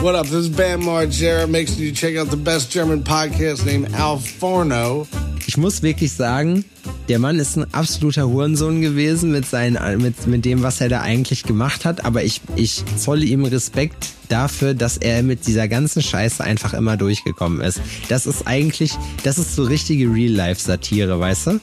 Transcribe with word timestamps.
What 0.00 0.14
up? 0.14 0.26
This 0.26 0.34
is 0.34 0.48
Bam 0.50 0.82
Margera. 0.82 1.48
Make 1.48 1.68
sure 1.68 1.78
you 1.78 1.90
check 1.90 2.16
out 2.16 2.28
the 2.28 2.36
best 2.36 2.70
German 2.70 3.02
podcast 3.02 3.64
named 3.64 3.94
Al 3.94 4.18
Forno. 4.18 5.06
Ich 5.46 5.56
muss 5.56 5.82
wirklich 5.82 6.12
sagen, 6.12 6.64
der 7.08 7.18
Mann 7.18 7.38
ist 7.38 7.56
ein 7.56 7.72
absoluter 7.72 8.28
Hurensohn 8.28 8.82
gewesen 8.82 9.32
mit, 9.32 9.46
seinen, 9.46 10.02
mit, 10.02 10.26
mit 10.26 10.44
dem, 10.44 10.62
was 10.62 10.80
er 10.80 10.90
da 10.90 11.00
eigentlich 11.00 11.44
gemacht 11.44 11.84
hat. 11.84 12.04
Aber 12.04 12.22
ich, 12.24 12.42
ich 12.56 12.84
zolle 12.96 13.24
ihm 13.24 13.44
Respekt 13.44 14.08
dafür, 14.28 14.74
dass 14.74 14.98
er 14.98 15.22
mit 15.22 15.46
dieser 15.46 15.66
ganzen 15.66 16.02
Scheiße 16.02 16.44
einfach 16.44 16.74
immer 16.74 16.96
durchgekommen 16.96 17.60
ist. 17.62 17.80
Das 18.08 18.26
ist 18.26 18.46
eigentlich, 18.46 18.92
das 19.22 19.38
ist 19.38 19.56
so 19.56 19.64
richtige 19.64 20.12
Real-Life-Satire, 20.12 21.18
weißt 21.18 21.46
du? 21.46 21.60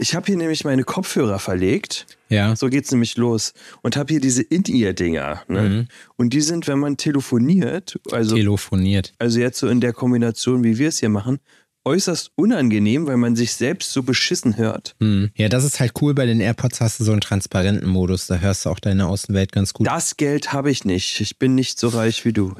Ich 0.00 0.14
habe 0.14 0.26
hier 0.26 0.36
nämlich 0.36 0.64
meine 0.64 0.82
Kopfhörer 0.82 1.38
verlegt. 1.38 2.06
Ja. 2.30 2.56
So 2.56 2.68
geht's 2.68 2.90
nämlich 2.90 3.18
los. 3.18 3.52
Und 3.82 3.96
habe 3.96 4.14
hier 4.14 4.20
diese 4.20 4.40
In-Ear-Dinger. 4.42 5.42
Ne? 5.46 5.60
Mhm. 5.60 5.88
Und 6.16 6.32
die 6.32 6.40
sind, 6.40 6.66
wenn 6.68 6.78
man 6.78 6.96
telefoniert, 6.96 8.00
also, 8.10 8.34
Telefoniert. 8.34 9.12
also 9.18 9.40
jetzt 9.40 9.58
so 9.58 9.68
in 9.68 9.80
der 9.82 9.92
Kombination, 9.92 10.64
wie 10.64 10.78
wir 10.78 10.88
es 10.88 11.00
hier 11.00 11.10
machen, 11.10 11.38
äußerst 11.84 12.32
unangenehm, 12.34 13.06
weil 13.06 13.16
man 13.16 13.36
sich 13.36 13.52
selbst 13.52 13.92
so 13.92 14.02
beschissen 14.02 14.56
hört. 14.56 14.94
Hm. 15.00 15.30
Ja, 15.34 15.48
das 15.48 15.64
ist 15.64 15.80
halt 15.80 15.92
cool. 16.00 16.14
Bei 16.14 16.26
den 16.26 16.40
AirPods 16.40 16.80
hast 16.80 17.00
du 17.00 17.04
so 17.04 17.12
einen 17.12 17.20
transparenten 17.20 17.88
Modus. 17.88 18.26
Da 18.26 18.36
hörst 18.36 18.64
du 18.64 18.70
auch 18.70 18.80
deine 18.80 19.06
Außenwelt 19.06 19.52
ganz 19.52 19.72
gut. 19.72 19.86
Das 19.86 20.16
Geld 20.16 20.52
habe 20.52 20.70
ich 20.70 20.84
nicht. 20.84 21.20
Ich 21.20 21.38
bin 21.38 21.54
nicht 21.54 21.78
so 21.78 21.88
reich 21.88 22.24
wie 22.24 22.32
du. 22.32 22.54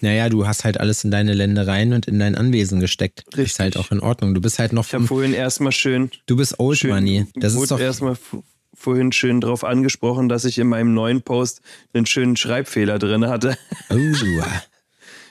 Naja, 0.00 0.28
du 0.28 0.46
hast 0.46 0.64
halt 0.64 0.80
alles 0.80 1.04
in 1.04 1.10
deine 1.10 1.34
Ländereien 1.34 1.92
und 1.92 2.06
in 2.06 2.18
dein 2.18 2.34
Anwesen 2.34 2.80
gesteckt. 2.80 3.24
Richtig. 3.28 3.46
Ist 3.46 3.58
halt 3.58 3.76
auch 3.76 3.90
in 3.90 4.00
Ordnung. 4.00 4.34
Du 4.34 4.40
bist 4.40 4.58
halt 4.58 4.72
noch 4.72 4.86
Ich 4.86 4.94
habe 4.94 5.06
vorhin 5.06 5.34
erstmal 5.34 5.72
schön, 5.72 6.10
du 6.26 6.36
bist 6.36 6.58
Old 6.58 6.78
schön 6.78 6.90
Money. 6.90 7.26
Das 7.34 7.52
ist 7.52 7.58
wurde 7.58 7.68
doch 7.68 7.80
erstmal 7.80 8.16
vorhin 8.74 9.12
schön 9.12 9.40
drauf 9.40 9.64
angesprochen, 9.64 10.28
dass 10.28 10.44
ich 10.44 10.58
in 10.58 10.68
meinem 10.68 10.94
neuen 10.94 11.22
Post 11.22 11.60
einen 11.92 12.06
schönen 12.06 12.36
Schreibfehler 12.36 12.98
drin 12.98 13.26
hatte. 13.26 13.56
Oh, 13.90 13.96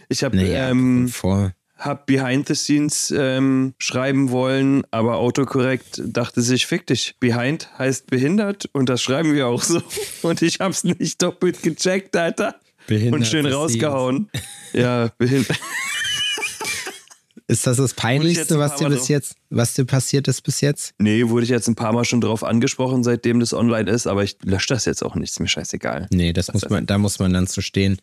Ich 0.10 0.24
habe 0.26 0.36
naja, 0.36 0.70
ähm, 0.70 1.08
vor. 1.08 1.54
Hab 1.82 2.06
Behind 2.06 2.48
the 2.48 2.56
Scenes 2.56 3.14
ähm, 3.16 3.74
schreiben 3.80 4.30
wollen, 4.30 4.84
aber 4.92 5.18
autokorrekt 5.18 6.02
dachte 6.06 6.42
sich, 6.42 6.68
fick 6.68 6.86
dich. 6.88 7.16
Behind 7.20 7.70
heißt 7.78 8.08
behindert 8.08 8.70
und 8.72 8.88
das 8.88 9.02
schreiben 9.02 9.34
wir 9.34 9.48
auch 9.48 9.64
so. 9.64 9.82
Und 10.22 10.42
ich 10.44 10.60
hab's 10.60 10.84
nicht 10.84 11.22
doppelt 11.22 11.64
gecheckt, 11.64 12.16
Alter. 12.16 12.56
Behindert 12.88 13.22
und 13.22 13.28
schön 13.28 13.46
rausgehauen. 13.46 14.30
Ja, 14.74 15.10
behindert. 15.18 15.60
Ist 17.48 17.68
das 17.68 17.76
das 17.76 17.94
Peinlichste, 17.94 18.54
ein 18.54 18.60
was 18.62 18.78
dir 18.78 18.88
bis 18.88 19.10
jetzt, 19.10 19.36
was 19.50 19.74
dir 19.74 19.84
passiert 19.84 20.30
ist 20.30 20.42
bis 20.44 20.62
jetzt? 20.62 20.94
Nee, 20.98 21.28
wurde 21.28 21.44
ich 21.44 21.50
jetzt 21.50 21.68
ein 21.68 21.76
paar 21.76 21.92
Mal 21.92 22.06
schon 22.06 22.22
drauf 22.22 22.46
angesprochen, 22.46 23.04
seitdem 23.04 23.42
das 23.42 23.54
online 23.54 23.92
ist, 23.92 24.08
aber 24.08 24.24
ich 24.24 24.38
lösche 24.46 24.68
das 24.70 24.86
jetzt 24.86 25.04
auch 25.04 25.16
nicht, 25.16 25.32
ist 25.32 25.42
mir 25.42 25.50
scheißegal. 25.50 26.08
Nee, 26.12 26.32
das 26.32 26.54
muss 26.54 26.70
man, 26.70 26.86
da 26.86 26.98
muss 26.98 27.20
man 27.20 27.34
dann 27.34 27.48
zu 27.48 27.62
stehen. 27.62 28.00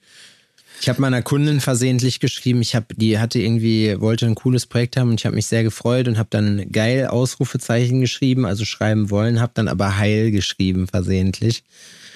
Ich 0.80 0.88
habe 0.88 1.00
meiner 1.00 1.22
Kundin 1.22 1.60
versehentlich 1.60 2.20
geschrieben, 2.20 2.60
ich 2.60 2.74
habe, 2.74 2.86
die 2.94 3.18
hatte 3.18 3.40
irgendwie, 3.40 4.00
wollte 4.00 4.26
ein 4.26 4.34
cooles 4.34 4.66
Projekt 4.66 4.96
haben 4.96 5.10
und 5.10 5.20
ich 5.20 5.26
habe 5.26 5.34
mich 5.34 5.46
sehr 5.46 5.62
gefreut 5.62 6.08
und 6.08 6.18
habe 6.18 6.28
dann 6.30 6.70
geil 6.70 7.06
Ausrufezeichen 7.06 8.00
geschrieben, 8.00 8.46
also 8.46 8.64
schreiben 8.64 9.10
wollen, 9.10 9.40
habe 9.40 9.52
dann 9.54 9.68
aber 9.68 9.98
heil 9.98 10.30
geschrieben 10.30 10.86
versehentlich. 10.86 11.64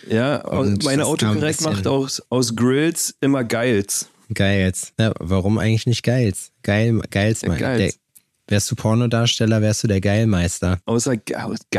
Ja, 0.08 0.44
Und 0.44 0.84
meine 0.84 1.06
Autokorrekt 1.06 1.60
macht 1.60 1.86
aus, 1.86 2.22
aus 2.28 2.56
Grills 2.56 3.14
immer 3.20 3.44
Geils. 3.44 4.08
Geils. 4.34 4.92
Ja, 4.98 5.12
warum 5.18 5.58
eigentlich 5.58 5.86
nicht 5.86 6.02
geils? 6.02 6.52
Geil, 6.62 7.00
geils, 7.10 7.42
Ja, 7.42 7.54
geils. 7.54 7.98
Wärst 8.48 8.70
du 8.70 8.74
Pornodarsteller, 8.74 9.62
wärst 9.62 9.84
du 9.84 9.88
der 9.88 10.00
Geilmeister. 10.00 10.78
Außer 10.84 11.16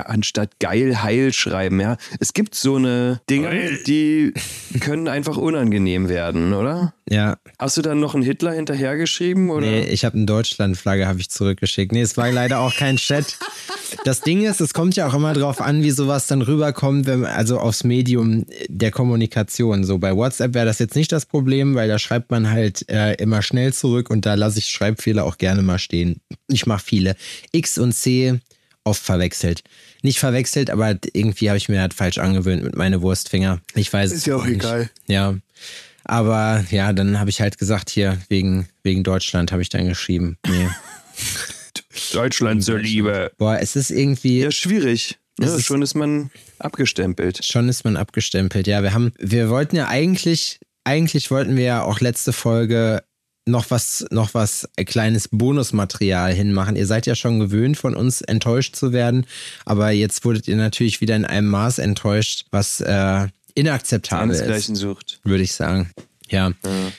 anstatt 0.06 0.60
geil 0.60 1.04
heil 1.04 1.34
schreiben, 1.34 1.80
ja. 1.80 1.98
Es 2.20 2.34
gibt 2.34 2.56
so 2.56 2.78
eine 2.78 3.22
Dinge, 3.30 3.80
die 3.86 4.34
können 4.80 5.08
einfach 5.08 5.38
unangenehm 5.38 6.10
werden, 6.10 6.54
oder? 6.54 6.94
Ja, 7.10 7.38
Hast 7.60 7.78
du 7.78 7.82
dann 7.82 8.00
noch 8.00 8.16
einen 8.16 8.24
Hitler 8.24 8.54
hinterhergeschrieben 8.54 9.50
oder? 9.50 9.66
Nee, 9.66 9.84
ich 9.84 10.06
habe 10.06 10.16
eine 10.16 10.26
Deutschlandflagge 10.26 11.08
habe 11.08 11.20
ich 11.20 11.30
zurückgeschickt. 11.30 11.92
Nee, 11.92 12.02
es 12.02 12.18
war 12.18 12.32
leider 12.32 12.60
auch 12.60 12.76
kein 12.76 12.98
Chat. 12.98 13.38
Das 14.06 14.22
Ding 14.22 14.44
ist, 14.44 14.60
es 14.60 14.74
kommt 14.74 14.96
ja 14.96 15.08
auch 15.08 15.14
immer 15.14 15.34
drauf 15.34 15.62
an, 15.62 15.84
wie 15.84 15.92
sowas 15.92 16.28
dann 16.28 16.42
rüberkommt, 16.42 17.06
wenn, 17.06 17.26
also 17.26 17.60
aufs 17.60 17.84
Medium 17.84 18.46
der 18.68 18.92
Kommunikation. 18.92 19.84
So 19.84 19.98
bei 20.00 20.16
WhatsApp 20.16 20.54
wäre 20.54 20.66
das 20.66 20.80
jetzt 20.80 20.96
nicht 20.96 21.12
das 21.12 21.26
Problem, 21.26 21.76
weil 21.76 21.88
da 21.88 22.00
schreibt 22.00 22.32
man 22.32 22.50
halt 22.50 22.90
äh, 22.90 23.14
immer 23.16 23.42
schnell 23.42 23.72
zurück 23.72 24.10
und 24.10 24.26
da 24.26 24.34
lasse 24.34 24.60
ich 24.60 24.68
Schreibfehler 24.68 25.24
auch 25.26 25.38
gerne 25.38 25.62
mal 25.62 25.80
stehen. 25.80 26.22
Ich 26.54 26.66
mache 26.66 26.84
viele. 26.86 27.16
X 27.52 27.78
und 27.78 27.94
C 27.94 28.40
oft 28.86 29.02
verwechselt. 29.02 29.64
Nicht 30.02 30.20
verwechselt, 30.20 30.70
aber 30.70 30.98
irgendwie 31.14 31.50
habe 31.50 31.58
ich 31.58 31.70
mir 31.70 31.88
das 31.88 31.96
falsch 31.96 32.18
angewöhnt 32.18 32.64
mit 32.64 32.76
meine 32.76 33.02
Wurstfinger. 33.02 33.62
Ich 33.76 33.92
weiß 33.94 34.12
es 34.12 34.18
Ist 34.20 34.28
ja 34.28 34.36
auch 34.36 34.46
nicht. 34.46 34.56
egal. 34.56 34.90
Ja. 35.08 35.36
Aber 36.04 36.66
ja, 36.70 36.92
dann 36.92 37.18
habe 37.20 37.30
ich 37.30 37.40
halt 37.40 37.58
gesagt, 37.58 37.90
hier, 37.90 38.22
wegen, 38.28 38.68
wegen 38.84 39.04
Deutschland 39.04 39.54
habe 39.54 39.62
ich 39.62 39.70
dann 39.70 39.88
geschrieben. 39.88 40.38
Nee. 40.48 40.68
Deutschland 42.14 42.64
zur 42.64 42.80
Liebe. 42.80 43.32
Boah, 43.38 43.58
es 43.60 43.76
ist 43.76 43.92
irgendwie, 43.92 44.42
Ja, 44.42 44.52
schwierig. 44.52 45.18
Es 45.40 45.48
Ja, 45.50 45.56
ist- 45.56 45.66
schon 45.66 45.82
ist 45.82 45.96
man 45.96 46.30
abgestempelt. 46.60 47.44
schon 47.44 47.70
ist 47.70 47.86
man 47.86 47.98
abgestempelt. 47.98 48.68
Ja, 48.68 48.84
wir 48.84 48.94
haben, 48.94 49.14
wir 49.18 49.50
wollten 49.50 49.76
ja 49.76 49.88
eigentlich, 49.88 50.60
eigentlich 50.84 51.32
wollten 51.32 51.56
wir 51.56 51.64
ja 51.64 51.82
auch 51.84 52.00
letzte 52.02 52.34
Folge 52.34 53.04
noch 53.46 53.72
was, 53.72 54.06
noch 54.12 54.34
was 54.34 54.68
kleines 54.86 55.28
Bonusmaterial 55.30 56.34
hinmachen. 56.34 56.76
Ihr 56.76 56.88
seid 56.88 57.06
ja 57.06 57.16
schon 57.16 57.40
gewöhnt, 57.40 57.78
von 57.78 57.96
uns 57.96 58.22
enttäuscht 58.22 58.76
zu 58.76 58.94
werden, 58.94 59.26
aber 59.66 59.92
jetzt 59.92 60.24
wurdet 60.26 60.48
ihr 60.48 60.56
natürlich 60.56 61.02
wieder 61.02 61.16
in 61.16 61.26
einem 61.26 61.50
Maß 61.50 61.80
enttäuscht, 61.80 62.46
was 62.52 62.82
äh, 62.82 63.28
inakzeptabel 63.56 64.36
ist. 64.36 64.76
Sucht. 64.76 65.20
würde 65.24 65.44
ich 65.44 65.54
sagen. 65.54 65.92
Ja. 66.30 66.52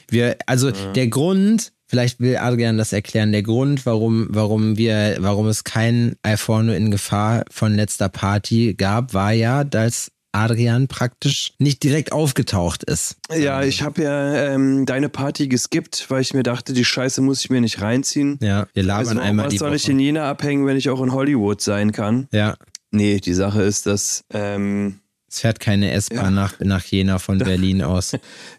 Wir, 0.09 0.37
also 0.47 0.71
der 0.71 1.09
Grund, 1.09 1.73
vielleicht 1.87 2.21
will 2.21 2.37
Adrian 2.37 2.79
das 2.79 2.93
erklären, 2.93 3.33
der 3.33 3.43
Grund, 3.43 3.85
warum, 3.87 4.29
warum 4.31 4.77
wir, 4.77 5.17
warum 5.21 5.49
es 5.49 5.65
kein 5.65 6.17
iPhone 6.23 6.69
in 6.69 6.91
Gefahr 6.91 7.45
von 7.51 7.75
letzter 7.75 8.09
Party 8.09 8.75
gab, 8.75 9.15
war 9.15 9.33
ja, 9.33 9.65
dass 9.65 10.11
Adrian 10.35 10.89
praktisch 10.89 11.53
nicht 11.59 11.83
direkt 11.83 12.13
aufgetaucht 12.13 12.85
ist. 12.85 13.17
Ja, 13.35 13.63
ich 13.63 13.83
habe 13.83 14.03
ja 14.03 14.35
ähm, 14.53 14.85
deine 14.87 15.09
Party 15.09 15.49
geskippt, 15.49 16.07
weil 16.09 16.23
ich 16.23 16.35
mir 16.35 16.43
dachte, 16.43 16.73
die 16.73 16.85
Scheiße 16.85 17.21
muss 17.23 17.41
ich 17.45 17.51
mir 17.51 17.61
nicht 17.61 17.81
reinziehen. 17.81 18.39
Ja, 18.43 18.67
wir 18.75 18.83
labern 18.83 19.09
Also, 19.09 19.21
einmal 19.21 19.47
was 19.47 19.53
die 19.53 19.59
soll 19.59 19.75
ich 19.75 19.89
in 19.89 19.99
Jena 19.99 20.29
abhängen, 20.29 20.67
wenn 20.67 20.77
ich 20.77 20.91
auch 20.91 21.03
in 21.03 21.13
Hollywood 21.13 21.61
sein 21.61 21.93
kann? 21.93 22.29
Ja, 22.33 22.55
Nee, 22.95 23.19
die 23.19 23.35
Sache 23.35 23.63
ist, 23.63 23.87
dass 23.87 24.23
ähm, 24.33 25.01
es 25.29 25.41
fährt 25.41 25.59
keine 25.59 25.91
S-Bahn 25.91 26.33
nach, 26.33 26.61
nach 26.61 26.85
Jena 26.85 27.19
von 27.19 27.39
Berlin 27.39 27.83
aus. 27.83 28.13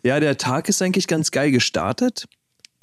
ja, 0.03 0.19
der 0.19 0.37
Tag 0.37 0.67
ist 0.67 0.81
eigentlich 0.81 1.07
ganz 1.07 1.31
geil 1.31 1.51
gestartet. 1.51 2.25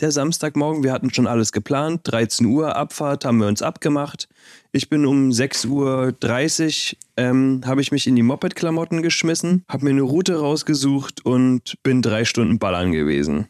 Der 0.00 0.10
Samstagmorgen, 0.10 0.82
wir 0.82 0.92
hatten 0.92 1.12
schon 1.12 1.26
alles 1.26 1.52
geplant. 1.52 2.00
13 2.04 2.46
Uhr 2.46 2.76
Abfahrt 2.76 3.24
haben 3.24 3.38
wir 3.38 3.46
uns 3.46 3.62
abgemacht. 3.62 4.28
Ich 4.72 4.88
bin 4.88 5.04
um 5.04 5.28
6.30 5.28 5.68
Uhr, 5.68 6.98
ähm, 7.18 7.60
habe 7.66 7.82
ich 7.82 7.92
mich 7.92 8.06
in 8.06 8.16
die 8.16 8.22
Moped-Klamotten 8.22 9.02
geschmissen, 9.02 9.64
habe 9.68 9.84
mir 9.84 9.90
eine 9.90 10.00
Route 10.00 10.36
rausgesucht 10.36 11.26
und 11.26 11.74
bin 11.82 12.00
drei 12.00 12.24
Stunden 12.24 12.58
ballern 12.58 12.90
gewesen. 12.90 13.48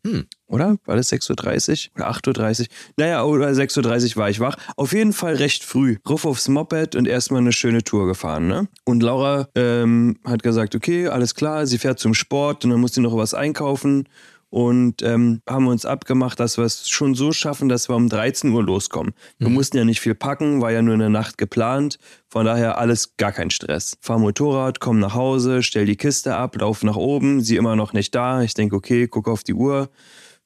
Oder? 0.48 0.76
War 0.84 0.96
das 0.96 1.12
6.30 1.12 1.90
Uhr 1.90 1.96
oder 1.96 2.10
8.30 2.10 2.60
Uhr? 2.60 2.66
Naja, 2.96 3.24
oder 3.24 3.48
6.30 3.48 4.10
Uhr 4.10 4.16
war 4.16 4.30
ich 4.30 4.40
wach. 4.40 4.56
Auf 4.76 4.92
jeden 4.92 5.12
Fall 5.12 5.36
recht 5.36 5.62
früh. 5.62 5.96
Ruf 6.08 6.26
aufs 6.26 6.48
Moped 6.48 6.96
und 6.96 7.06
erstmal 7.06 7.40
eine 7.40 7.52
schöne 7.52 7.84
Tour 7.84 8.06
gefahren. 8.08 8.48
Ne? 8.48 8.68
Und 8.84 9.02
Laura 9.02 9.48
ähm, 9.54 10.18
hat 10.24 10.42
gesagt, 10.42 10.74
okay, 10.74 11.06
alles 11.06 11.36
klar, 11.36 11.66
sie 11.66 11.78
fährt 11.78 12.00
zum 12.00 12.14
Sport 12.14 12.64
und 12.64 12.70
dann 12.70 12.80
muss 12.80 12.94
sie 12.94 13.00
noch 13.00 13.16
was 13.16 13.32
einkaufen. 13.32 14.08
Und 14.52 15.00
ähm, 15.00 15.40
haben 15.48 15.66
uns 15.66 15.86
abgemacht, 15.86 16.38
dass 16.38 16.58
wir 16.58 16.66
es 16.66 16.86
schon 16.90 17.14
so 17.14 17.32
schaffen, 17.32 17.70
dass 17.70 17.88
wir 17.88 17.96
um 17.96 18.10
13 18.10 18.52
Uhr 18.52 18.62
loskommen. 18.62 19.14
Wir 19.38 19.48
mussten 19.48 19.78
ja 19.78 19.86
nicht 19.86 20.02
viel 20.02 20.14
packen, 20.14 20.60
war 20.60 20.70
ja 20.70 20.82
nur 20.82 20.92
eine 20.92 21.08
Nacht 21.08 21.38
geplant. 21.38 21.98
Von 22.28 22.44
daher 22.44 22.76
alles 22.76 23.16
gar 23.16 23.32
kein 23.32 23.48
Stress. 23.48 23.96
Fahr 24.02 24.18
Motorrad, 24.18 24.78
komm 24.78 24.98
nach 24.98 25.14
Hause, 25.14 25.62
stell 25.62 25.86
die 25.86 25.96
Kiste 25.96 26.36
ab, 26.36 26.54
lauf 26.60 26.82
nach 26.82 26.96
oben, 26.96 27.40
sie 27.40 27.56
immer 27.56 27.76
noch 27.76 27.94
nicht 27.94 28.14
da. 28.14 28.42
Ich 28.42 28.52
denke, 28.52 28.76
okay, 28.76 29.08
guck 29.08 29.26
auf 29.26 29.42
die 29.42 29.54
Uhr. 29.54 29.88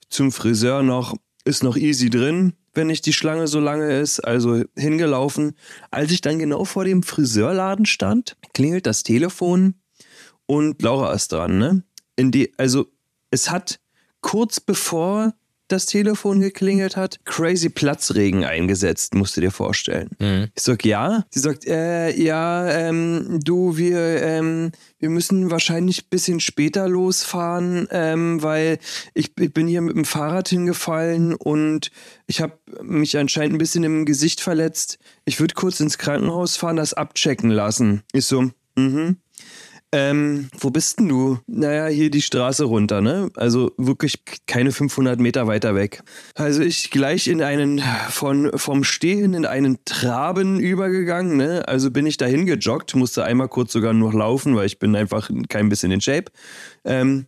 Zum 0.09 0.31
Friseur 0.31 0.85
noch, 0.85 1.17
ist 1.45 1.65
noch 1.65 1.77
easy 1.77 2.09
drin, 2.09 2.53
wenn 2.75 2.87
nicht 2.87 3.07
die 3.07 3.13
Schlange 3.13 3.49
so 3.49 3.59
lange 3.59 3.99
ist. 3.99 4.21
Also 4.21 4.63
hingelaufen. 4.77 5.57
Als 5.91 6.13
ich 6.13 6.21
dann 6.21 6.39
genau 6.39 6.65
vor 6.65 6.85
dem 6.85 7.03
Friseurladen 7.03 7.87
stand, 7.87 8.37
klingelt 8.55 8.87
das 8.87 9.03
Telefon 9.03 9.75
und 10.47 10.81
Laura 10.81 11.13
ist 11.13 11.33
dran, 11.33 11.59
ne? 11.59 11.83
In 12.15 12.31
die, 12.31 12.53
also 12.57 12.87
es 13.33 13.51
hat 13.51 13.81
kurz 14.21 14.61
bevor 14.61 15.33
das 15.69 15.87
Telefon 15.87 16.41
geklingelt 16.41 16.97
hat, 16.97 17.25
crazy 17.25 17.69
Platzregen 17.69 18.45
eingesetzt, 18.45 19.15
musst 19.15 19.37
du 19.37 19.41
dir 19.41 19.51
vorstellen. 19.51 20.11
Ich 20.55 20.63
sag, 20.63 20.85
ja. 20.85 21.25
Sie 21.31 21.41
sagt, 21.41 21.67
äh, 21.67 22.11
ja, 22.17 22.69
ähm, 22.71 23.41
du, 23.43 23.77
wir, 23.77 24.23
ähm, 24.23 24.71
wir 24.99 25.11
müssen 25.11 25.51
wahrscheinlich 25.51 26.05
ein 26.05 26.09
bisschen 26.11 26.41
später 26.41 26.89
losfahren, 26.89 27.89
ähm, 27.91 28.43
weil 28.43 28.79
ich, 29.15 29.33
ich 29.39 29.53
bin 29.53 29.67
hier 29.67 29.81
mit 29.81 29.97
dem 29.97 30.05
Fahrrad 30.05 30.49
hingefallen 30.49 31.35
und 31.35 31.91
ich 32.27 32.41
habe 32.41 32.59
mich 32.83 33.19
anscheinend 33.19 33.57
ein 33.57 33.59
bisschen 33.59 33.85
im 33.85 34.05
Gesicht 34.05 34.41
verletzt. 34.41 34.99
Ich 35.25 35.41
würde 35.41 35.55
kurz 35.55 35.81
ins 35.81 35.99
Krankenhaus 35.99 36.57
fahren, 36.57 36.77
das 36.77 36.95
abchecken 36.95 37.51
lassen. 37.51 38.03
Ich 38.13 38.27
so, 38.27 38.51
mhm. 38.77 39.17
Ähm, 39.93 40.49
wo 40.59 40.71
bist 40.71 40.99
denn 40.99 41.09
du? 41.09 41.39
Naja, 41.47 41.87
hier 41.87 42.11
die 42.11 42.21
Straße 42.21 42.65
runter, 42.65 43.01
ne? 43.01 43.31
Also 43.37 43.73
wirklich 43.77 44.25
keine 44.47 44.73
500 44.73 45.21
Meter 45.21 45.47
weiter 45.47 45.75
weg. 45.75 46.03
Also 46.35 46.63
ich 46.63 46.91
gleich 46.91 47.29
in 47.29 47.41
einen, 47.41 47.81
von, 48.11 48.51
vom 48.57 48.83
Stehen 48.83 49.33
in 49.33 49.47
einen 49.47 49.79
Traben 49.85 50.59
übergegangen, 50.59 51.37
ne? 51.37 51.67
Also 51.69 51.91
bin 51.91 52.05
ich 52.05 52.17
dahin 52.17 52.47
gejoggt, 52.47 52.97
musste 52.97 53.25
einmal 53.25 53.49
kurz 53.49 53.73
sogar 53.73 53.93
nur 53.93 54.13
laufen, 54.13 54.57
weil 54.57 54.67
ich 54.67 54.81
bin 54.81 54.97
einfach 54.97 55.31
kein 55.49 55.69
bisschen 55.69 55.93
in 55.93 56.01
Shape. 56.01 56.33
Ähm, 56.85 57.27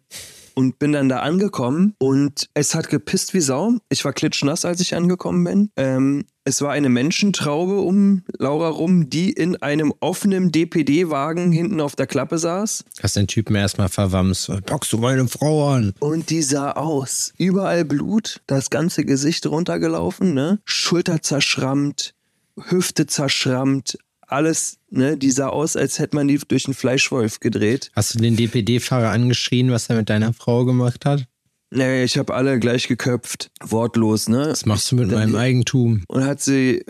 und 0.58 0.80
bin 0.80 0.90
dann 0.90 1.08
da 1.08 1.20
angekommen 1.20 1.94
und 1.98 2.48
es 2.52 2.74
hat 2.74 2.88
gepisst 2.88 3.32
wie 3.32 3.40
Sau. 3.40 3.74
Ich 3.90 4.04
war 4.04 4.12
klitschnass, 4.12 4.64
als 4.64 4.80
ich 4.80 4.96
angekommen 4.96 5.44
bin. 5.44 5.70
Ähm, 5.76 6.24
es 6.42 6.60
war 6.62 6.72
eine 6.72 6.88
Menschentraube 6.88 7.78
um 7.78 8.24
Laura 8.38 8.68
rum, 8.68 9.08
die 9.08 9.30
in 9.30 9.54
einem 9.62 9.94
offenen 10.00 10.50
DPD-Wagen 10.50 11.52
hinten 11.52 11.80
auf 11.80 11.94
der 11.94 12.08
Klappe 12.08 12.38
saß. 12.38 12.84
Hast 13.00 13.14
den 13.14 13.28
Typen 13.28 13.54
erstmal 13.54 13.88
verwamst. 13.88 14.50
Bockst 14.66 14.92
du 14.92 14.98
meine 14.98 15.28
Frau 15.28 15.70
an? 15.70 15.94
Und 16.00 16.28
die 16.30 16.42
sah 16.42 16.72
aus. 16.72 17.34
Überall 17.38 17.84
Blut, 17.84 18.40
das 18.48 18.68
ganze 18.68 19.04
Gesicht 19.04 19.46
runtergelaufen, 19.46 20.34
ne? 20.34 20.58
Schulter 20.64 21.22
zerschrammt, 21.22 22.14
Hüfte 22.56 23.06
zerschrammt, 23.06 23.96
alles, 24.28 24.78
ne, 24.90 25.16
die 25.16 25.30
sah 25.30 25.48
aus, 25.48 25.74
als 25.76 25.98
hätte 25.98 26.14
man 26.14 26.28
die 26.28 26.38
durch 26.38 26.66
einen 26.66 26.74
Fleischwolf 26.74 27.40
gedreht. 27.40 27.90
Hast 27.94 28.14
du 28.14 28.18
den 28.18 28.36
DPD-Fahrer 28.36 29.10
angeschrien, 29.10 29.70
was 29.70 29.88
er 29.88 29.96
mit 29.96 30.10
deiner 30.10 30.32
Frau 30.32 30.64
gemacht 30.64 31.04
hat? 31.04 31.26
Nee, 31.70 32.04
ich 32.04 32.16
habe 32.16 32.34
alle 32.34 32.58
gleich 32.58 32.88
geköpft, 32.88 33.50
wortlos, 33.60 34.28
ne? 34.28 34.46
Was 34.48 34.64
machst 34.64 34.90
du 34.90 34.96
mit 34.96 35.10
meinem 35.10 35.34
Eigentum? 35.34 36.02
Und 36.08 36.24
hat 36.24 36.40
sie. 36.40 36.82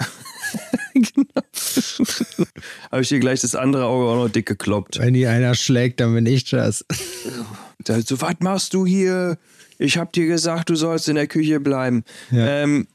genau. 0.94 1.42
habe 2.92 3.02
ich 3.02 3.10
ihr 3.10 3.18
gleich 3.18 3.40
das 3.40 3.56
andere 3.56 3.86
Auge 3.86 4.06
auch 4.06 4.24
noch 4.24 4.28
dick 4.28 4.46
gekloppt. 4.46 5.00
Wenn 5.00 5.14
die 5.14 5.26
einer 5.26 5.56
schlägt, 5.56 5.98
dann 5.98 6.14
bin 6.14 6.26
ich 6.26 6.44
das. 6.44 6.84
so, 7.84 8.20
was 8.20 8.36
machst 8.38 8.72
du 8.74 8.86
hier? 8.86 9.38
Ich 9.78 9.98
hab 9.98 10.12
dir 10.12 10.26
gesagt, 10.26 10.70
du 10.70 10.76
sollst 10.76 11.08
in 11.08 11.16
der 11.16 11.26
Küche 11.26 11.58
bleiben. 11.58 12.04
Ja. 12.30 12.62
Ähm, 12.62 12.86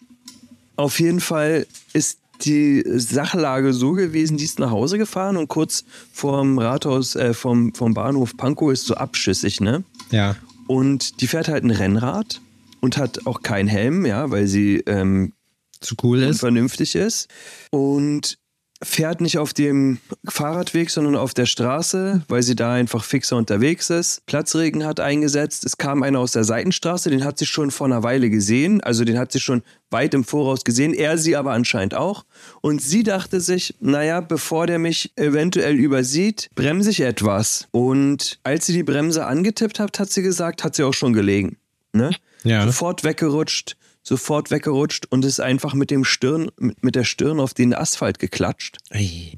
auf 0.78 1.00
jeden 1.02 1.20
Fall 1.20 1.68
ist 1.92 2.20
die 2.42 2.84
Sachlage 2.86 3.74
so 3.74 3.94
gewesen, 3.94 4.38
die 4.38 4.44
ist 4.46 4.60
nach 4.60 4.72
Hause 4.72 4.98
gefahren 4.98 5.38
und 5.38 5.48
kurz 5.48 5.86
vorm 6.12 6.60
Rathaus, 6.60 7.16
äh, 7.16 7.34
vom, 7.34 7.74
vom 7.74 7.94
Bahnhof 7.94 8.36
Pankow 8.38 8.72
ist 8.72 8.86
so 8.86 8.96
abschüssig, 8.96 9.62
ne? 9.62 9.84
Ja. 10.12 10.36
Und 10.68 11.22
die 11.22 11.28
fährt 11.28 11.48
halt 11.48 11.64
ein 11.64 11.72
Rennrad 11.72 12.42
und 12.82 12.98
hat 12.98 13.26
auch 13.28 13.42
keinen 13.42 13.68
Helm, 13.68 14.06
ja, 14.06 14.32
weil 14.32 14.48
sie 14.48 14.78
ähm, 14.88 15.34
zu 15.80 15.96
cool 16.04 16.22
ist. 16.22 16.40
Vernünftig 16.40 16.96
ist. 16.96 17.28
Und 17.72 18.38
fährt 18.84 19.22
nicht 19.22 19.38
auf 19.38 19.54
dem 19.54 20.00
Fahrradweg, 20.28 20.90
sondern 20.90 21.16
auf 21.16 21.34
der 21.34 21.46
Straße, 21.46 22.22
weil 22.28 22.44
sie 22.44 22.56
da 22.56 22.74
einfach 22.74 23.04
fixer 23.04 23.38
unterwegs 23.38 23.90
ist. 23.90 24.26
Platzregen 24.26 24.86
hat 24.86 25.00
eingesetzt. 25.00 25.66
Es 25.66 25.78
kam 25.78 26.04
einer 26.04 26.20
aus 26.20 26.32
der 26.32 26.44
Seitenstraße, 26.44 27.10
den 27.10 27.24
hat 27.24 27.38
sie 27.38 27.46
schon 27.46 27.72
vor 27.72 27.88
einer 27.88 28.04
Weile 28.04 28.30
gesehen. 28.30 28.82
Also 28.82 29.06
den 29.06 29.18
hat 29.18 29.32
sie 29.32 29.40
schon 29.40 29.64
weit 29.90 30.14
im 30.14 30.24
Voraus 30.24 30.64
gesehen. 30.64 30.94
Er 30.94 31.18
sie 31.18 31.36
aber 31.36 31.52
anscheinend 31.52 31.96
auch. 31.96 32.26
Und 32.62 32.82
sie 32.82 33.04
dachte 33.04 33.42
sich, 33.42 33.76
naja, 33.80 34.22
bevor 34.22 34.68
der 34.68 34.80
mich 34.80 35.12
eventuell 35.16 35.76
übersieht, 35.76 36.50
bremse 36.56 36.90
ich 36.90 37.02
etwas. 37.02 37.68
Und 37.72 38.40
als 38.44 38.66
sie 38.66 38.74
die 38.74 38.84
Bremse 38.84 39.26
angetippt 39.26 39.80
hat, 39.80 40.00
hat 40.00 40.10
sie 40.10 40.22
gesagt, 40.22 40.64
hat 40.64 40.76
sie 40.76 40.84
auch 40.84 40.94
schon 40.94 41.14
gelegen. 41.14 41.58
Ne? 41.94 42.12
Ja. 42.44 42.66
Sofort 42.66 43.04
weggerutscht 43.04 43.78
sofort 44.04 44.52
weggerutscht 44.52 45.08
und 45.10 45.26
ist 45.26 45.40
einfach 45.40 45.74
mit 45.74 45.90
dem 45.90 46.04
Stirn, 46.04 46.52
mit, 46.58 46.96
der 46.96 47.06
Stirn 47.06 47.40
auf 47.40 47.54
den 47.54 47.74
Asphalt 47.74 48.20
geklatscht. 48.20 48.78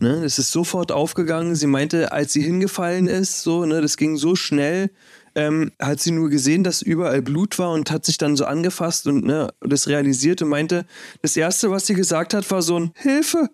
Ne, 0.02 0.24
es 0.24 0.40
ist 0.40 0.52
sofort 0.52 0.92
aufgegangen. 0.92 1.56
Sie 1.56 1.68
meinte, 1.68 2.12
als 2.12 2.34
sie 2.34 2.42
hingefallen 2.42 3.08
ist, 3.08 3.44
so, 3.44 3.66
ne, 3.66 3.82
das 3.82 3.96
ging 3.96 4.18
so 4.18 4.36
schnell, 4.36 4.90
ähm, 5.36 5.72
hat 5.80 6.00
sie 6.00 6.12
nur 6.12 6.30
gesehen, 6.30 6.64
dass 6.64 6.82
überall 6.82 7.22
Blut 7.22 7.60
war 7.60 7.72
und 7.72 7.92
hat 7.92 8.06
sich 8.06 8.18
dann 8.18 8.36
so 8.36 8.46
angefasst 8.46 9.06
und 9.08 9.24
ne, 9.24 9.54
das 9.62 9.88
realisierte, 9.88 10.46
meinte, 10.46 10.86
das 11.22 11.38
erste, 11.38 11.70
was 11.70 11.86
sie 11.86 11.94
gesagt 11.94 12.34
hat, 12.34 12.50
war 12.50 12.62
so 12.62 12.80
ein 12.80 12.92
Hilfe. 12.96 13.50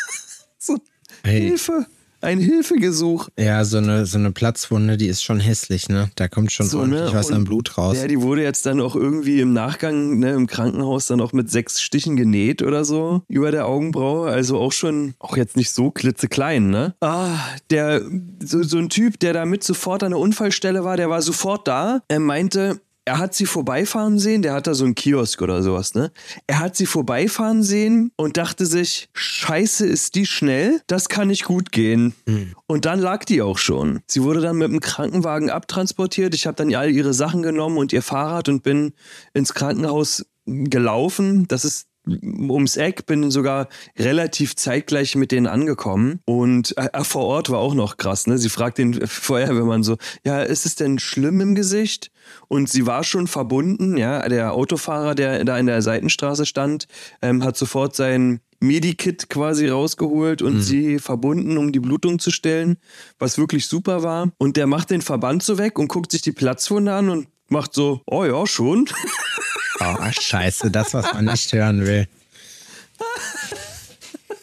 so, 0.58 0.78
Hilfe 1.24 1.86
ein 2.20 2.38
Hilfegesuch. 2.38 3.28
Ja, 3.38 3.64
so 3.64 3.78
eine, 3.78 4.06
so 4.06 4.18
eine 4.18 4.32
Platzwunde, 4.32 4.96
die 4.96 5.06
ist 5.06 5.22
schon 5.22 5.40
hässlich, 5.40 5.88
ne? 5.88 6.10
Da 6.16 6.28
kommt 6.28 6.52
schon 6.52 6.66
so, 6.66 6.80
ordentlich 6.80 7.12
ne? 7.12 7.14
was 7.14 7.30
an 7.30 7.44
Blut 7.44 7.78
raus. 7.78 7.96
Ja, 7.96 8.06
die 8.06 8.20
wurde 8.20 8.42
jetzt 8.42 8.66
dann 8.66 8.80
auch 8.80 8.96
irgendwie 8.96 9.40
im 9.40 9.52
Nachgang, 9.52 10.18
ne, 10.18 10.32
im 10.32 10.46
Krankenhaus 10.46 11.06
dann 11.06 11.20
auch 11.20 11.32
mit 11.32 11.50
sechs 11.50 11.80
Stichen 11.80 12.16
genäht 12.16 12.62
oder 12.62 12.84
so 12.84 13.22
über 13.28 13.50
der 13.50 13.66
Augenbraue. 13.66 14.30
Also 14.30 14.58
auch 14.58 14.72
schon, 14.72 15.14
auch 15.18 15.36
jetzt 15.36 15.56
nicht 15.56 15.70
so 15.70 15.90
klitzeklein, 15.90 16.70
ne? 16.70 16.94
Ah, 17.00 17.38
der, 17.70 18.02
so, 18.42 18.62
so 18.62 18.78
ein 18.78 18.88
Typ, 18.88 19.20
der 19.20 19.32
da 19.32 19.44
mit 19.44 19.62
sofort 19.62 20.02
an 20.02 20.10
der 20.10 20.20
Unfallstelle 20.20 20.84
war, 20.84 20.96
der 20.96 21.10
war 21.10 21.22
sofort 21.22 21.68
da. 21.68 22.02
Er 22.08 22.20
meinte, 22.20 22.80
er 23.08 23.18
hat 23.18 23.34
sie 23.34 23.46
vorbeifahren 23.46 24.18
sehen, 24.18 24.42
der 24.42 24.52
hat 24.52 24.66
da 24.66 24.74
so 24.74 24.84
einen 24.84 24.94
Kiosk 24.94 25.40
oder 25.40 25.62
sowas, 25.62 25.94
ne? 25.94 26.12
Er 26.46 26.58
hat 26.58 26.76
sie 26.76 26.84
vorbeifahren 26.84 27.62
sehen 27.62 28.12
und 28.16 28.36
dachte 28.36 28.66
sich, 28.66 29.08
scheiße, 29.14 29.86
ist 29.86 30.14
die 30.14 30.26
schnell? 30.26 30.82
Das 30.88 31.08
kann 31.08 31.28
nicht 31.28 31.44
gut 31.44 31.72
gehen. 31.72 32.14
Mhm. 32.26 32.54
Und 32.66 32.84
dann 32.84 33.00
lag 33.00 33.24
die 33.24 33.40
auch 33.40 33.56
schon. 33.56 34.00
Sie 34.06 34.22
wurde 34.22 34.42
dann 34.42 34.56
mit 34.56 34.70
dem 34.70 34.80
Krankenwagen 34.80 35.48
abtransportiert. 35.48 36.34
Ich 36.34 36.46
habe 36.46 36.56
dann 36.56 36.74
all 36.74 36.90
ihre 36.90 37.14
Sachen 37.14 37.42
genommen 37.42 37.78
und 37.78 37.94
ihr 37.94 38.02
Fahrrad 38.02 38.50
und 38.50 38.62
bin 38.62 38.92
ins 39.32 39.54
Krankenhaus 39.54 40.26
gelaufen. 40.44 41.48
Das 41.48 41.64
ist 41.64 41.87
ums 42.08 42.76
Eck, 42.76 43.06
bin 43.06 43.30
sogar 43.30 43.68
relativ 43.98 44.56
zeitgleich 44.56 45.14
mit 45.16 45.32
denen 45.32 45.46
angekommen. 45.46 46.20
Und 46.24 46.76
äh, 46.76 47.04
vor 47.04 47.24
Ort 47.24 47.50
war 47.50 47.58
auch 47.58 47.74
noch 47.74 47.96
krass, 47.96 48.26
ne? 48.26 48.38
Sie 48.38 48.48
fragt 48.48 48.78
den 48.78 48.94
Feuerwehrmann 49.06 49.82
so, 49.82 49.96
ja, 50.24 50.42
ist 50.42 50.66
es 50.66 50.74
denn 50.74 50.98
schlimm 50.98 51.40
im 51.40 51.54
Gesicht? 51.54 52.10
Und 52.48 52.68
sie 52.68 52.86
war 52.86 53.04
schon 53.04 53.26
verbunden, 53.26 53.96
ja. 53.96 54.28
Der 54.28 54.52
Autofahrer, 54.52 55.14
der 55.14 55.44
da 55.44 55.58
in 55.58 55.66
der 55.66 55.82
Seitenstraße 55.82 56.46
stand, 56.46 56.86
ähm, 57.22 57.44
hat 57.44 57.56
sofort 57.56 57.96
sein 57.96 58.40
Medikit 58.60 59.28
quasi 59.30 59.68
rausgeholt 59.68 60.42
und 60.42 60.54
mhm. 60.54 60.60
sie 60.60 60.98
verbunden, 60.98 61.58
um 61.58 61.72
die 61.72 61.80
Blutung 61.80 62.18
zu 62.18 62.30
stellen, 62.30 62.78
was 63.18 63.38
wirklich 63.38 63.66
super 63.66 64.02
war. 64.02 64.32
Und 64.38 64.56
der 64.56 64.66
macht 64.66 64.90
den 64.90 65.02
Verband 65.02 65.42
so 65.42 65.58
weg 65.58 65.78
und 65.78 65.88
guckt 65.88 66.10
sich 66.10 66.22
die 66.22 66.32
Platzwunde 66.32 66.92
an 66.92 67.08
und 67.08 67.28
macht 67.48 67.74
so, 67.74 68.02
oh 68.06 68.24
ja, 68.24 68.46
schon. 68.46 68.88
Oh, 69.80 69.96
scheiße, 70.10 70.70
das, 70.70 70.94
was 70.94 71.12
man 71.12 71.26
nicht 71.26 71.52
hören 71.52 71.86
will. 71.86 72.08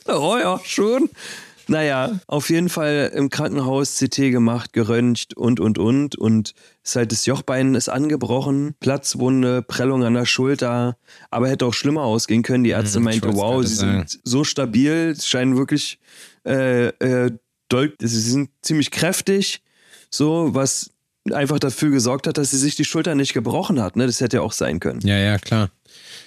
oh 0.08 0.38
ja, 0.38 0.60
schon. 0.64 1.10
Naja, 1.68 2.20
auf 2.28 2.50
jeden 2.50 2.70
Fall 2.70 3.12
im 3.16 3.30
Krankenhaus 3.30 3.98
CT 3.98 4.32
gemacht, 4.32 4.74
geröntgt 4.74 5.36
und, 5.36 5.60
und, 5.60 5.78
und. 5.80 6.16
Und 6.16 6.54
ist 6.84 6.96
halt 6.96 7.12
das 7.12 7.26
Jochbein 7.26 7.74
ist 7.74 7.89
angebrochen, 7.89 8.75
Platzwunde, 8.80 9.63
Prellung 9.63 10.04
an 10.04 10.13
der 10.13 10.25
Schulter. 10.25 10.98
Aber 11.32 11.50
hätte 11.50 11.65
auch 11.65 11.74
schlimmer 11.74 12.04
ausgehen 12.04 12.44
können. 12.44 12.63
Die 12.63 12.70
Ärzte 12.70 12.98
hm, 12.98 13.06
meinte, 13.06 13.34
wow, 13.34 13.63
sie 13.65 13.75
sagen. 13.75 14.08
sind 14.08 14.20
so 14.24 14.44
stabil, 14.44 15.15
scheinen 15.20 15.58
wirklich, 15.58 16.00
äh, 16.46 16.88
äh, 16.88 17.32
sie 18.00 18.22
sind 18.22 18.51
ziemlich 18.62 18.92
kräftig. 18.92 19.63
So, 20.12 20.54
was 20.54 20.92
einfach 21.32 21.60
dafür 21.60 21.89
gesorgt 21.89 22.27
hat, 22.27 22.38
dass 22.38 22.51
sie 22.51 22.58
sich 22.58 22.75
die 22.75 22.86
Schulter 22.86 23.15
nicht 23.15 23.34
gebrochen 23.34 23.82
hat. 23.82 23.96
Ne? 23.96 24.05
Das 24.05 24.22
hätte 24.22 24.38
ja 24.38 24.44
auch 24.44 24.51
sein 24.51 24.79
können. 24.79 25.01
Ja, 25.03 25.17
ja, 25.17 25.38
klar. 25.38 25.70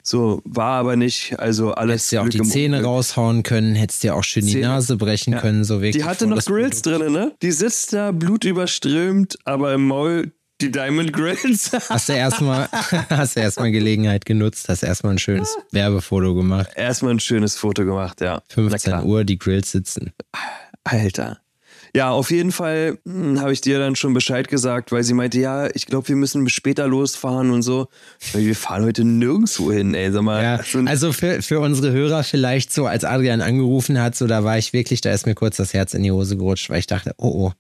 So 0.03 0.41
war 0.45 0.79
aber 0.81 0.97
nicht, 0.97 1.39
also 1.39 1.73
alles. 1.73 1.95
Hättest 1.95 2.13
ja 2.13 2.23
auch 2.23 2.29
die 2.29 2.43
Zähne 2.43 2.83
raushauen 2.83 3.43
können, 3.43 3.75
hättest 3.75 4.05
ja 4.05 4.15
auch 4.15 4.25
schön 4.25 4.47
die 4.47 4.57
Nase 4.57 4.97
brechen 4.97 5.35
ja. 5.35 5.41
können, 5.41 5.65
so 5.65 5.83
wirklich. 5.83 6.03
Die 6.03 6.09
hatte 6.09 6.27
noch 6.27 6.43
Grills 6.45 6.83
drin, 6.83 7.13
ne? 7.13 7.35
Die 7.43 7.53
sitzt 7.53 7.93
da, 7.93 8.13
blutüberströmt, 8.13 9.39
aber 9.45 9.75
im 9.75 9.87
Maul 9.87 10.33
die 10.61 10.71
Diamond 10.71 11.13
Grills. 11.13 11.73
hast 11.89 12.09
du 12.09 12.15
erstmal 12.15 12.69
hast 13.11 13.37
du 13.37 13.41
erstmal 13.41 13.71
Gelegenheit 13.71 14.25
genutzt, 14.25 14.69
hast 14.69 14.83
erstmal 14.83 15.15
ein 15.15 15.19
schönes 15.19 15.57
Werbefoto 15.73 16.35
gemacht. 16.35 16.71
Erstmal 16.75 17.13
ein 17.13 17.21
schönes 17.21 17.57
Foto 17.57 17.85
gemacht, 17.85 18.21
ja. 18.21 18.43
15 18.49 19.03
Uhr, 19.03 19.25
die 19.25 19.39
Grills 19.39 19.71
sitzen. 19.73 20.13
Alter. 20.85 21.41
Ja, 21.99 22.11
auf 22.11 22.31
jeden 22.31 22.53
Fall 22.53 22.99
hm, 23.05 23.41
habe 23.41 23.53
ich 23.53 23.61
dir 23.61 23.81
dann 23.81 23.97
schon 23.97 24.15
Bescheid 24.15 24.47
gesagt, 24.47 24.93
weil 24.93 25.03
sie 25.03 25.15
meinte, 25.15 25.41
ja, 25.41 25.67
ich 25.75 25.87
glaube, 25.87 26.07
wir 26.07 26.15
müssen 26.15 26.49
später 26.49 26.87
losfahren 26.87 27.51
und 27.51 27.63
so. 27.63 27.89
Wir 28.33 28.55
fahren 28.55 28.85
heute 28.85 29.05
nirgendwo 29.05 29.73
hin, 29.73 29.95
ey. 29.95 30.13
Sag 30.13 30.23
mal, 30.23 30.41
ja, 30.41 30.61
also 30.87 31.13
für, 31.13 31.43
für 31.43 31.59
unsere 31.59 31.91
Hörer 31.91 32.23
vielleicht 32.23 32.73
so, 32.73 32.87
als 32.87 33.03
Adrian 33.03 33.41
angerufen 33.41 34.01
hat, 34.01 34.15
so 34.15 34.29
da 34.29 34.45
war 34.45 34.59
ich 34.59 34.73
wirklich, 34.73 35.01
da 35.01 35.11
ist 35.11 35.27
mir 35.27 35.35
kurz 35.35 35.57
das 35.57 35.75
Herz 35.75 35.93
in 35.93 36.05
die 36.05 36.13
Hose 36.13 36.37
gerutscht, 36.37 36.71
weil 36.71 36.79
ich 36.79 36.87
dachte, 36.87 37.15
oh 37.19 37.29
oh, 37.29 37.53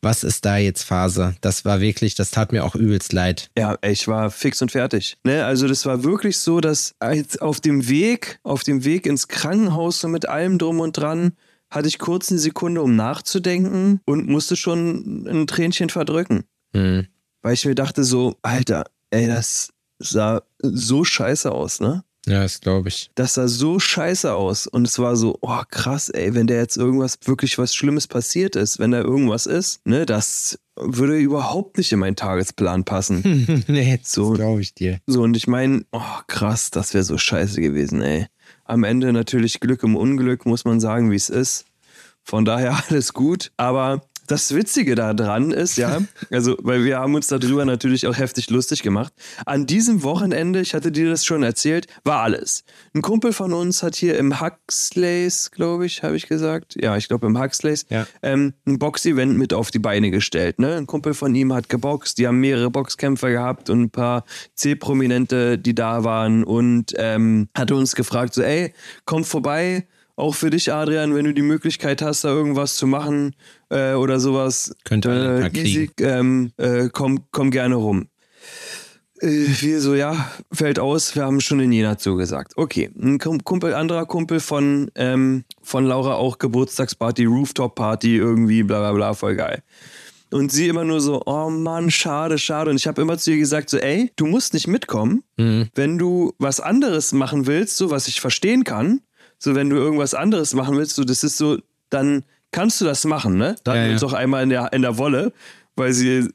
was 0.00 0.24
ist 0.24 0.46
da 0.46 0.56
jetzt 0.56 0.84
Phase? 0.84 1.34
Das 1.42 1.66
war 1.66 1.82
wirklich, 1.82 2.14
das 2.14 2.30
tat 2.30 2.50
mir 2.50 2.64
auch 2.64 2.74
übelst 2.74 3.12
leid. 3.12 3.50
Ja, 3.58 3.76
ich 3.82 4.08
war 4.08 4.30
fix 4.30 4.62
und 4.62 4.72
fertig. 4.72 5.18
Ne? 5.22 5.44
Also 5.44 5.68
das 5.68 5.84
war 5.84 6.02
wirklich 6.02 6.38
so, 6.38 6.60
dass 6.60 6.94
auf 7.40 7.60
dem 7.60 7.88
Weg, 7.88 8.40
auf 8.42 8.64
dem 8.64 8.84
Weg 8.84 9.06
ins 9.06 9.28
Krankenhaus 9.28 10.00
so 10.00 10.08
mit 10.08 10.28
allem 10.28 10.56
drum 10.56 10.80
und 10.80 10.96
dran, 10.96 11.32
hatte 11.74 11.88
ich 11.88 11.98
kurz 11.98 12.30
eine 12.30 12.38
Sekunde, 12.38 12.82
um 12.82 12.94
nachzudenken 12.96 14.00
und 14.04 14.28
musste 14.28 14.56
schon 14.56 15.26
ein 15.26 15.46
Tränchen 15.46 15.88
verdrücken. 15.90 16.44
Mhm. 16.72 17.06
Weil 17.42 17.54
ich 17.54 17.64
mir 17.64 17.74
dachte 17.74 18.04
so, 18.04 18.36
Alter, 18.42 18.84
ey, 19.10 19.26
das 19.26 19.70
sah 19.98 20.42
so 20.60 21.04
scheiße 21.04 21.50
aus, 21.50 21.80
ne? 21.80 22.04
Ja, 22.26 22.42
das 22.42 22.60
glaube 22.60 22.88
ich. 22.88 23.10
Das 23.16 23.34
sah 23.34 23.48
so 23.48 23.80
scheiße 23.80 24.32
aus. 24.32 24.68
Und 24.68 24.86
es 24.86 24.98
war 25.00 25.16
so, 25.16 25.38
oh 25.40 25.60
krass, 25.70 26.08
ey, 26.08 26.34
wenn 26.34 26.46
der 26.46 26.58
jetzt 26.58 26.76
irgendwas, 26.76 27.18
wirklich 27.24 27.58
was 27.58 27.74
Schlimmes 27.74 28.06
passiert 28.06 28.54
ist, 28.54 28.78
wenn 28.78 28.92
da 28.92 29.00
irgendwas 29.00 29.46
ist, 29.46 29.84
ne, 29.86 30.06
das 30.06 30.58
würde 30.76 31.18
überhaupt 31.18 31.78
nicht 31.78 31.90
in 31.92 31.98
meinen 31.98 32.14
Tagesplan 32.16 32.84
passen. 32.84 33.64
nee, 33.66 33.98
So. 34.04 34.30
das 34.30 34.38
glaube 34.38 34.60
ich 34.60 34.74
dir. 34.74 35.00
So, 35.06 35.22
und 35.22 35.36
ich 35.36 35.48
meine, 35.48 35.84
oh 35.90 36.00
krass, 36.28 36.70
das 36.70 36.94
wäre 36.94 37.02
so 37.04 37.18
scheiße 37.18 37.60
gewesen, 37.60 38.02
ey. 38.02 38.26
Am 38.64 38.84
Ende 38.84 39.12
natürlich 39.12 39.60
Glück 39.60 39.82
im 39.82 39.96
Unglück, 39.96 40.46
muss 40.46 40.64
man 40.64 40.80
sagen, 40.80 41.10
wie 41.10 41.16
es 41.16 41.28
ist. 41.28 41.66
Von 42.22 42.44
daher 42.44 42.82
alles 42.88 43.12
gut. 43.12 43.52
Aber 43.56 44.02
das 44.26 44.54
Witzige 44.54 44.94
daran 44.94 45.50
ist, 45.50 45.76
ja, 45.76 45.98
also, 46.30 46.56
weil 46.62 46.84
wir 46.84 46.98
haben 46.98 47.14
uns 47.14 47.26
darüber 47.26 47.64
natürlich 47.64 48.06
auch 48.06 48.16
heftig 48.16 48.48
lustig 48.50 48.82
gemacht. 48.82 49.12
An 49.46 49.66
diesem 49.66 50.02
Wochenende, 50.02 50.60
ich 50.60 50.74
hatte 50.74 50.92
dir 50.92 51.10
das 51.10 51.24
schon 51.24 51.42
erzählt, 51.42 51.86
war 52.04 52.20
alles. 52.22 52.64
Ein 52.94 53.02
Kumpel 53.02 53.32
von 53.32 53.52
uns 53.52 53.82
hat 53.82 53.94
hier 53.96 54.16
im 54.18 54.40
Huxleys, 54.40 55.50
glaube 55.50 55.86
ich, 55.86 56.02
habe 56.02 56.16
ich 56.16 56.28
gesagt. 56.28 56.76
Ja, 56.80 56.96
ich 56.96 57.08
glaube 57.08 57.26
im 57.26 57.38
Huxleys, 57.38 57.84
Ja. 57.90 58.06
ähm, 58.22 58.54
ein 58.66 58.78
Boxevent 58.78 59.36
mit 59.36 59.52
auf 59.52 59.70
die 59.70 59.78
Beine 59.78 60.10
gestellt. 60.10 60.58
Ne? 60.58 60.76
Ein 60.76 60.86
Kumpel 60.86 61.14
von 61.14 61.34
ihm 61.34 61.52
hat 61.52 61.68
geboxt, 61.68 62.18
die 62.18 62.26
haben 62.26 62.40
mehrere 62.40 62.70
Boxkämpfer 62.70 63.30
gehabt 63.30 63.70
und 63.70 63.80
ein 63.82 63.90
paar 63.90 64.24
C-Prominente, 64.54 65.58
die 65.58 65.74
da 65.74 66.04
waren 66.04 66.44
und 66.44 66.92
ähm, 66.96 67.48
hatte 67.56 67.74
uns 67.74 67.94
gefragt, 67.94 68.34
so 68.34 68.42
ey, 68.42 68.72
komm 69.04 69.24
vorbei, 69.24 69.86
auch 70.22 70.34
für 70.34 70.50
dich, 70.50 70.72
Adrian, 70.72 71.14
wenn 71.14 71.24
du 71.26 71.34
die 71.34 71.42
Möglichkeit 71.42 72.00
hast, 72.00 72.24
da 72.24 72.28
irgendwas 72.30 72.76
zu 72.76 72.86
machen 72.86 73.34
äh, 73.70 73.92
oder 73.94 74.18
sowas. 74.20 74.74
Könnte 74.84 75.10
äh, 75.54 75.58
easy, 75.58 75.90
ähm, 76.00 76.52
äh, 76.56 76.88
komm, 76.92 77.24
komm 77.30 77.50
gerne 77.50 77.74
rum. 77.74 78.08
Äh, 79.20 79.46
wir 79.60 79.80
so, 79.80 79.94
ja, 79.94 80.30
fällt 80.52 80.78
aus, 80.78 81.14
wir 81.14 81.24
haben 81.24 81.40
schon 81.40 81.60
in 81.60 81.72
Jena 81.72 81.98
zugesagt. 81.98 82.52
Okay, 82.56 82.90
ein 83.00 83.18
Kum- 83.18 83.44
Kumpel, 83.44 83.74
anderer 83.74 84.06
Kumpel 84.06 84.40
von, 84.40 84.90
ähm, 84.94 85.44
von 85.62 85.84
Laura 85.86 86.14
auch 86.14 86.38
Geburtstagsparty, 86.38 87.24
Rooftop-Party 87.26 88.16
irgendwie, 88.16 88.62
bla 88.62 88.78
bla 88.80 88.92
bla, 88.92 89.14
voll 89.14 89.36
geil. 89.36 89.62
Und 90.30 90.50
sie 90.50 90.68
immer 90.68 90.84
nur 90.84 91.02
so, 91.02 91.20
oh 91.26 91.50
Mann, 91.50 91.90
schade, 91.90 92.38
schade. 92.38 92.70
Und 92.70 92.76
ich 92.76 92.86
habe 92.86 93.02
immer 93.02 93.18
zu 93.18 93.32
ihr 93.32 93.36
gesagt, 93.36 93.68
so, 93.68 93.76
ey, 93.76 94.10
du 94.16 94.24
musst 94.26 94.54
nicht 94.54 94.66
mitkommen, 94.66 95.22
wenn 95.74 95.98
du 95.98 96.32
was 96.38 96.58
anderes 96.58 97.12
machen 97.12 97.46
willst, 97.46 97.76
so 97.76 97.90
was 97.90 98.08
ich 98.08 98.20
verstehen 98.22 98.64
kann. 98.64 99.02
So, 99.42 99.56
wenn 99.56 99.68
du 99.70 99.76
irgendwas 99.76 100.14
anderes 100.14 100.54
machen 100.54 100.76
willst, 100.76 100.94
so, 100.94 101.02
das 101.02 101.24
ist 101.24 101.36
so, 101.36 101.58
dann 101.90 102.22
kannst 102.52 102.80
du 102.80 102.84
das 102.84 103.04
machen, 103.04 103.36
ne? 103.38 103.56
Da 103.64 103.74
Ja, 103.74 103.86
ja. 103.86 103.92
uns 103.92 104.04
auch 104.04 104.12
einmal 104.12 104.44
in 104.44 104.50
der, 104.50 104.72
in 104.72 104.82
der 104.82 104.98
Wolle, 104.98 105.32
weil 105.74 105.92
sie, 105.92 106.28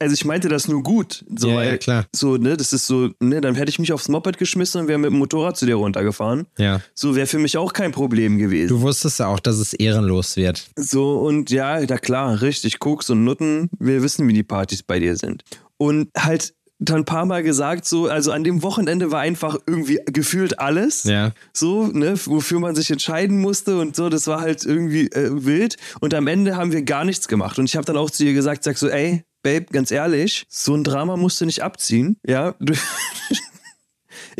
also 0.00 0.12
ich 0.12 0.24
meinte 0.24 0.48
das 0.48 0.66
nur 0.66 0.82
gut. 0.82 1.24
So, 1.36 1.50
Ja, 1.50 1.54
ja, 1.62 1.70
weil, 1.70 1.78
klar. 1.78 2.06
So, 2.12 2.36
ne, 2.36 2.56
das 2.56 2.72
ist 2.72 2.88
so, 2.88 3.10
ne, 3.20 3.40
dann 3.40 3.54
hätte 3.54 3.70
ich 3.70 3.78
mich 3.78 3.92
aufs 3.92 4.08
Moped 4.08 4.38
geschmissen 4.38 4.80
und 4.80 4.88
wäre 4.88 4.98
mit 4.98 5.12
dem 5.12 5.18
Motorrad 5.18 5.56
zu 5.56 5.66
dir 5.66 5.76
runtergefahren. 5.76 6.46
Ja. 6.58 6.80
So 6.94 7.14
wäre 7.14 7.28
für 7.28 7.38
mich 7.38 7.56
auch 7.56 7.72
kein 7.72 7.92
Problem 7.92 8.38
gewesen. 8.38 8.70
Du 8.70 8.80
wusstest 8.80 9.20
ja 9.20 9.28
auch, 9.28 9.38
dass 9.38 9.58
es 9.58 9.72
ehrenlos 9.72 10.36
wird. 10.36 10.68
So, 10.74 11.18
und 11.20 11.50
ja, 11.50 11.86
da 11.86 11.96
klar, 11.96 12.42
richtig, 12.42 12.80
Koks 12.80 13.08
und 13.10 13.22
Nutten, 13.22 13.70
wir 13.78 14.02
wissen, 14.02 14.26
wie 14.26 14.32
die 14.32 14.42
Partys 14.42 14.82
bei 14.82 14.98
dir 14.98 15.16
sind. 15.16 15.44
Und 15.76 16.08
halt 16.18 16.54
dann 16.78 16.98
ein 16.98 17.04
paar 17.04 17.26
Mal 17.26 17.42
gesagt, 17.42 17.84
so, 17.84 18.06
also 18.06 18.30
an 18.32 18.44
dem 18.44 18.62
Wochenende 18.62 19.10
war 19.10 19.20
einfach 19.20 19.56
irgendwie 19.66 20.00
gefühlt 20.06 20.58
alles. 20.60 21.04
Ja. 21.04 21.32
So, 21.52 21.86
ne, 21.88 22.14
wofür 22.26 22.60
man 22.60 22.74
sich 22.74 22.90
entscheiden 22.90 23.40
musste 23.40 23.78
und 23.78 23.96
so, 23.96 24.08
das 24.08 24.26
war 24.26 24.40
halt 24.40 24.64
irgendwie 24.64 25.10
äh, 25.10 25.44
wild. 25.44 25.76
Und 26.00 26.14
am 26.14 26.26
Ende 26.26 26.56
haben 26.56 26.72
wir 26.72 26.82
gar 26.82 27.04
nichts 27.04 27.28
gemacht. 27.28 27.58
Und 27.58 27.64
ich 27.64 27.76
habe 27.76 27.84
dann 27.84 27.96
auch 27.96 28.10
zu 28.10 28.24
ihr 28.24 28.34
gesagt, 28.34 28.64
sag 28.64 28.78
so, 28.78 28.88
ey, 28.88 29.24
Babe, 29.42 29.66
ganz 29.72 29.90
ehrlich, 29.90 30.46
so 30.48 30.74
ein 30.74 30.84
Drama 30.84 31.16
musst 31.16 31.40
du 31.40 31.46
nicht 31.46 31.62
abziehen. 31.62 32.16
Ja, 32.26 32.54
du, 32.60 32.74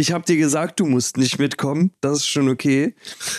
ich 0.01 0.13
habe 0.13 0.25
dir 0.25 0.37
gesagt, 0.37 0.79
du 0.79 0.87
musst 0.87 1.17
nicht 1.17 1.39
mitkommen, 1.41 1.91
das 2.01 2.19
ist 2.19 2.27
schon 2.29 2.49
okay. 2.49 2.95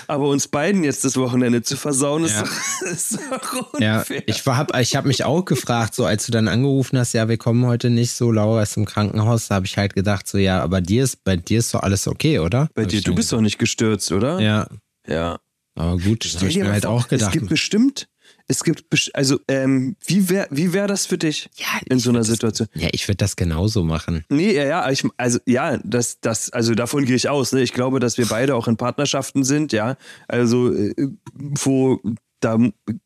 Aber 0.08 0.28
uns 0.28 0.48
beiden 0.50 0.84
jetzt 0.84 1.06
das 1.06 1.16
Wochenende 1.16 1.62
zu 1.62 1.78
versauen, 1.78 2.25
ist, 2.25 2.34
Ja. 2.34 2.42
doch- 2.44 2.82
ist 2.92 3.18
doch 3.32 3.80
Ja, 3.80 4.00
unfair. 4.00 4.24
ich 4.28 4.46
habe 4.46 4.82
ich 4.82 4.96
hab 4.96 5.06
mich 5.06 5.24
auch 5.24 5.46
gefragt, 5.46 5.96
so 5.96 6.06
als 6.06 6.25
du 6.25 6.32
dann 6.34 6.48
angerufen 6.50 6.98
hast, 7.00 7.13
ja, 7.13 7.30
wir 7.30 7.38
kommen 7.38 7.66
heute 7.66 7.89
nicht 7.89 8.12
so, 8.12 8.32
Laura 8.32 8.62
ist 8.63 8.75
im 8.78 8.86
Krankenhaus, 8.86 9.48
da 9.48 9.56
habe 9.56 9.66
ich 9.68 9.78
halt 9.78 9.96
gedacht, 9.96 10.28
so, 10.28 10.38
ja, 10.38 10.62
aber 10.62 10.82
dir 10.82 11.04
ist, 11.06 11.24
bei 11.24 11.38
dir 11.38 11.60
ist 11.60 11.74
doch 11.74 11.82
alles 11.84 12.08
okay, 12.08 12.39
oder? 12.39 12.70
Bei 12.75 12.82
Hab 12.84 12.89
dir, 12.89 13.01
du 13.01 13.16
bist 13.16 13.32
doch 13.32 13.42
nicht 13.42 13.58
gestürzt, 13.58 14.12
oder? 14.12 14.39
Ja, 14.42 14.68
Ja. 15.08 15.39
aber 15.75 15.98
gut, 15.98 16.25
das 16.25 16.36
habe 16.36 16.48
ich 16.50 16.58
mir 16.58 16.70
halt 16.72 16.84
vor, 16.84 16.94
auch 16.94 17.08
gedacht. 17.08 17.28
Es 17.34 17.39
gibt 17.39 17.50
bestimmt, 17.50 18.10
es 18.51 18.63
gibt, 18.63 18.84
also, 19.13 19.39
ähm, 19.48 19.96
wie 20.06 20.27
wäre 20.29 20.48
wie 20.50 20.74
wär 20.74 20.88
das 20.88 21.06
für 21.06 21.18
dich 21.20 21.50
ja, 21.56 21.68
in 21.88 22.00
so 22.00 22.10
einer 22.10 22.20
würd 22.20 22.24
das- 22.27 22.32
Situation? 22.32 22.68
Ja, 22.74 22.89
ich 22.91 23.08
würde 23.08 23.18
das 23.18 23.36
genauso 23.36 23.84
machen. 23.84 24.25
Nee, 24.27 24.53
ja, 24.56 24.63
ja, 24.65 24.89
ich, 24.89 25.03
also 25.18 25.39
ja, 25.46 25.77
das, 25.84 26.20
das, 26.20 26.51
also 26.51 26.74
davon 26.74 27.06
gehe 27.06 27.15
ich 27.15 27.29
aus. 27.29 27.51
Ne? 27.53 27.62
Ich 27.62 27.74
glaube, 27.74 28.00
dass 28.00 28.18
wir 28.18 28.25
beide 28.25 28.56
auch 28.56 28.68
in 28.68 28.75
Partnerschaften 28.75 29.44
sind, 29.44 29.72
ja. 29.72 29.98
Also, 30.27 30.74
äh, 30.74 30.94
wo 31.36 32.01
da 32.41 32.58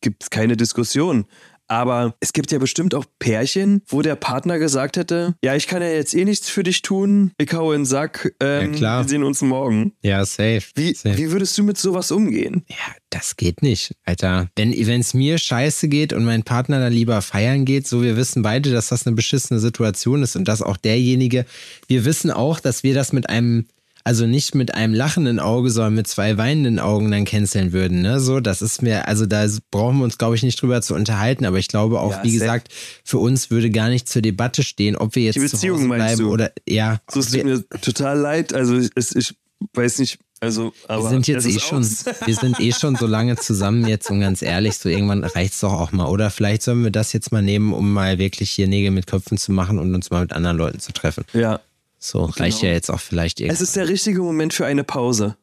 gibt 0.01 0.23
es 0.23 0.29
keine 0.29 0.55
Diskussion. 0.55 1.25
Aber 1.67 2.15
es 2.19 2.33
gibt 2.33 2.51
ja 2.51 2.59
bestimmt 2.59 2.93
auch 2.93 3.05
Pärchen, 3.19 3.81
wo 3.87 4.01
der 4.01 4.15
Partner 4.15 4.59
gesagt 4.59 4.97
hätte: 4.97 5.35
Ja, 5.43 5.55
ich 5.55 5.67
kann 5.67 5.81
ja 5.81 5.89
jetzt 5.89 6.13
eh 6.13 6.25
nichts 6.25 6.49
für 6.49 6.63
dich 6.63 6.81
tun, 6.81 7.31
ich 7.37 7.51
hau 7.53 7.71
in 7.71 7.81
den 7.81 7.85
Sack, 7.85 8.35
ähm, 8.39 8.71
Ja, 8.73 8.77
klar. 8.77 9.03
wir 9.03 9.09
sehen 9.09 9.23
uns 9.23 9.41
morgen. 9.41 9.93
Ja, 10.01 10.25
safe. 10.25 10.61
Wie, 10.75 10.93
safe. 10.93 11.17
wie 11.17 11.31
würdest 11.31 11.57
du 11.57 11.63
mit 11.63 11.77
sowas 11.77 12.11
umgehen? 12.11 12.63
Ja, 12.69 12.75
das 13.09 13.35
geht 13.37 13.61
nicht, 13.61 13.95
Alter. 14.05 14.49
Wenn 14.55 14.73
es 14.99 15.13
mir 15.13 15.37
scheiße 15.37 15.87
geht 15.87 16.13
und 16.13 16.25
mein 16.25 16.43
Partner 16.43 16.79
dann 16.79 16.93
lieber 16.93 17.21
feiern 17.21 17.65
geht, 17.65 17.87
so 17.87 18.01
wir 18.01 18.17
wissen 18.17 18.41
beide, 18.43 18.71
dass 18.71 18.89
das 18.89 19.07
eine 19.07 19.15
beschissene 19.15 19.59
Situation 19.59 20.23
ist 20.23 20.35
und 20.35 20.47
dass 20.47 20.61
auch 20.61 20.77
derjenige, 20.77 21.45
wir 21.87 22.05
wissen 22.05 22.31
auch, 22.31 22.59
dass 22.59 22.83
wir 22.83 22.93
das 22.93 23.13
mit 23.13 23.29
einem, 23.29 23.67
also 24.03 24.25
nicht 24.25 24.53
mit 24.53 24.73
einem 24.75 24.93
lachenden 24.93 25.39
Auge, 25.39 25.69
sondern 25.69 25.95
mit 25.95 26.07
zwei 26.07 26.37
weinenden 26.37 26.79
Augen 26.79 27.09
dann 27.11 27.25
canceln 27.25 27.71
würden, 27.71 28.01
ne? 28.01 28.19
So, 28.19 28.39
das 28.39 28.61
ist 28.61 28.81
mir, 28.81 29.07
also 29.07 29.25
da 29.25 29.45
brauchen 29.71 29.99
wir 29.99 30.03
uns, 30.03 30.17
glaube 30.17 30.35
ich, 30.35 30.43
nicht 30.43 30.61
drüber 30.61 30.81
zu 30.81 30.93
unterhalten, 30.93 31.45
aber 31.45 31.57
ich 31.57 31.69
glaube 31.69 31.99
auch, 31.99 32.11
Ja, 32.11 32.23
wie 32.23 32.33
gesagt, 32.33 32.69
für 33.03 33.19
uns 33.19 33.49
würde 33.49 33.69
gar 33.69 33.89
nicht 33.89 34.09
zur 34.09 34.21
Debatte 34.21 34.63
stehen, 34.63 34.95
ob 34.95 35.15
wir 35.15 35.23
jetzt 35.23 35.35
Die 35.35 35.39
Beziehung 35.39 35.87
bleiben 35.87 36.19
du? 36.19 36.31
oder, 36.31 36.51
ja. 36.67 36.99
So, 37.09 37.21
es 37.21 37.31
tut 37.31 37.43
mir 37.45 37.63
total 37.81 38.19
leid. 38.19 38.53
Also, 38.53 38.79
es, 38.95 39.15
ich 39.15 39.35
weiß 39.73 39.99
nicht, 39.99 40.19
also, 40.41 40.73
aber 40.89 41.03
Wir 41.03 41.09
sind 41.09 41.27
jetzt 41.27 41.45
eh 41.45 41.57
schon, 41.57 41.83
wir 42.25 42.35
sind 42.35 42.59
eh 42.59 42.73
schon 42.73 42.97
so 42.97 43.07
lange 43.07 43.37
zusammen 43.37 43.87
jetzt 43.87 44.09
und 44.11 44.19
ganz 44.19 44.41
ehrlich, 44.41 44.77
so 44.77 44.89
irgendwann 44.89 45.23
reicht's 45.23 45.61
doch 45.61 45.71
auch 45.71 45.93
mal. 45.93 46.07
Oder 46.07 46.29
vielleicht 46.31 46.63
sollen 46.63 46.83
wir 46.83 46.91
das 46.91 47.13
jetzt 47.13 47.31
mal 47.31 47.41
nehmen, 47.41 47.71
um 47.71 47.93
mal 47.93 48.17
wirklich 48.17 48.51
hier 48.51 48.67
Nägel 48.67 48.91
mit 48.91 49.07
Köpfen 49.07 49.37
zu 49.37 49.53
machen 49.53 49.79
und 49.79 49.95
uns 49.95 50.09
mal 50.09 50.19
mit 50.23 50.33
anderen 50.33 50.57
Leuten 50.57 50.81
zu 50.81 50.91
treffen. 50.91 51.23
ja. 51.31 51.61
So, 52.05 52.25
reicht 52.25 52.61
ja 52.61 52.69
jetzt 52.69 52.89
auch 52.91 52.99
vielleicht 52.99 53.39
Es 53.39 53.45
irgendwann. 53.45 53.63
ist 53.63 53.75
der 53.77 53.87
richtige 53.87 54.21
Moment 54.21 54.53
für 54.53 54.65
eine 54.65 54.83
Pause. 54.83 55.37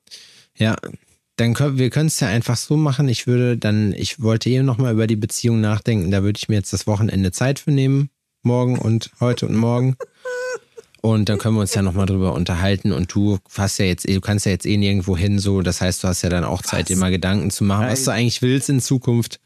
Ja, 0.56 0.76
dann 1.36 1.54
können 1.54 1.78
wir 1.78 1.88
können 1.88 2.08
es 2.08 2.20
ja 2.20 2.28
einfach 2.28 2.58
so 2.58 2.76
machen. 2.76 3.08
Ich 3.08 3.26
würde 3.26 3.56
dann, 3.56 3.94
ich 3.94 4.20
wollte 4.20 4.50
eben 4.50 4.66
noch 4.66 4.76
mal 4.76 4.92
über 4.92 5.06
die 5.06 5.16
Beziehung 5.16 5.62
nachdenken. 5.62 6.10
Da 6.10 6.22
würde 6.22 6.36
ich 6.36 6.50
mir 6.50 6.56
jetzt 6.56 6.74
das 6.74 6.86
Wochenende 6.86 7.32
Zeit 7.32 7.60
für 7.60 7.70
nehmen. 7.70 8.10
Morgen 8.42 8.78
und 8.78 9.10
heute 9.20 9.46
und 9.46 9.56
morgen. 9.56 9.96
Und 11.00 11.30
dann 11.30 11.38
können 11.38 11.54
wir 11.54 11.62
uns 11.62 11.74
ja 11.74 11.80
noch 11.80 11.94
mal 11.94 12.04
drüber 12.04 12.34
unterhalten. 12.34 12.92
Und 12.92 13.14
du 13.14 13.38
hast 13.56 13.78
ja 13.78 13.86
jetzt, 13.86 14.06
eh- 14.06 14.12
du 14.14 14.20
kannst 14.20 14.44
ja 14.44 14.52
jetzt 14.52 14.66
eh 14.66 14.76
nirgendwo 14.76 15.16
hin, 15.16 15.38
so. 15.38 15.62
Das 15.62 15.80
heißt, 15.80 16.04
du 16.04 16.08
hast 16.08 16.20
ja 16.20 16.28
dann 16.28 16.44
auch 16.44 16.60
Zeit, 16.60 16.90
dir 16.90 16.96
mal 16.98 17.10
Gedanken 17.10 17.50
zu 17.50 17.64
machen, 17.64 17.86
was 17.88 18.04
du 18.04 18.10
eigentlich 18.10 18.42
willst 18.42 18.68
in 18.68 18.80
Zukunft. 18.82 19.40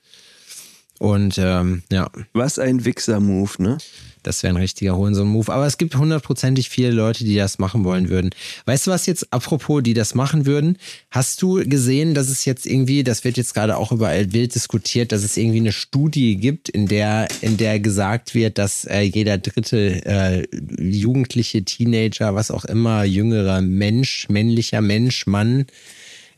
Und 0.98 1.38
ähm, 1.38 1.84
ja, 1.92 2.10
Was 2.32 2.58
ein 2.58 2.84
Wichser-Move, 2.84 3.62
ne? 3.62 3.78
Das 4.26 4.42
wäre 4.42 4.54
ein 4.54 4.60
richtiger 4.60 4.96
Hohensohn-Move. 4.96 5.52
Aber 5.52 5.66
es 5.66 5.78
gibt 5.78 5.94
hundertprozentig 5.96 6.68
viele 6.68 6.90
Leute, 6.90 7.24
die 7.24 7.36
das 7.36 7.58
machen 7.58 7.84
wollen 7.84 8.08
würden. 8.08 8.30
Weißt 8.66 8.86
du 8.86 8.90
was 8.90 9.06
jetzt, 9.06 9.32
apropos, 9.32 9.82
die 9.82 9.94
das 9.94 10.14
machen 10.14 10.46
würden? 10.46 10.78
Hast 11.10 11.40
du 11.42 11.66
gesehen, 11.68 12.14
dass 12.14 12.28
es 12.28 12.44
jetzt 12.44 12.66
irgendwie, 12.66 13.04
das 13.04 13.24
wird 13.24 13.36
jetzt 13.36 13.54
gerade 13.54 13.76
auch 13.76 13.92
überall 13.92 14.32
wild 14.32 14.54
diskutiert, 14.54 15.12
dass 15.12 15.22
es 15.22 15.36
irgendwie 15.36 15.60
eine 15.60 15.72
Studie 15.72 16.36
gibt, 16.36 16.68
in 16.68 16.86
der, 16.86 17.28
in 17.40 17.56
der 17.56 17.80
gesagt 17.80 18.34
wird, 18.34 18.58
dass 18.58 18.84
äh, 18.84 19.02
jeder 19.02 19.38
dritte 19.38 20.04
äh, 20.04 20.46
jugendliche 20.78 21.64
Teenager, 21.64 22.34
was 22.34 22.50
auch 22.50 22.64
immer, 22.64 23.04
jüngerer 23.04 23.60
Mensch, 23.60 24.28
männlicher 24.28 24.80
Mensch, 24.80 25.26
Mann, 25.26 25.66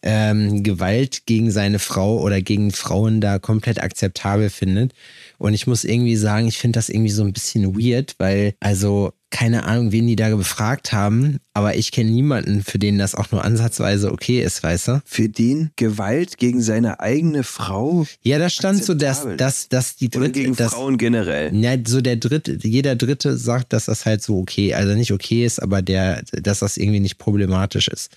ähm, 0.03 0.63
Gewalt 0.63 1.27
gegen 1.27 1.51
seine 1.51 1.79
Frau 1.79 2.21
oder 2.21 2.41
gegen 2.41 2.71
Frauen 2.71 3.21
da 3.21 3.39
komplett 3.39 3.83
akzeptabel 3.83 4.51
findet. 4.51 4.93
Und 5.39 5.55
ich 5.55 5.67
muss 5.67 5.85
irgendwie 5.85 6.17
sagen, 6.17 6.47
ich 6.47 6.59
finde 6.59 6.79
das 6.79 6.89
irgendwie 6.89 7.11
so 7.11 7.23
ein 7.23 7.33
bisschen 7.33 7.77
weird, 7.77 8.15
weil, 8.19 8.55
also, 8.61 9.13
keine 9.31 9.65
Ahnung, 9.65 9.93
wen 9.93 10.07
die 10.07 10.17
da 10.17 10.35
befragt 10.35 10.93
haben, 10.93 11.39
aber 11.53 11.77
ich 11.77 11.91
kenne 11.91 12.11
niemanden, 12.11 12.63
für 12.63 12.79
den 12.79 12.97
das 12.97 13.15
auch 13.15 13.31
nur 13.33 13.45
ansatzweise 13.45 14.13
okay 14.13 14.41
ist, 14.41 14.63
weißt 14.63 14.89
du? 14.89 15.03
Für 15.05 15.29
den 15.29 15.71
Gewalt 15.77 16.39
gegen 16.39 16.63
seine 16.63 17.01
eigene 17.01 17.43
Frau 17.43 18.07
Ja, 18.23 18.39
da 18.39 18.49
stand 18.49 18.85
so, 18.85 18.95
dass, 18.95 19.27
dass, 19.37 19.69
dass 19.69 19.97
die 19.97 20.09
oder 20.09 20.21
dritte, 20.21 20.41
gegen 20.41 20.57
dass, 20.57 20.73
Frauen 20.73 20.97
generell. 20.97 21.55
ja, 21.55 21.77
so 21.87 22.01
der 22.01 22.17
dritte, 22.17 22.59
jeder 22.63 22.95
Dritte 22.97 23.37
sagt, 23.37 23.73
dass 23.73 23.87
das 23.87 24.07
halt 24.07 24.23
so 24.23 24.39
okay, 24.39 24.75
also 24.75 24.95
nicht 24.95 25.13
okay 25.13 25.45
ist, 25.45 25.61
aber 25.61 25.83
der, 25.83 26.23
dass 26.33 26.61
das 26.61 26.77
irgendwie 26.77 27.01
nicht 27.01 27.19
problematisch 27.19 27.89
ist. 27.89 28.13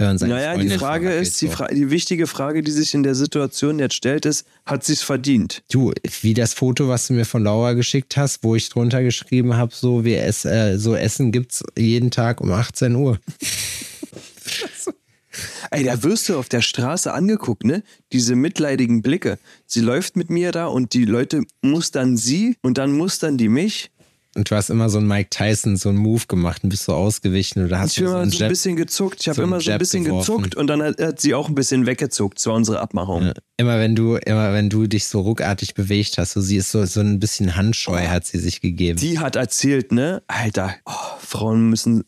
Man 0.00 0.18
seine 0.18 0.34
Naja, 0.34 0.56
die 0.56 0.70
Frage 0.70 1.12
ist, 1.12 1.40
die. 1.40 1.48
Fra 1.48 1.68
die 1.68 1.90
wichtige 1.90 2.26
Frage, 2.26 2.62
die 2.62 2.70
sich 2.70 2.94
in 2.94 3.02
der 3.02 3.14
Situation 3.14 3.78
jetzt 3.78 3.94
stellt, 3.94 4.26
ist, 4.26 4.46
hat 4.66 4.84
sie 4.84 4.94
es 4.94 5.02
verdient? 5.02 5.62
Du, 5.70 5.92
wie 6.22 6.34
das 6.34 6.54
Foto, 6.54 6.88
was 6.88 7.06
du 7.06 7.12
mir 7.14 7.24
von 7.24 7.44
Laura 7.44 7.74
geschickt 7.74 8.16
hast, 8.16 8.42
wo 8.42 8.56
ich 8.56 8.68
drunter 8.68 9.02
geschrieben 9.02 9.56
habe, 9.56 9.72
so 9.74 10.04
wir 10.04 10.24
ess, 10.24 10.44
äh, 10.44 10.78
so 10.78 10.94
Essen 10.94 11.32
gibt's 11.32 11.62
jeden 11.76 12.10
Tag 12.10 12.40
um 12.40 12.50
18 12.50 12.94
Uhr. 12.94 13.18
Ey, 15.70 15.84
da 15.84 16.02
wirst 16.02 16.28
du 16.28 16.36
auf 16.36 16.48
der 16.48 16.62
Straße 16.62 17.12
angeguckt, 17.12 17.64
ne? 17.64 17.84
Diese 18.12 18.34
mitleidigen 18.34 19.02
Blicke. 19.02 19.38
Sie 19.66 19.80
läuft 19.80 20.16
mit 20.16 20.28
mir 20.28 20.50
da 20.50 20.66
und 20.66 20.94
die 20.94 21.04
Leute 21.04 21.42
mustern 21.62 22.16
sie 22.16 22.56
und 22.62 22.76
dann 22.78 22.92
mustern 22.92 23.38
die 23.38 23.48
mich. 23.48 23.90
Und 24.40 24.50
du 24.50 24.56
hast 24.56 24.70
immer 24.70 24.88
so 24.88 24.96
einen 24.96 25.06
Mike 25.06 25.28
Tyson, 25.28 25.76
so 25.76 25.90
einen 25.90 25.98
Move 25.98 26.22
gemacht 26.26 26.64
und 26.64 26.70
bist 26.70 26.84
so 26.84 26.94
ausgewichen 26.94 27.62
oder 27.62 27.78
hast 27.78 27.90
Ich 27.90 27.98
so 27.98 28.06
immer 28.06 28.20
einen 28.20 28.30
so 28.30 28.42
ein 28.42 28.48
bisschen 28.48 28.74
gezuckt. 28.74 29.18
Ich 29.20 29.28
habe 29.28 29.36
so 29.36 29.42
immer 29.42 29.60
so 29.60 29.70
ein 29.70 29.78
bisschen 29.78 30.04
geworfen. 30.04 30.36
gezuckt 30.38 30.54
und 30.56 30.66
dann 30.66 30.82
hat, 30.82 30.98
hat 30.98 31.20
sie 31.20 31.34
auch 31.34 31.50
ein 31.50 31.54
bisschen 31.54 31.84
weggezuckt. 31.84 32.38
Das 32.38 32.46
war 32.46 32.54
unsere 32.54 32.80
Abmachung. 32.80 33.24
Ja, 33.24 33.34
Immer 33.60 33.78
wenn 33.78 33.94
du, 33.94 34.16
immer 34.16 34.54
wenn 34.54 34.70
du 34.70 34.86
dich 34.86 35.06
so 35.06 35.20
ruckartig 35.20 35.74
bewegt 35.74 36.16
hast, 36.16 36.32
so 36.32 36.40
sie 36.40 36.56
ist 36.56 36.70
so, 36.70 36.86
so 36.86 37.00
ein 37.00 37.20
bisschen 37.20 37.56
handscheu 37.56 38.06
hat 38.06 38.24
sie 38.24 38.38
sich 38.38 38.62
gegeben. 38.62 38.98
Die 38.98 39.18
hat 39.18 39.36
erzählt, 39.36 39.92
ne? 39.92 40.22
Alter, 40.28 40.76
oh, 40.86 40.92
Frauen 41.18 41.68
müssen, 41.68 42.04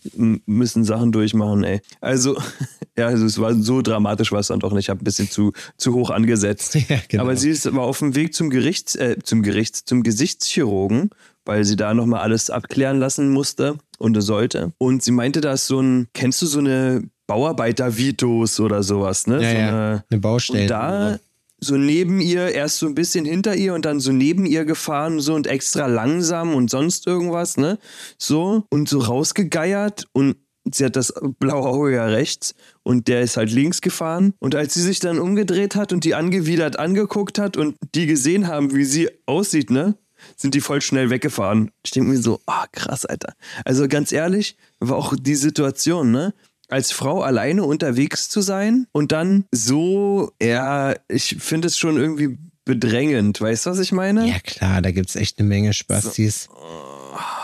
müssen 0.47 0.85
Sachen 0.85 1.13
durchmachen, 1.13 1.63
ey. 1.65 1.83
Also, 2.01 2.41
ja, 2.97 3.09
also 3.09 3.27
es 3.27 3.39
war 3.39 3.53
so 3.55 3.83
dramatisch 3.83 4.33
war 4.33 4.41
es 4.41 4.47
dann 4.47 4.61
doch 4.61 4.73
nicht. 4.73 4.87
Ich 4.87 4.89
habe 4.89 5.03
ein 5.03 5.05
bisschen 5.05 5.29
zu, 5.29 5.53
zu 5.77 5.93
hoch 5.93 6.09
angesetzt. 6.09 6.79
Ja, 6.89 6.97
genau. 7.07 7.25
Aber 7.25 7.37
sie 7.37 7.51
ist 7.51 7.67
aber 7.67 7.83
auf 7.83 7.99
dem 7.99 8.15
Weg 8.15 8.35
zum 8.35 8.49
Gerichts, 8.49 8.95
äh, 8.95 9.17
zum 9.23 9.43
Gerichts, 9.43 9.85
zum 9.85 10.03
Gesichtschirurgen, 10.03 11.11
weil 11.45 11.65
sie 11.65 11.77
da 11.77 11.95
nochmal 11.95 12.21
alles 12.21 12.51
abklären 12.51 12.99
lassen 12.99 13.31
musste 13.31 13.79
und 13.99 14.21
sollte. 14.21 14.73
Und 14.79 15.03
sie 15.03 15.13
meinte, 15.13 15.41
da 15.41 15.53
ist 15.53 15.67
so 15.67 15.81
ein, 15.81 16.09
kennst 16.13 16.43
du 16.43 16.47
so 16.47 16.59
eine 16.59 17.03
Bauarbeiter-Vitos 17.27 18.61
oder 18.61 18.83
sowas, 18.83 19.27
ne? 19.27 19.43
ja, 19.43 19.51
so 19.51 19.57
ja, 19.57 19.69
eine, 19.69 20.05
eine 20.11 20.21
Baustelle. 20.21 20.63
und 20.63 20.71
da 20.71 21.19
so 21.63 21.77
neben 21.77 22.21
ihr, 22.21 22.53
erst 22.53 22.79
so 22.79 22.87
ein 22.87 22.97
bisschen 22.97 23.25
hinter 23.25 23.55
ihr 23.55 23.73
und 23.75 23.85
dann 23.85 24.01
so 24.01 24.11
neben 24.11 24.47
ihr 24.47 24.65
gefahren, 24.65 25.21
so 25.21 25.35
und 25.35 25.47
extra 25.47 25.87
langsam 25.87 26.55
und 26.55 26.71
sonst 26.71 27.07
irgendwas, 27.07 27.57
ne? 27.57 27.79
So 28.19 28.65
und 28.69 28.89
so 28.89 28.99
rausgegeiert 28.99 30.09
und 30.13 30.37
sie 30.71 30.85
hat 30.85 30.97
das 30.97 31.15
blaue 31.39 31.69
Auge 31.69 31.95
ja 31.95 32.07
rechts 32.07 32.55
und 32.83 33.07
der 33.07 33.23
ist 33.23 33.37
halt 33.37 33.53
links 33.53 33.81
gefahren. 33.81 34.35
Und 34.41 34.55
als 34.55 34.75
sie 34.75 34.83
sich 34.83 34.99
dann 34.99 35.21
umgedreht 35.21 35.77
hat 35.77 35.93
und 35.93 36.05
die 36.05 36.15
angewidert 36.15 36.79
angeguckt 36.79 37.39
hat 37.39 37.57
und 37.57 37.77
die 37.95 38.07
gesehen 38.07 38.49
haben, 38.49 38.75
wie 38.75 38.85
sie 38.85 39.09
aussieht, 39.27 39.71
ne? 39.71 39.95
Sind 40.37 40.55
die 40.55 40.61
voll 40.61 40.81
schnell 40.81 41.11
weggefahren. 41.11 41.71
Ich 41.85 41.91
denke 41.91 42.11
mir 42.11 42.19
so, 42.19 42.41
ah, 42.47 42.67
krass, 42.73 43.05
Alter. 43.05 43.35
Also 43.65 43.89
ganz 43.89 44.13
ehrlich, 44.13 44.57
war 44.81 44.97
auch 44.97 45.15
die 45.19 45.35
Situation, 45.35 46.11
ne? 46.11 46.35
als 46.73 46.91
Frau 46.91 47.21
alleine 47.21 47.65
unterwegs 47.65 48.31
zu 48.31 48.41
sein 48.41 48.87
und 48.93 49.13
dann 49.13 49.45
so, 49.53 50.33
ja, 50.43 50.95
ich 51.07 51.37
finde 51.39 51.69
es 51.69 51.77
schon 51.77 51.99
irgendwie 51.99 52.39
bedrängend. 52.65 53.41
Weißt 53.41 53.67
du, 53.67 53.71
was 53.71 53.79
ich 53.79 53.93
meine? 53.93 54.27
Ja, 54.27 54.39
klar, 54.39 54.81
da 54.81 54.91
gibt's 54.91 55.15
echt 55.15 55.39
eine 55.39 55.49
Menge 55.49 55.75
Spastis. 55.75 56.49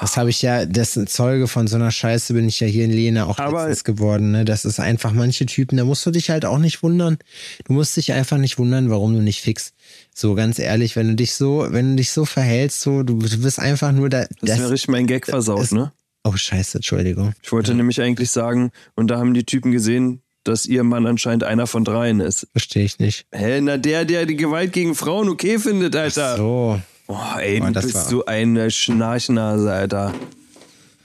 Das 0.00 0.17
habe 0.17 0.31
ich 0.31 0.43
ja, 0.43 0.64
dessen 0.64 1.07
Zeuge 1.07 1.49
von 1.49 1.67
so 1.67 1.76
einer 1.76 1.90
Scheiße 1.90 2.33
bin 2.35 2.49
ich 2.49 2.61
ja 2.61 2.67
hier 2.67 2.85
in 2.85 2.93
Lena 2.93 3.26
auch 3.26 3.38
Aber- 3.38 3.62
letztens 3.67 3.85
geworden. 3.85 4.31
Ne? 4.33 4.45
Das 4.45 4.64
ist 4.64 4.78
einfach 4.81 5.12
manche 5.12 5.47
Typen, 5.47 5.76
da 5.76 5.85
musst 5.85 6.05
du 6.07 6.11
dich 6.11 6.31
halt 6.31 6.45
auch 6.45 6.59
nicht 6.59 6.83
wundern. 6.83 7.19
Du 7.64 7.73
musst 7.73 7.97
dich 7.97 8.12
einfach 8.12 8.38
nicht 8.38 8.59
wundern, 8.59 8.90
warum 8.90 9.14
du 9.14 9.21
nicht 9.21 9.40
fix. 9.40 9.73
So 10.14 10.35
ganz 10.35 10.59
ehrlich, 10.59 10.97
wenn 10.97 11.09
du 11.09 11.14
dich 11.14 11.35
so, 11.35 11.67
wenn 11.71 11.90
du 11.90 11.97
dich 11.97 12.11
so 12.11 12.25
verhältst, 12.25 12.81
so, 12.81 13.02
du, 13.02 13.19
du 13.19 13.38
bist 13.38 13.59
einfach 13.59 13.93
nur 13.93 14.09
da. 14.09 14.26
Das 14.40 14.59
wäre 14.59 14.71
richtig 14.71 14.88
mein 14.88 15.07
Gag 15.07 15.26
versaut, 15.26 15.62
es- 15.62 15.73
ne? 15.73 15.93
oh 16.25 16.37
Scheiße, 16.37 16.78
Entschuldigung. 16.78 17.33
Ich 17.43 17.50
wollte 17.52 17.75
nämlich 17.75 18.00
eigentlich 18.00 18.31
sagen, 18.31 18.71
und 18.95 19.09
da 19.09 19.19
haben 19.19 19.35
die 19.35 19.45
Typen 19.45 19.73
gesehen, 19.73 20.21
dass 20.45 20.67
ihr 20.67 20.83
Mann 20.85 21.07
anscheinend 21.07 21.45
einer 21.45 21.67
von 21.67 21.85
dreien 21.85 22.21
ist. 22.21 22.47
Verstehe 22.52 22.85
ich 22.85 22.99
nicht. 22.99 23.26
Hä, 23.33 23.61
na 23.61 23.76
der, 23.76 24.05
der 24.05 24.26
die 24.26 24.37
Gewalt 24.37 24.73
gegen 24.73 24.95
Frauen 24.95 25.28
okay 25.28 25.59
findet, 25.59 25.95
Alter. 25.97 26.37
So. 26.37 26.81
Oh, 27.11 27.17
ey, 27.41 27.59
Boah, 27.61 27.69
du 27.69 27.73
das 27.73 27.85
bist 27.85 27.95
war- 27.97 28.05
so 28.05 28.25
eine 28.27 28.71
Schnarchnase, 28.71 29.73
Alter. 29.73 30.15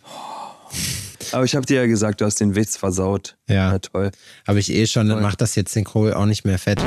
Aber 1.31 1.45
ich 1.45 1.55
hab 1.55 1.65
dir 1.65 1.77
ja 1.81 1.87
gesagt, 1.87 2.21
du 2.21 2.25
hast 2.25 2.39
den 2.41 2.55
Witz 2.55 2.75
versaut. 2.77 3.37
Ja. 3.49 3.71
Na 3.71 3.79
toll. 3.79 4.11
Habe 4.47 4.59
ich 4.59 4.69
eh 4.71 4.85
schon, 4.85 5.07
dann 5.09 5.21
macht 5.21 5.41
das 5.41 5.55
jetzt 5.55 5.75
den 5.75 5.83
Kohl 5.85 6.13
auch 6.13 6.25
nicht 6.25 6.45
mehr 6.45 6.59
fett. 6.59 6.79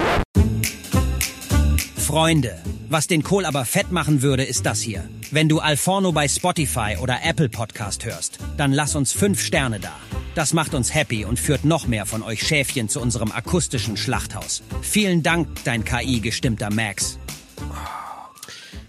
Freunde, 1.97 2.57
was 2.89 3.09
den 3.09 3.23
Kohl 3.25 3.45
aber 3.45 3.65
fett 3.65 3.91
machen 3.91 4.23
würde, 4.23 4.45
ist 4.45 4.65
das 4.67 4.81
hier. 4.81 5.09
Wenn 5.33 5.49
du 5.49 5.59
Alforno 5.59 6.13
bei 6.13 6.29
Spotify 6.29 6.97
oder 7.01 7.19
Apple 7.25 7.49
Podcast 7.49 8.05
hörst, 8.05 8.39
dann 8.57 8.73
lass 8.73 8.95
uns 8.95 9.13
fünf 9.13 9.43
Sterne 9.43 9.81
da. 9.81 9.93
Das 10.37 10.52
macht 10.52 10.75
uns 10.75 10.95
happy 10.95 11.25
und 11.25 11.41
führt 11.41 11.65
noch 11.65 11.87
mehr 11.89 12.07
von 12.07 12.23
euch 12.23 12.47
Schäfchen 12.47 12.89
zu 12.89 13.00
unserem 13.00 13.33
akustischen 13.33 13.97
Schlachthaus. 13.97 14.63
Vielen 14.83 15.23
Dank, 15.25 15.49
dein 15.65 15.85
KI-gestimmter 15.85 16.71
Max. 16.71 17.19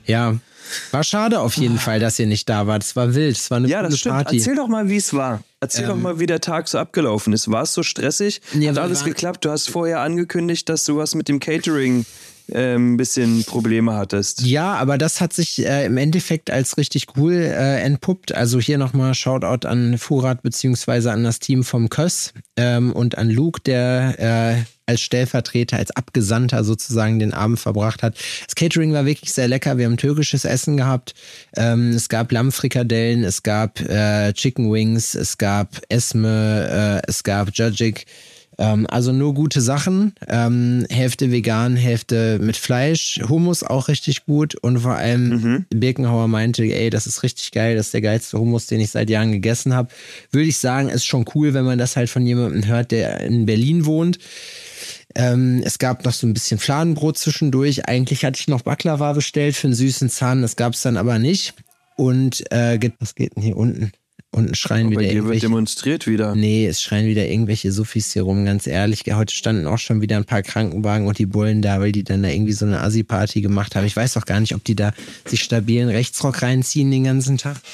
Ja. 0.08 0.36
War 0.92 1.04
schade 1.04 1.40
auf 1.40 1.54
jeden 1.56 1.78
Fall, 1.78 2.00
dass 2.00 2.20
ihr 2.20 2.28
nicht 2.28 2.50
da 2.50 2.68
wart. 2.68 2.84
Es 2.84 2.96
war 2.96 3.16
wild, 3.16 3.38
es 3.38 3.50
war 3.50 3.58
eine 3.58 3.68
Ja, 3.70 3.82
das 3.84 4.00
stimmt. 4.00 4.16
Party. 4.16 4.38
Erzähl 4.38 4.56
doch 4.56 4.68
mal, 4.68 4.90
wie 4.90 4.98
es 4.98 5.14
war. 5.14 5.42
Erzähl 5.62 5.88
doch 5.88 5.96
mal, 5.96 6.20
wie 6.20 6.26
der 6.26 6.42
Tag 6.42 6.68
so 6.68 6.78
abgelaufen 6.78 7.32
ist. 7.34 7.50
War 7.50 7.64
es 7.64 7.74
so 7.74 7.84
stressig? 7.84 8.42
Ja, 8.54 8.72
Hat 8.72 8.80
alles 8.80 9.04
geklappt? 9.06 9.46
Du 9.46 9.50
hast 9.50 9.70
vorher 9.70 10.02
angekündigt, 10.02 10.68
dass 10.68 10.84
du 10.84 10.98
was 10.98 11.16
mit 11.16 11.30
dem 11.30 11.40
Catering 11.40 12.06
ähm, 12.52 12.94
ein 12.94 12.98
bisschen 12.98 13.44
Probleme 13.44 13.94
hattest. 13.94 14.42
Ja, 14.42 14.76
aber 14.76 14.98
das 14.98 15.22
hat 15.22 15.34
sich 15.34 15.66
äh, 15.66 15.86
im 15.86 15.98
Endeffekt 15.98 16.50
als 16.50 16.78
richtig 16.78 17.08
cool 17.18 17.34
äh, 17.34 17.82
entpuppt. 17.82 18.34
Also 18.34 18.60
hier 18.60 18.78
nochmal 18.78 19.14
Shoutout 19.14 19.68
an 19.68 19.98
Furat 19.98 20.42
beziehungsweise 20.42 21.12
an 21.12 21.24
das 21.24 21.40
Team 21.40 21.64
vom 21.64 21.90
Köss 21.90 22.34
ähm, 22.56 22.94
und 22.94 23.18
an 23.18 23.30
Luke, 23.30 23.62
der 23.62 24.16
äh, 24.20 24.64
als 24.88 25.02
Stellvertreter, 25.02 25.78
als 25.78 25.92
Abgesandter 25.92 26.64
sozusagen 26.64 27.20
den 27.20 27.34
Abend 27.34 27.60
verbracht 27.60 28.02
hat. 28.02 28.16
Das 28.46 28.56
Catering 28.56 28.94
war 28.94 29.06
wirklich 29.06 29.34
sehr 29.34 29.48
lecker. 29.48 29.78
Wir 29.78 29.86
haben 29.86 29.98
türkisches 29.98 30.46
Essen 30.46 30.78
gehabt. 30.78 31.14
Ähm, 31.56 31.90
es 31.90 32.08
gab 32.08 32.32
Lammfrikadellen, 32.32 33.24
es 33.24 33.44
gab 33.44 33.82
äh, 33.82 34.32
Chicken 34.34 34.72
Wings, 34.72 35.14
es 35.14 35.38
gab 35.38 35.82
Esme, 35.90 37.02
äh, 37.04 37.10
es 37.10 37.24
gab 37.24 37.50
Jajik. 37.54 38.06
Ähm, 38.60 38.88
also 38.90 39.12
nur 39.12 39.34
gute 39.34 39.62
Sachen. 39.62 40.14
Ähm, 40.28 40.86
Hälfte 40.90 41.32
vegan, 41.32 41.76
Hälfte 41.76 42.40
mit 42.40 42.58
Fleisch. 42.58 43.20
Hummus 43.30 43.62
auch 43.64 43.88
richtig 43.88 44.26
gut. 44.26 44.56
Und 44.56 44.80
vor 44.80 44.96
allem 44.96 45.66
Birkenhauer 45.70 46.28
meinte, 46.28 46.64
ey, 46.64 46.90
das 46.90 47.06
ist 47.08 47.22
richtig 47.24 47.52
geil, 47.52 47.76
das 47.76 47.88
ist 47.88 47.94
der 47.94 48.02
geilste 48.02 48.40
Hummus, 48.40 48.66
den 48.66 48.80
ich 48.80 48.90
seit 48.92 49.10
Jahren 49.10 49.32
gegessen 49.32 49.74
habe. 49.76 49.90
Würde 50.32 50.48
ich 50.48 50.58
sagen, 50.58 50.90
ist 50.90 51.06
schon 51.06 51.26
cool, 51.36 51.54
wenn 51.54 51.66
man 51.66 51.78
das 51.78 51.96
halt 51.96 52.10
von 52.10 52.26
jemandem 52.26 52.66
hört, 52.68 52.92
der 52.92 53.22
in 53.22 53.46
Berlin 53.46 53.86
wohnt. 53.86 54.18
Ähm, 55.16 55.62
es 55.64 55.80
gab 55.80 56.04
noch 56.06 56.14
so 56.14 56.28
ein 56.28 56.34
bisschen 56.34 56.60
Fladenbrot 56.60 57.18
zwischendurch. 57.18 57.88
Eigentlich 57.88 58.26
hatte 58.26 58.40
ich 58.40 58.48
noch 58.48 58.62
Baklava 58.62 59.14
bestellt 59.14 59.56
für 59.56 59.68
einen 59.68 59.74
süßen 59.76 60.10
Zahn. 60.10 60.42
Das 60.42 60.56
gab 60.56 60.74
es 60.74 60.82
dann 60.82 60.98
aber 60.98 61.20
nicht. 61.20 61.54
Und 61.96 62.44
äh, 62.52 62.78
geht- 62.78 62.94
was 63.00 63.16
geht 63.16 63.36
denn 63.36 63.44
hier 63.44 63.58
unten? 63.58 63.92
Unten 64.38 64.54
schreien 64.54 64.88
Bei 64.88 64.92
wieder 64.92 65.02
dir 65.02 65.08
wird 65.08 65.16
irgendwelche 65.16 65.48
demonstriert 65.48 66.06
wieder. 66.06 66.36
Nee, 66.36 66.68
es 66.68 66.80
schreien 66.80 67.08
wieder 67.08 67.28
irgendwelche 67.28 67.72
Suffis 67.72 68.14
hier 68.14 68.22
rum, 68.22 68.46
ganz 68.46 68.68
ehrlich. 68.68 69.02
Heute 69.12 69.34
standen 69.34 69.66
auch 69.66 69.80
schon 69.80 70.00
wieder 70.00 70.16
ein 70.16 70.26
paar 70.26 70.44
Krankenwagen 70.44 71.08
und 71.08 71.18
die 71.18 71.26
Bullen 71.26 71.64
da, 71.64 71.80
weil 71.80 71.92
die 71.92 72.04
dann 72.04 72.22
da 72.22 72.30
irgendwie 72.30 72.54
so 72.54 72.68
eine 72.68 72.82
Assi-Party 72.82 73.42
gemacht 73.42 73.76
haben. 73.76 73.88
Ich 73.88 73.96
weiß 73.96 74.14
doch 74.14 74.26
gar 74.26 74.40
nicht, 74.40 74.54
ob 74.54 74.64
die 74.64 74.76
da 74.76 74.94
sich 75.26 75.42
stabilen 75.42 75.90
Rechtsrock 75.90 76.44
reinziehen 76.44 76.92
den 76.92 77.06
ganzen 77.06 77.40
Tag. 77.40 77.58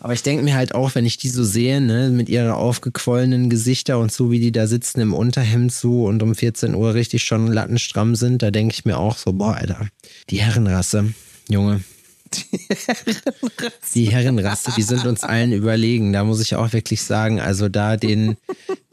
Aber 0.00 0.12
ich 0.12 0.24
denke 0.24 0.42
mir 0.42 0.56
halt 0.56 0.74
auch, 0.74 0.96
wenn 0.96 1.06
ich 1.06 1.18
die 1.18 1.28
so 1.28 1.44
sehe, 1.44 1.80
ne, 1.80 2.10
mit 2.10 2.28
ihrer 2.28 2.56
aufgequollenen 2.56 3.48
Gesichter 3.48 4.00
und 4.00 4.10
so, 4.10 4.32
wie 4.32 4.40
die 4.40 4.50
da 4.50 4.66
sitzen 4.66 5.00
im 5.00 5.14
Unterhemd 5.14 5.72
so 5.72 6.06
und 6.06 6.20
um 6.22 6.34
14 6.34 6.74
Uhr 6.74 6.94
richtig 6.94 7.22
schon 7.22 7.46
lattenstramm 7.46 8.16
sind, 8.16 8.42
da 8.42 8.50
denke 8.50 8.74
ich 8.74 8.84
mir 8.84 8.98
auch 8.98 9.16
so, 9.16 9.34
boah, 9.34 9.54
Alter, 9.54 9.86
die 10.30 10.40
Herrenrasse, 10.40 11.14
Junge. 11.48 11.84
Die 13.94 14.10
Herrenrasse, 14.10 14.72
die 14.76 14.82
sind 14.82 15.06
uns 15.06 15.22
allen 15.22 15.52
überlegen. 15.52 16.12
Da 16.12 16.24
muss 16.24 16.40
ich 16.40 16.54
auch 16.54 16.72
wirklich 16.72 17.02
sagen, 17.02 17.40
also 17.40 17.68
da 17.68 17.96
den, 17.96 18.36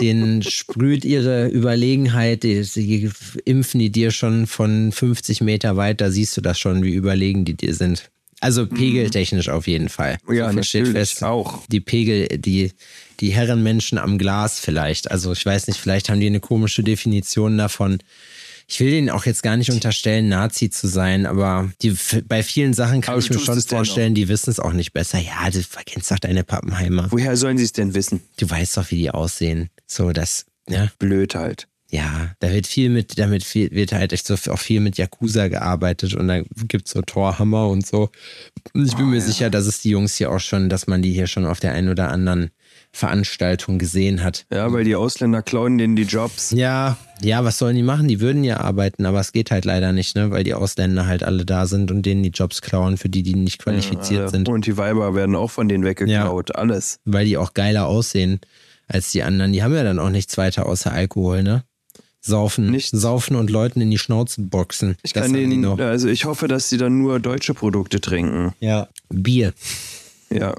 den 0.01 0.41
sprüht 0.41 1.05
ihre 1.05 1.47
Überlegenheit, 1.47 2.43
die, 2.43 2.61
die 2.61 3.11
impfen 3.45 3.79
die 3.79 3.91
dir 3.91 4.11
schon 4.11 4.47
von 4.47 4.91
50 4.91 5.41
Meter 5.41 5.77
weit, 5.77 6.01
da 6.01 6.09
siehst 6.09 6.35
du 6.37 6.41
das 6.41 6.59
schon, 6.59 6.83
wie 6.83 6.93
überlegen 6.93 7.45
die 7.45 7.53
dir 7.53 7.73
sind. 7.73 8.09
Also 8.39 8.67
pegeltechnisch 8.67 9.49
auf 9.49 9.67
jeden 9.67 9.89
Fall. 9.89 10.19
Ja, 10.31 10.51
viel 10.51 10.63
steht 10.63 10.85
natürlich, 10.85 11.23
auch. 11.23 11.65
Die 11.67 11.79
Pegel, 11.79 12.27
die, 12.37 12.71
die 13.19 13.31
Herrenmenschen 13.31 13.97
am 13.97 14.19
Glas 14.19 14.59
vielleicht. 14.59 15.09
Also 15.09 15.31
ich 15.31 15.43
weiß 15.43 15.67
nicht, 15.67 15.79
vielleicht 15.79 16.09
haben 16.09 16.19
die 16.19 16.27
eine 16.27 16.39
komische 16.39 16.83
Definition 16.83 17.57
davon. 17.57 17.97
Ich 18.69 18.81
will 18.81 18.91
denen 18.91 19.09
auch 19.09 19.25
jetzt 19.25 19.43
gar 19.43 19.55
nicht 19.55 19.71
unterstellen, 19.71 20.27
Nazi 20.27 20.69
zu 20.69 20.87
sein, 20.87 21.25
aber 21.25 21.71
die, 21.81 21.95
bei 22.27 22.43
vielen 22.43 22.73
Sachen 22.73 22.99
kann 22.99 23.13
Aber 23.13 23.23
ich 23.23 23.29
mir 23.29 23.39
schon 23.39 23.57
es 23.57 23.65
vorstellen, 23.65 24.13
die 24.13 24.27
wissen 24.27 24.49
es 24.49 24.59
auch 24.59 24.73
nicht 24.73 24.91
besser. 24.91 25.19
Ja, 25.19 25.49
du 25.49 25.63
verkennst 25.63 26.11
doch 26.11 26.19
deine 26.19 26.43
Pappenheimer. 26.43 27.07
Woher 27.09 27.37
sollen 27.37 27.57
sie 27.57 27.63
es 27.63 27.71
denn 27.71 27.95
wissen? 27.95 28.21
Du 28.37 28.49
weißt 28.49 28.75
doch, 28.75 28.91
wie 28.91 28.97
die 28.97 29.09
aussehen. 29.09 29.69
So, 29.85 30.11
das, 30.11 30.45
ja. 30.67 30.89
Blöd 30.99 31.33
halt. 31.35 31.69
Ja, 31.89 32.31
da 32.39 32.51
wird 32.51 32.67
viel 32.67 32.89
mit, 32.89 33.17
damit 33.17 33.45
viel, 33.45 33.71
wird 33.71 33.93
halt 33.93 34.11
echt 34.11 34.27
so 34.27 34.35
auch 34.51 34.59
viel 34.59 34.81
mit 34.81 34.97
Yakuza 34.97 35.47
gearbeitet 35.47 36.15
und 36.15 36.27
da 36.27 36.41
gibt's 36.67 36.91
so 36.91 37.01
Torhammer 37.01 37.69
und 37.69 37.87
so. 37.87 38.09
Und 38.73 38.85
ich 38.85 38.95
bin 38.95 39.05
Oh, 39.05 39.09
mir 39.09 39.21
sicher, 39.21 39.49
dass 39.49 39.65
es 39.65 39.79
die 39.79 39.91
Jungs 39.91 40.15
hier 40.15 40.29
auch 40.29 40.41
schon, 40.41 40.67
dass 40.67 40.87
man 40.87 41.01
die 41.01 41.13
hier 41.13 41.27
schon 41.27 41.45
auf 41.45 41.61
der 41.61 41.71
einen 41.71 41.87
oder 41.87 42.09
anderen 42.09 42.49
Veranstaltung 42.91 43.79
gesehen 43.79 44.23
hat. 44.23 44.45
Ja, 44.51 44.71
weil 44.73 44.83
die 44.83 44.95
Ausländer 44.95 45.41
klauen 45.41 45.77
denen 45.77 45.95
die 45.95 46.03
Jobs. 46.03 46.51
Ja, 46.51 46.97
ja, 47.21 47.43
was 47.43 47.57
sollen 47.57 47.75
die 47.75 47.83
machen? 47.83 48.07
Die 48.07 48.19
würden 48.21 48.43
ja 48.43 48.57
arbeiten, 48.59 49.05
aber 49.05 49.19
es 49.19 49.31
geht 49.31 49.51
halt 49.51 49.65
leider 49.65 49.91
nicht, 49.91 50.15
ne? 50.15 50.31
Weil 50.31 50.43
die 50.43 50.53
Ausländer 50.53 51.05
halt 51.07 51.23
alle 51.23 51.45
da 51.45 51.65
sind 51.65 51.91
und 51.91 52.03
denen 52.05 52.23
die 52.23 52.29
Jobs 52.29 52.61
klauen, 52.61 52.97
für 52.97 53.09
die, 53.09 53.23
die 53.23 53.35
nicht 53.35 53.59
qualifiziert 53.59 54.21
Ja, 54.21 54.27
sind. 54.29 54.49
Und 54.49 54.65
die 54.65 54.77
Weiber 54.77 55.15
werden 55.15 55.35
auch 55.35 55.51
von 55.51 55.67
denen 55.67 55.83
weggeklaut. 55.83 56.55
Alles. 56.55 56.99
weil 57.05 57.25
die 57.25 57.37
auch 57.37 57.53
geiler 57.53 57.87
aussehen 57.87 58.39
als 58.87 59.11
die 59.11 59.23
anderen. 59.23 59.51
Die 59.53 59.63
haben 59.63 59.73
ja 59.73 59.83
dann 59.83 59.99
auch 59.99 60.09
nichts 60.09 60.37
weiter 60.37 60.65
außer 60.65 60.91
Alkohol, 60.91 61.43
ne? 61.43 61.63
Saufen, 62.21 62.71
Nichts. 62.71 62.91
saufen 62.91 63.35
und 63.37 63.49
Leuten 63.49 63.79
in 63.79 63.89
die 63.89 63.97
Schnauze 63.97 64.41
boxen. 64.41 64.97
Ich 65.03 65.13
Das 65.13 65.23
kann 65.23 65.33
denen, 65.33 65.61
noch. 65.61 65.79
also 65.79 66.09
ich 66.09 66.25
hoffe, 66.25 66.47
dass 66.49 66.67
sie 66.69 66.77
dann 66.77 66.99
nur 66.99 67.19
deutsche 67.21 67.53
Produkte 67.53 68.01
trinken. 68.01 68.53
Ja. 68.59 68.89
Bier. 69.09 69.53
Ja, 70.29 70.55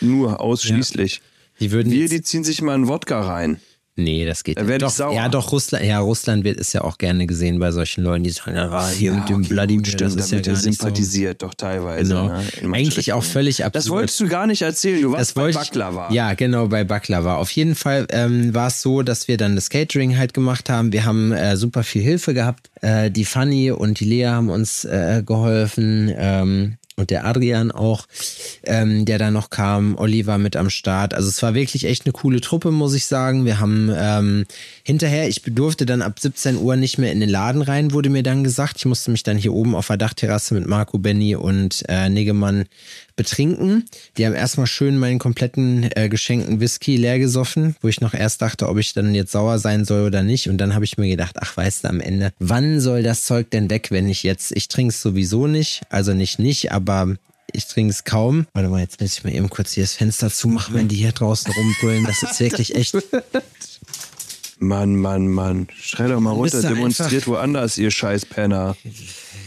nur 0.00 0.40
ausschließlich. 0.40 1.20
Die 1.60 1.70
würden 1.70 1.92
jetzt, 1.92 2.10
die 2.12 2.22
ziehen 2.22 2.42
sich 2.42 2.60
mal 2.60 2.74
einen 2.74 2.88
Wodka 2.88 3.20
rein. 3.20 3.60
Nee, 3.94 4.24
das 4.24 4.42
geht 4.42 4.56
Da 4.56 4.66
ich 4.66 4.78
Doch. 4.78 5.12
Ja, 5.12 5.28
doch, 5.28 5.52
Russland, 5.52 5.84
ja, 5.84 5.98
Russland 5.98 6.44
wird, 6.44 6.58
ist 6.58 6.72
ja 6.72 6.82
auch 6.82 6.96
gerne 6.96 7.26
gesehen 7.26 7.58
bei 7.58 7.72
solchen 7.72 8.02
Leuten, 8.02 8.24
die 8.24 8.30
sagen, 8.30 8.56
ja, 8.56 8.70
ah, 8.70 8.88
hier 8.88 9.12
mit 9.12 9.28
dem 9.28 9.40
okay, 9.40 9.50
Wladimir, 9.50 9.90
gut, 9.90 10.00
das 10.00 10.14
ist 10.14 10.30
ja 10.30 10.38
gar 10.40 10.46
er 10.46 10.52
nicht 10.52 10.62
so. 10.62 10.70
sympathisiert, 10.70 11.42
doch 11.42 11.52
teilweise. 11.52 12.08
Genau. 12.08 12.28
Ne? 12.28 12.74
Eigentlich 12.74 13.12
auch 13.12 13.22
völlig 13.22 13.64
absurd. 13.64 13.74
Das 13.74 13.90
wolltest 13.90 14.18
du 14.20 14.28
gar 14.28 14.46
nicht 14.46 14.62
erzählen. 14.62 15.02
Du 15.02 15.12
warst 15.12 15.20
Das 15.20 15.32
bei 15.34 15.52
Baklava. 15.52 16.08
ich, 16.08 16.14
Ja, 16.14 16.32
genau, 16.32 16.68
bei 16.68 16.84
Baklava. 16.84 17.36
Auf 17.36 17.50
jeden 17.50 17.74
Fall 17.74 18.06
ähm, 18.10 18.54
war 18.54 18.68
es 18.68 18.80
so, 18.80 19.02
dass 19.02 19.28
wir 19.28 19.36
dann 19.36 19.56
das 19.56 19.68
Catering 19.68 20.16
halt 20.16 20.32
gemacht 20.32 20.70
haben. 20.70 20.92
Wir 20.92 21.04
haben 21.04 21.32
äh, 21.32 21.58
super 21.58 21.82
viel 21.82 22.02
Hilfe 22.02 22.32
gehabt. 22.32 22.70
Äh, 22.80 23.10
die 23.10 23.26
Fanny 23.26 23.72
und 23.72 24.00
die 24.00 24.06
Lea 24.06 24.28
haben 24.28 24.48
uns 24.48 24.86
äh, 24.86 25.22
geholfen. 25.24 26.10
Ähm, 26.16 26.78
und 26.96 27.10
der 27.10 27.26
Adrian 27.26 27.70
auch, 27.70 28.06
ähm, 28.64 29.04
der 29.04 29.18
da 29.18 29.30
noch 29.30 29.50
kam. 29.50 29.96
Olli 29.96 30.26
war 30.26 30.38
mit 30.38 30.56
am 30.56 30.70
Start. 30.70 31.14
Also 31.14 31.28
es 31.28 31.42
war 31.42 31.54
wirklich 31.54 31.84
echt 31.84 32.04
eine 32.04 32.12
coole 32.12 32.40
Truppe, 32.40 32.70
muss 32.70 32.94
ich 32.94 33.06
sagen. 33.06 33.44
Wir 33.44 33.60
haben 33.60 33.90
ähm, 33.94 34.44
hinterher, 34.82 35.28
ich 35.28 35.42
durfte 35.42 35.86
dann 35.86 36.02
ab 36.02 36.18
17 36.18 36.56
Uhr 36.56 36.76
nicht 36.76 36.98
mehr 36.98 37.12
in 37.12 37.20
den 37.20 37.30
Laden 37.30 37.62
rein, 37.62 37.92
wurde 37.92 38.10
mir 38.10 38.22
dann 38.22 38.44
gesagt. 38.44 38.76
Ich 38.78 38.84
musste 38.84 39.10
mich 39.10 39.22
dann 39.22 39.38
hier 39.38 39.52
oben 39.52 39.74
auf 39.74 39.86
der 39.86 39.96
Dachterrasse 39.96 40.54
mit 40.54 40.66
Marco, 40.66 40.98
Benny 40.98 41.34
und 41.34 41.84
äh, 41.88 42.08
Niggemann 42.08 42.66
betrinken. 43.16 43.84
Die 44.16 44.26
haben 44.26 44.34
erstmal 44.34 44.66
schön 44.66 44.98
meinen 44.98 45.18
kompletten 45.18 45.88
äh, 45.94 46.08
geschenkten 46.08 46.60
Whisky 46.60 46.96
leer 46.96 47.18
gesoffen, 47.18 47.76
wo 47.80 47.88
ich 47.88 48.00
noch 48.00 48.14
erst 48.14 48.42
dachte, 48.42 48.68
ob 48.68 48.78
ich 48.78 48.92
dann 48.92 49.14
jetzt 49.14 49.32
sauer 49.32 49.58
sein 49.58 49.84
soll 49.84 50.06
oder 50.06 50.22
nicht. 50.22 50.48
Und 50.48 50.58
dann 50.58 50.74
habe 50.74 50.84
ich 50.84 50.98
mir 50.98 51.08
gedacht, 51.08 51.36
ach 51.40 51.56
weißt 51.56 51.84
du, 51.84 51.88
am 51.88 52.00
Ende, 52.00 52.32
wann 52.38 52.80
soll 52.80 53.02
das 53.02 53.24
Zeug 53.24 53.50
denn 53.50 53.70
weg, 53.70 53.90
wenn 53.90 54.08
ich 54.08 54.22
jetzt, 54.22 54.52
ich 54.56 54.68
trinke 54.68 54.92
es 54.92 55.02
sowieso 55.02 55.46
nicht, 55.46 55.82
also 55.90 56.14
nicht 56.14 56.38
nicht, 56.38 56.72
aber 56.72 57.16
ich 57.52 57.66
trinke 57.66 57.90
es 57.90 58.04
kaum. 58.04 58.46
Warte 58.54 58.68
mal, 58.68 58.80
jetzt 58.80 59.00
muss 59.00 59.18
ich 59.18 59.24
mal 59.24 59.32
eben 59.32 59.50
kurz 59.50 59.72
hier 59.72 59.84
das 59.84 59.94
Fenster 59.94 60.30
zumachen, 60.30 60.74
wenn 60.74 60.88
die 60.88 60.96
hier 60.96 61.12
draußen 61.12 61.52
rumbrüllen. 61.52 62.04
Das 62.04 62.22
ist 62.22 62.40
wirklich 62.40 62.74
echt. 62.74 62.96
Mann, 64.58 64.96
Mann, 64.96 65.28
Mann. 65.28 65.66
Schrei 65.76 66.06
doch 66.06 66.20
mal 66.20 66.30
runter, 66.30 66.62
demonstriert 66.62 67.26
woanders, 67.26 67.78
ihr 67.78 67.90
scheiß 67.90 68.26
Penner. 68.26 68.76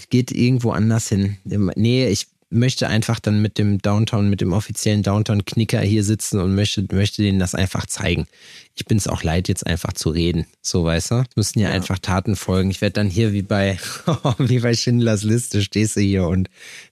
geht 0.09 0.31
irgendwo 0.31 0.71
anders 0.71 1.07
hin. 1.07 1.37
Nee, 1.45 2.07
ich 2.09 2.27
möchte 2.55 2.87
einfach 2.87 3.19
dann 3.19 3.41
mit 3.41 3.57
dem 3.57 3.79
Downtown, 3.79 4.29
mit 4.29 4.41
dem 4.41 4.53
offiziellen 4.53 5.03
Downtown-Knicker 5.03 5.81
hier 5.81 6.03
sitzen 6.03 6.39
und 6.39 6.55
möchte, 6.55 6.85
möchte 6.91 7.21
denen 7.21 7.39
das 7.39 7.55
einfach 7.55 7.85
zeigen. 7.85 8.27
Ich 8.75 8.85
bin 8.85 8.97
es 8.97 9.07
auch 9.07 9.23
leid, 9.23 9.47
jetzt 9.47 9.65
einfach 9.65 9.93
zu 9.93 10.09
reden. 10.09 10.45
So, 10.61 10.83
weißt 10.83 11.11
du? 11.11 11.15
Es 11.29 11.35
müssen 11.35 11.59
ja, 11.59 11.69
einfach 11.69 11.99
Taten 11.99 12.35
folgen. 12.35 12.71
Ich 12.71 12.81
werde 12.81 12.93
dann 12.93 13.09
hier 13.09 13.33
wie 13.33 13.41
bei, 13.41 13.77
wie 14.37 14.59
bei 14.59 14.73
Schindlers 14.73 15.23
Liste, 15.23 15.61
stehst 15.61 15.95
du 15.95 16.01
hier 16.01 16.27
und, 16.27 16.49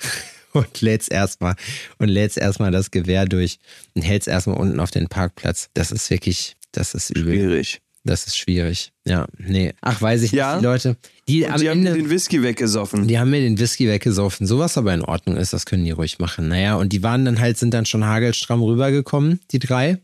und 0.54 0.82
lädst 0.82 1.12
erstmal 1.12 1.56
und 1.98 2.10
lädst 2.10 2.38
erstmal 2.38 2.72
das 2.72 2.92
Gewehr 2.92 3.26
durch 3.26 3.60
und 3.96 4.02
hältst 4.02 4.28
erstmal 4.28 4.58
unten 4.58 4.80
auf 4.80 4.92
den 4.92 5.08
Parkplatz. 5.08 5.70
Das 5.74 5.92
ist 5.92 6.10
wirklich, 6.10 6.56
das 6.72 6.94
ist 6.94 7.10
übel. 7.10 7.34
Schwierig. 7.34 7.82
Das 8.06 8.28
ist 8.28 8.38
schwierig. 8.38 8.92
Ja, 9.06 9.28
nee. 9.38 9.74
Ach, 9.82 10.02
weiß 10.02 10.24
ich 10.24 10.32
Ja? 10.34 10.54
nicht, 10.54 10.62
die 10.62 10.66
Leute. 10.66 10.98
Die 11.28 11.48
am 11.48 11.60
Die 11.62 11.70
haben 11.70 11.86
Ende. 11.86 11.94
den 11.94 12.10
Whisky 12.10 12.44
weggesoffen. 12.44 13.08
Die 13.08 13.18
haben 13.18 13.30
mir 13.32 13.40
den 13.40 13.58
Whisky 13.58 13.88
weggesoffen. 13.88 14.46
Sowas 14.46 14.78
aber 14.78 14.94
in 14.94 15.02
Ordnung 15.04 15.38
ist, 15.38 15.54
das 15.54 15.66
können 15.66 15.86
die 15.86 15.92
ruhig 15.92 16.20
machen. 16.20 16.50
Naja, 16.50 16.76
und 16.76 16.92
die 16.92 17.02
waren 17.02 17.24
dann 17.24 17.40
halt, 17.40 17.58
sind 17.58 17.74
dann 17.74 17.86
schon 17.86 18.04
hagelstramm 18.06 18.62
rübergekommen, 18.62 19.40
die 19.52 19.60
drei. 19.60 20.00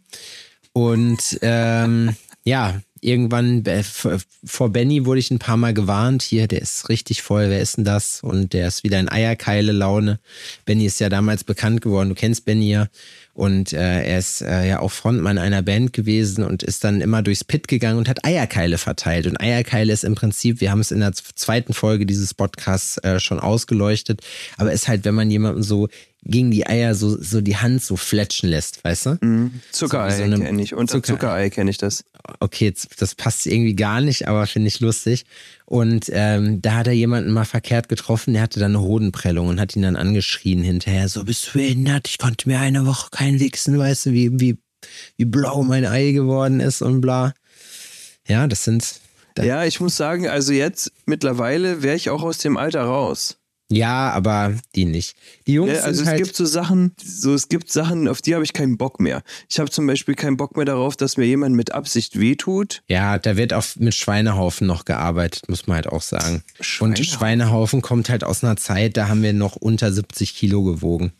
Und 0.74 1.40
ähm, 1.42 2.16
ja, 2.46 2.82
irgendwann 3.02 3.66
äh, 3.66 3.84
v- 3.84 4.18
vor 4.46 4.70
Benny 4.72 5.06
wurde 5.06 5.20
ich 5.20 5.32
ein 5.32 5.40
paar 5.40 5.58
Mal 5.58 5.74
gewarnt. 5.74 6.22
Hier, 6.22 6.48
der 6.48 6.62
ist 6.62 6.88
richtig 6.90 7.22
voll, 7.22 7.50
wer 7.50 7.60
ist 7.62 7.78
denn 7.78 7.86
das? 7.86 8.22
Und 8.24 8.54
der 8.54 8.68
ist 8.68 8.84
wieder 8.86 9.00
in 9.00 9.10
Eierkeile 9.10 9.72
Laune. 9.74 10.20
Benny 10.66 10.86
ist 10.86 11.00
ja 11.00 11.10
damals 11.10 11.44
bekannt 11.44 11.82
geworden, 11.82 12.10
du 12.10 12.16
kennst 12.16 12.46
Benny 12.46 12.70
ja. 12.70 12.88
Und 13.40 13.72
äh, 13.72 14.04
er 14.04 14.20
ist 14.20 14.42
äh, 14.42 14.68
ja 14.68 14.82
auch 14.82 14.92
Frontmann 14.92 15.38
einer 15.38 15.62
Band 15.62 15.94
gewesen 15.94 16.44
und 16.44 16.62
ist 16.62 16.84
dann 16.84 17.00
immer 17.00 17.22
durchs 17.22 17.46
Pit 17.46 17.70
gegangen 17.70 17.98
und 17.98 18.10
hat 18.10 18.26
Eierkeile 18.26 18.78
verteilt. 18.78 19.28
Und 19.28 19.40
Eierkeile 19.40 19.94
ist 19.94 20.04
im 20.04 20.14
Prinzip, 20.14 20.60
wir 20.60 20.72
haben 20.72 20.82
es 20.82 20.92
in 20.92 21.00
der 21.00 21.14
zweiten 21.14 21.74
Folge 21.74 22.06
dieses 22.06 22.34
Podcasts 22.34 22.98
äh, 22.98 23.22
schon 23.22 23.40
ausgeleuchtet, 23.40 24.20
aber 24.58 24.74
ist 24.74 24.90
halt, 24.90 25.06
wenn 25.06 25.16
man 25.16 25.32
jemandem 25.32 25.64
so 25.64 25.88
gegen 26.24 26.52
die 26.52 26.68
Eier 26.68 26.96
so, 26.96 27.22
so 27.22 27.40
die 27.42 27.58
Hand 27.58 27.82
so 27.82 27.96
fletschen 27.96 28.50
lässt, 28.50 28.84
weißt 28.84 29.06
du? 29.06 29.52
Zuckerei 29.72 30.10
So 30.18 30.30
so 30.36 30.44
kenne 30.44 30.62
ich. 30.62 30.74
Unter 30.74 30.96
Zucker- 30.96 31.14
Zuckerei 31.14 31.50
kenne 31.50 31.72
ich 31.72 31.78
das. 31.78 32.04
okay, 32.40 32.66
jetzt, 32.66 33.02
das 33.02 33.16
passt 33.16 33.46
irgendwie 33.48 33.76
gar 33.76 34.02
nicht, 34.02 34.28
aber 34.28 34.46
finde 34.48 34.68
ich 34.68 34.80
lustig. 34.82 35.26
Und 35.66 36.08
ähm, 36.12 36.62
da 36.62 36.74
hat 36.76 36.88
er 36.88 36.94
jemanden 36.94 37.32
mal 37.32 37.46
verkehrt 37.46 37.88
getroffen, 37.90 38.34
der 38.34 38.44
hatte 38.44 38.60
dann 38.60 38.76
eine 38.76 38.82
Hodenprellung 38.84 39.48
und 39.48 39.60
hat 39.60 39.76
ihn 39.76 39.82
dann 39.84 39.96
angeschrien 39.96 40.62
hinterher, 40.64 41.08
so 41.08 41.24
bist 41.24 41.48
du 41.48 41.60
behindert, 41.60 42.08
ich 42.08 42.18
konnte 42.18 42.50
mir 42.50 42.60
eine 42.60 42.86
Woche 42.86 43.10
kein 43.12 43.40
wichsen, 43.40 43.78
weißt 43.78 44.08
du, 44.08 44.12
wie, 44.12 44.30
wie, 44.40 44.58
wie 45.18 45.26
blau 45.26 45.64
mein 45.64 45.86
Ei 45.86 46.12
geworden 46.12 46.60
ist 46.60 46.82
und 46.82 47.02
bla. 47.02 47.34
Ja, 48.28 48.46
das 48.48 48.64
sind, 48.66 49.00
Ja, 49.40 49.64
ich 49.64 49.80
muss 49.80 49.96
sagen, 49.96 50.28
also 50.28 50.52
jetzt 50.54 50.92
mittlerweile 51.06 51.82
wäre 51.82 51.96
ich 51.96 52.10
auch 52.10 52.24
aus 52.24 52.40
dem 52.40 52.58
Alter 52.58 52.84
raus. 52.84 53.38
Ja, 53.72 54.10
aber 54.12 54.56
die 54.76 54.86
nicht. 54.86 55.16
Die 55.46 55.54
Jungs 55.54 55.74
Ja, 55.74 55.82
also 55.82 56.02
es 56.02 56.08
halt, 56.08 56.24
gibt 56.24 56.36
so 56.36 56.46
Sachen, 56.46 56.96
so 57.04 57.36
es 57.36 57.50
gibt 57.50 57.72
Sachen, 57.72 58.08
auf 58.08 58.22
die 58.22 58.34
habe 58.34 58.44
ich 58.44 58.54
keinen 58.54 58.78
Bock 58.78 59.00
mehr. 59.00 59.22
Ich 59.48 59.60
habe 59.60 59.70
zum 59.70 59.86
Beispiel 59.86 60.16
keinen 60.16 60.38
Bock 60.38 60.58
mehr 60.58 60.66
darauf, 60.66 60.98
dass 60.98 61.18
mir 61.18 61.26
jemand 61.26 61.56
mit 61.56 61.72
Absicht 61.72 62.20
wehtut. 62.20 62.82
Ja, 62.88 63.20
da 63.20 63.38
wird 63.38 63.54
auch 63.54 63.64
mit 63.76 63.94
Schweinehaufen 63.94 64.66
noch 64.66 64.86
gearbeitet, 64.86 65.50
muss 65.50 65.68
man 65.68 65.76
halt 65.76 65.88
auch 65.88 66.02
sagen. 66.02 66.44
Und 66.58 66.66
Schweinehaufen? 66.66 67.06
Schweinehaufen 67.06 67.82
kommt 67.82 68.10
halt 68.10 68.24
aus 68.24 68.44
einer 68.44 68.58
Zeit, 68.58 68.98
da 68.98 69.08
haben 69.08 69.22
wir 69.22 69.34
noch 69.34 69.56
unter 69.56 69.92
70 69.92 70.36
Kilo 70.36 70.64
gewogen. 70.64 71.14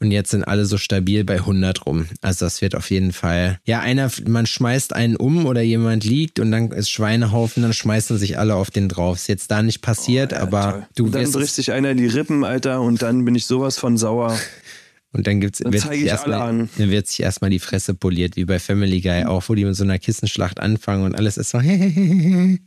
Und 0.00 0.10
jetzt 0.12 0.30
sind 0.30 0.44
alle 0.44 0.64
so 0.64 0.78
stabil 0.78 1.24
bei 1.24 1.34
100 1.38 1.84
rum. 1.86 2.06
Also 2.20 2.44
das 2.46 2.60
wird 2.62 2.74
auf 2.76 2.90
jeden 2.90 3.12
Fall. 3.12 3.58
Ja, 3.64 3.80
einer, 3.80 4.10
man 4.28 4.46
schmeißt 4.46 4.92
einen 4.92 5.16
um 5.16 5.44
oder 5.46 5.60
jemand 5.62 6.04
liegt 6.04 6.38
und 6.38 6.52
dann 6.52 6.70
ist 6.70 6.88
Schweinehaufen, 6.90 7.62
dann 7.64 7.72
schmeißen 7.72 8.16
sich 8.16 8.38
alle 8.38 8.54
auf 8.54 8.70
den 8.70 8.88
drauf. 8.88 9.16
Ist 9.16 9.28
jetzt 9.28 9.50
da 9.50 9.62
nicht 9.62 9.82
passiert, 9.82 10.32
aber 10.34 10.68
Oh, 10.68 10.70
Toll. 10.72 10.86
du 10.94 11.04
und 11.06 11.14
dann 11.16 11.32
bricht 11.32 11.54
sich 11.54 11.72
einer 11.72 11.94
die 11.94 12.06
Rippen, 12.06 12.44
Alter, 12.44 12.80
und 12.80 13.02
dann 13.02 13.24
bin 13.24 13.34
ich 13.34 13.46
sowas 13.46 13.76
von 13.78 13.96
sauer. 13.96 14.38
und 15.12 15.26
dann 15.26 15.40
gibt's 15.40 15.58
Dann 15.58 15.72
wird 15.72 15.82
zeige 15.82 15.94
sich 15.96 16.04
ich 16.04 16.10
erstmal 16.10 16.68
dann 16.78 16.90
wird 16.90 17.06
sich 17.08 17.20
erstmal 17.20 17.50
die 17.50 17.58
Fresse 17.58 17.94
poliert, 17.94 18.36
wie 18.36 18.44
bei 18.44 18.60
Family 18.60 19.00
Guy 19.00 19.24
auch, 19.24 19.48
wo 19.48 19.54
die 19.56 19.64
mit 19.64 19.74
so 19.74 19.82
einer 19.82 19.98
Kissenschlacht 19.98 20.60
anfangen 20.60 21.02
und 21.04 21.16
alles 21.16 21.38
ist 21.38 21.50
so 21.50 21.58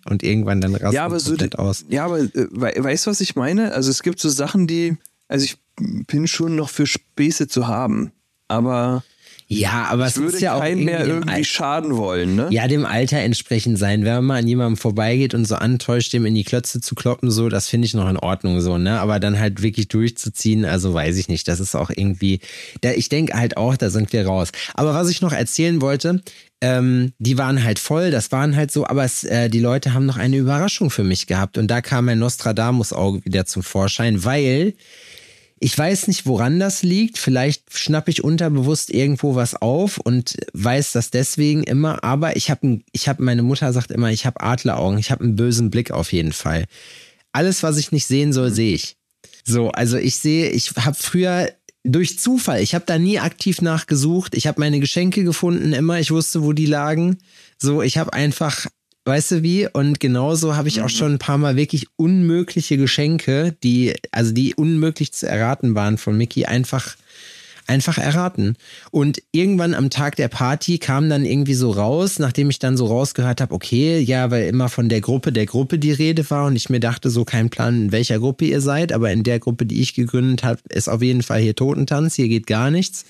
und 0.09 0.23
irgendwann 0.23 0.59
dann 0.59 0.73
rastet 0.75 0.93
Ja, 0.93 1.05
aber 1.05 1.19
so, 1.21 1.29
komplett 1.31 1.57
aus. 1.59 1.85
ja, 1.89 2.03
aber 2.05 2.19
äh, 2.19 2.29
we 2.51 2.73
weißt 2.77 3.05
du, 3.05 3.11
was 3.11 3.21
ich 3.21 3.35
meine? 3.37 3.73
Also 3.73 3.89
es 3.89 4.03
gibt 4.03 4.19
so 4.19 4.27
Sachen, 4.29 4.67
die, 4.67 4.97
also 5.29 5.45
ich 5.45 5.57
bin 5.77 6.27
schon 6.27 6.55
noch 6.55 6.69
für 6.69 6.85
Späße 6.85 7.47
zu 7.47 7.67
haben, 7.67 8.11
aber 8.47 9.03
Ja, 9.47 9.87
aber 9.89 10.05
es 10.05 10.15
würde 10.17 10.31
muss 10.31 10.41
ja 10.41 10.55
auch 10.55 10.59
keinen 10.61 10.85
mehr 10.85 11.05
irgendwie 11.05 11.29
Al- 11.29 11.43
schaden 11.43 11.97
wollen, 11.97 12.35
ne? 12.35 12.47
ja, 12.51 12.67
dem 12.67 12.85
Alter 12.85 13.17
entsprechend 13.19 13.77
sein. 13.79 14.05
Wenn 14.05 14.13
man 14.15 14.25
mal 14.25 14.39
an 14.39 14.47
jemandem 14.47 14.77
vorbeigeht 14.77 15.33
und 15.33 15.45
so 15.45 15.55
antäuscht, 15.55 16.13
dem 16.13 16.25
in 16.25 16.35
die 16.35 16.43
Klötze 16.43 16.79
zu 16.81 16.95
kloppen, 16.95 17.31
so, 17.31 17.49
das 17.49 17.67
finde 17.67 17.85
ich 17.85 17.93
noch 17.93 18.09
in 18.09 18.17
Ordnung 18.17 18.61
so, 18.61 18.77
ne? 18.77 18.99
Aber 18.99 19.19
dann 19.19 19.39
halt 19.39 19.61
wirklich 19.61 19.87
durchzuziehen, 19.89 20.63
also 20.65 20.93
weiß 20.93 21.17
ich 21.17 21.27
nicht. 21.27 21.47
Das 21.47 21.59
ist 21.59 21.75
auch 21.75 21.89
irgendwie, 21.89 22.39
da, 22.81 22.91
ich 22.91 23.09
denke 23.09 23.33
halt 23.37 23.57
auch, 23.57 23.75
da 23.75 23.89
sind 23.89 24.13
wir 24.13 24.25
raus. 24.25 24.49
Aber 24.73 24.93
was 24.93 25.09
ich 25.09 25.21
noch 25.21 25.33
erzählen 25.33 25.81
wollte, 25.81 26.21
ähm, 26.61 27.11
die 27.17 27.37
waren 27.37 27.63
halt 27.63 27.79
voll, 27.79 28.11
das 28.11 28.31
waren 28.31 28.55
halt 28.55 28.71
so, 28.71 28.85
aber 28.85 29.03
es, 29.03 29.23
äh, 29.23 29.49
die 29.49 29.59
Leute 29.59 29.93
haben 29.93 30.05
noch 30.05 30.17
eine 30.17 30.37
Überraschung 30.37 30.91
für 30.91 31.03
mich 31.03 31.25
gehabt. 31.27 31.57
Und 31.57 31.67
da 31.69 31.81
kam 31.81 32.05
mein 32.05 32.19
Nostradamus-Auge 32.19 33.25
wieder 33.25 33.45
zum 33.45 33.63
Vorschein, 33.63 34.23
weil 34.23 34.75
ich 35.63 35.77
weiß 35.77 36.07
nicht, 36.07 36.25
woran 36.25 36.59
das 36.59 36.81
liegt. 36.81 37.19
Vielleicht 37.19 37.77
schnappe 37.77 38.09
ich 38.09 38.23
unterbewusst 38.23 38.89
irgendwo 38.89 39.35
was 39.35 39.53
auf 39.53 39.99
und 39.99 40.35
weiß 40.53 40.91
das 40.91 41.11
deswegen 41.11 41.63
immer. 41.63 42.03
Aber 42.03 42.35
ich 42.35 42.49
habe, 42.49 42.79
ich 42.91 43.07
habe, 43.07 43.21
meine 43.21 43.43
Mutter 43.43 43.71
sagt 43.71 43.91
immer, 43.91 44.09
ich 44.09 44.25
habe 44.25 44.41
Adleraugen. 44.41 44.97
Ich 44.97 45.11
habe 45.11 45.23
einen 45.23 45.35
bösen 45.35 45.69
Blick 45.69 45.91
auf 45.91 46.13
jeden 46.13 46.33
Fall. 46.33 46.65
Alles, 47.31 47.61
was 47.61 47.77
ich 47.77 47.91
nicht 47.91 48.07
sehen 48.07 48.33
soll, 48.33 48.49
sehe 48.49 48.73
ich. 48.73 48.97
So, 49.45 49.69
also 49.69 49.97
ich 49.97 50.15
sehe, 50.15 50.49
ich 50.49 50.71
habe 50.77 50.97
früher 50.99 51.51
durch 51.83 52.17
Zufall, 52.17 52.61
ich 52.61 52.73
habe 52.73 52.85
da 52.87 52.97
nie 52.97 53.19
aktiv 53.19 53.61
nachgesucht. 53.61 54.33
Ich 54.33 54.47
habe 54.47 54.59
meine 54.59 54.79
Geschenke 54.79 55.23
gefunden, 55.23 55.73
immer. 55.73 55.99
Ich 55.99 56.09
wusste, 56.09 56.41
wo 56.41 56.53
die 56.53 56.65
lagen. 56.65 57.19
So, 57.59 57.83
ich 57.83 57.99
habe 57.99 58.13
einfach 58.13 58.65
Weißt 59.03 59.31
du 59.31 59.41
wie? 59.41 59.67
Und 59.67 59.99
genauso 59.99 60.55
habe 60.55 60.67
ich 60.67 60.81
auch 60.81 60.89
schon 60.89 61.13
ein 61.13 61.19
paar 61.19 61.39
Mal 61.39 61.55
wirklich 61.55 61.87
unmögliche 61.95 62.77
Geschenke, 62.77 63.55
die, 63.63 63.95
also 64.11 64.31
die 64.31 64.53
unmöglich 64.53 65.11
zu 65.11 65.27
erraten 65.27 65.73
waren 65.73 65.97
von 65.97 66.15
Mickey, 66.15 66.45
einfach, 66.45 66.95
einfach 67.65 67.97
erraten. 67.97 68.57
Und 68.91 69.23
irgendwann 69.31 69.73
am 69.73 69.89
Tag 69.89 70.17
der 70.17 70.27
Party 70.27 70.77
kam 70.77 71.09
dann 71.09 71.25
irgendwie 71.25 71.55
so 71.55 71.71
raus, 71.71 72.19
nachdem 72.19 72.51
ich 72.51 72.59
dann 72.59 72.77
so 72.77 72.85
rausgehört 72.85 73.41
habe, 73.41 73.55
okay, 73.55 73.97
ja, 73.97 74.29
weil 74.29 74.47
immer 74.47 74.69
von 74.69 74.87
der 74.87 75.01
Gruppe 75.01 75.31
der 75.31 75.47
Gruppe 75.47 75.79
die 75.79 75.93
Rede 75.93 76.29
war 76.29 76.45
und 76.45 76.55
ich 76.55 76.69
mir 76.69 76.79
dachte, 76.79 77.09
so 77.09 77.25
kein 77.25 77.49
Plan, 77.49 77.85
in 77.85 77.91
welcher 77.91 78.19
Gruppe 78.19 78.45
ihr 78.45 78.61
seid, 78.61 78.93
aber 78.93 79.11
in 79.11 79.23
der 79.23 79.39
Gruppe, 79.39 79.65
die 79.65 79.81
ich 79.81 79.95
gegründet 79.95 80.43
habe, 80.43 80.59
ist 80.69 80.89
auf 80.89 81.01
jeden 81.01 81.23
Fall 81.23 81.41
hier 81.41 81.55
Totentanz, 81.55 82.13
hier 82.13 82.27
geht 82.27 82.45
gar 82.45 82.69
nichts. 82.69 83.05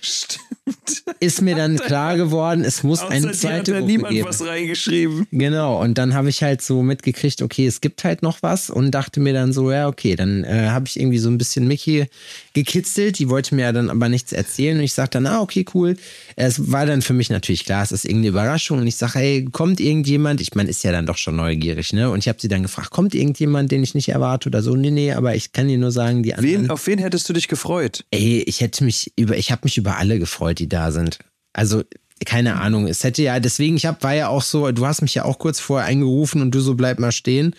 Stimmt. 0.00 1.02
Ist 1.20 1.42
mir 1.42 1.56
dann 1.56 1.76
klar 1.76 2.16
geworden, 2.16 2.64
es 2.64 2.82
muss 2.82 3.00
Außer 3.00 3.10
eine 3.10 3.32
zweite 3.32 3.58
hat 3.58 3.68
da 3.68 3.72
Gruppe 3.80 3.92
niemand 3.92 4.12
geben. 4.12 4.28
was 4.28 4.46
reingeschrieben. 4.46 5.26
Genau, 5.30 5.80
und 5.82 5.98
dann 5.98 6.14
habe 6.14 6.28
ich 6.28 6.42
halt 6.42 6.62
so 6.62 6.82
mitgekriegt, 6.82 7.42
okay, 7.42 7.66
es 7.66 7.80
gibt 7.80 8.04
halt 8.04 8.22
noch 8.22 8.42
was 8.42 8.70
und 8.70 8.90
dachte 8.92 9.20
mir 9.20 9.32
dann 9.32 9.52
so, 9.52 9.70
ja, 9.70 9.88
okay, 9.88 10.16
dann 10.16 10.44
äh, 10.44 10.68
habe 10.68 10.86
ich 10.86 10.98
irgendwie 10.98 11.18
so 11.18 11.28
ein 11.28 11.38
bisschen 11.38 11.66
Mickey 11.66 12.06
gekitzelt, 12.54 13.18
die 13.18 13.28
wollte 13.28 13.54
mir 13.54 13.62
ja 13.62 13.72
dann 13.72 13.90
aber 13.90 14.08
nichts 14.08 14.32
erzählen 14.32 14.78
und 14.78 14.84
ich 14.84 14.92
sagte 14.92 15.18
dann, 15.18 15.26
ah, 15.26 15.40
okay, 15.40 15.64
cool. 15.74 15.96
Es 16.36 16.70
war 16.70 16.86
dann 16.86 17.02
für 17.02 17.12
mich 17.12 17.30
natürlich 17.30 17.64
klar, 17.64 17.82
es 17.82 17.92
ist 17.92 18.04
irgendeine 18.04 18.28
Überraschung 18.28 18.78
und 18.78 18.86
ich 18.86 18.96
sage, 18.96 19.18
hey, 19.18 19.44
kommt 19.50 19.80
irgendjemand, 19.80 20.40
ich 20.40 20.54
meine, 20.54 20.70
ist 20.70 20.84
ja 20.84 20.92
dann 20.92 21.06
doch 21.06 21.16
schon 21.16 21.36
neugierig, 21.36 21.92
ne? 21.92 22.10
Und 22.10 22.20
ich 22.20 22.28
habe 22.28 22.38
sie 22.40 22.48
dann 22.48 22.62
gefragt, 22.62 22.90
kommt 22.90 23.14
irgendjemand, 23.14 23.72
den 23.72 23.82
ich 23.82 23.94
nicht 23.94 24.08
erwarte 24.08 24.48
oder 24.48 24.62
so? 24.62 24.76
Nee, 24.76 24.90
nee, 24.90 25.12
aber 25.12 25.34
ich 25.34 25.52
kann 25.52 25.68
dir 25.68 25.78
nur 25.78 25.92
sagen, 25.92 26.22
die 26.22 26.34
anderen. 26.34 26.62
Wen, 26.64 26.70
auf 26.70 26.86
wen 26.86 26.98
hättest 26.98 27.28
du 27.28 27.32
dich 27.32 27.48
gefreut? 27.48 28.04
Ey, 28.10 28.42
ich 28.42 28.60
hätte 28.60 28.84
mich 28.84 29.12
über, 29.16 29.36
ich 29.36 29.50
habe 29.50 29.62
mich 29.64 29.71
über 29.76 29.96
alle 29.96 30.18
gefreut, 30.18 30.58
die 30.58 30.68
da 30.68 30.92
sind. 30.92 31.18
Also 31.52 31.82
keine 32.24 32.60
Ahnung. 32.60 32.86
Es 32.86 33.04
hätte 33.04 33.22
ja, 33.22 33.40
deswegen, 33.40 33.76
ich 33.76 33.86
hab, 33.86 34.02
war 34.02 34.14
ja 34.14 34.28
auch 34.28 34.42
so, 34.42 34.70
du 34.72 34.86
hast 34.86 35.02
mich 35.02 35.14
ja 35.14 35.24
auch 35.24 35.38
kurz 35.38 35.60
vorher 35.60 35.86
eingerufen 35.88 36.40
und 36.40 36.52
du 36.52 36.60
so 36.60 36.74
bleib 36.74 36.98
mal 36.98 37.12
stehen. 37.12 37.54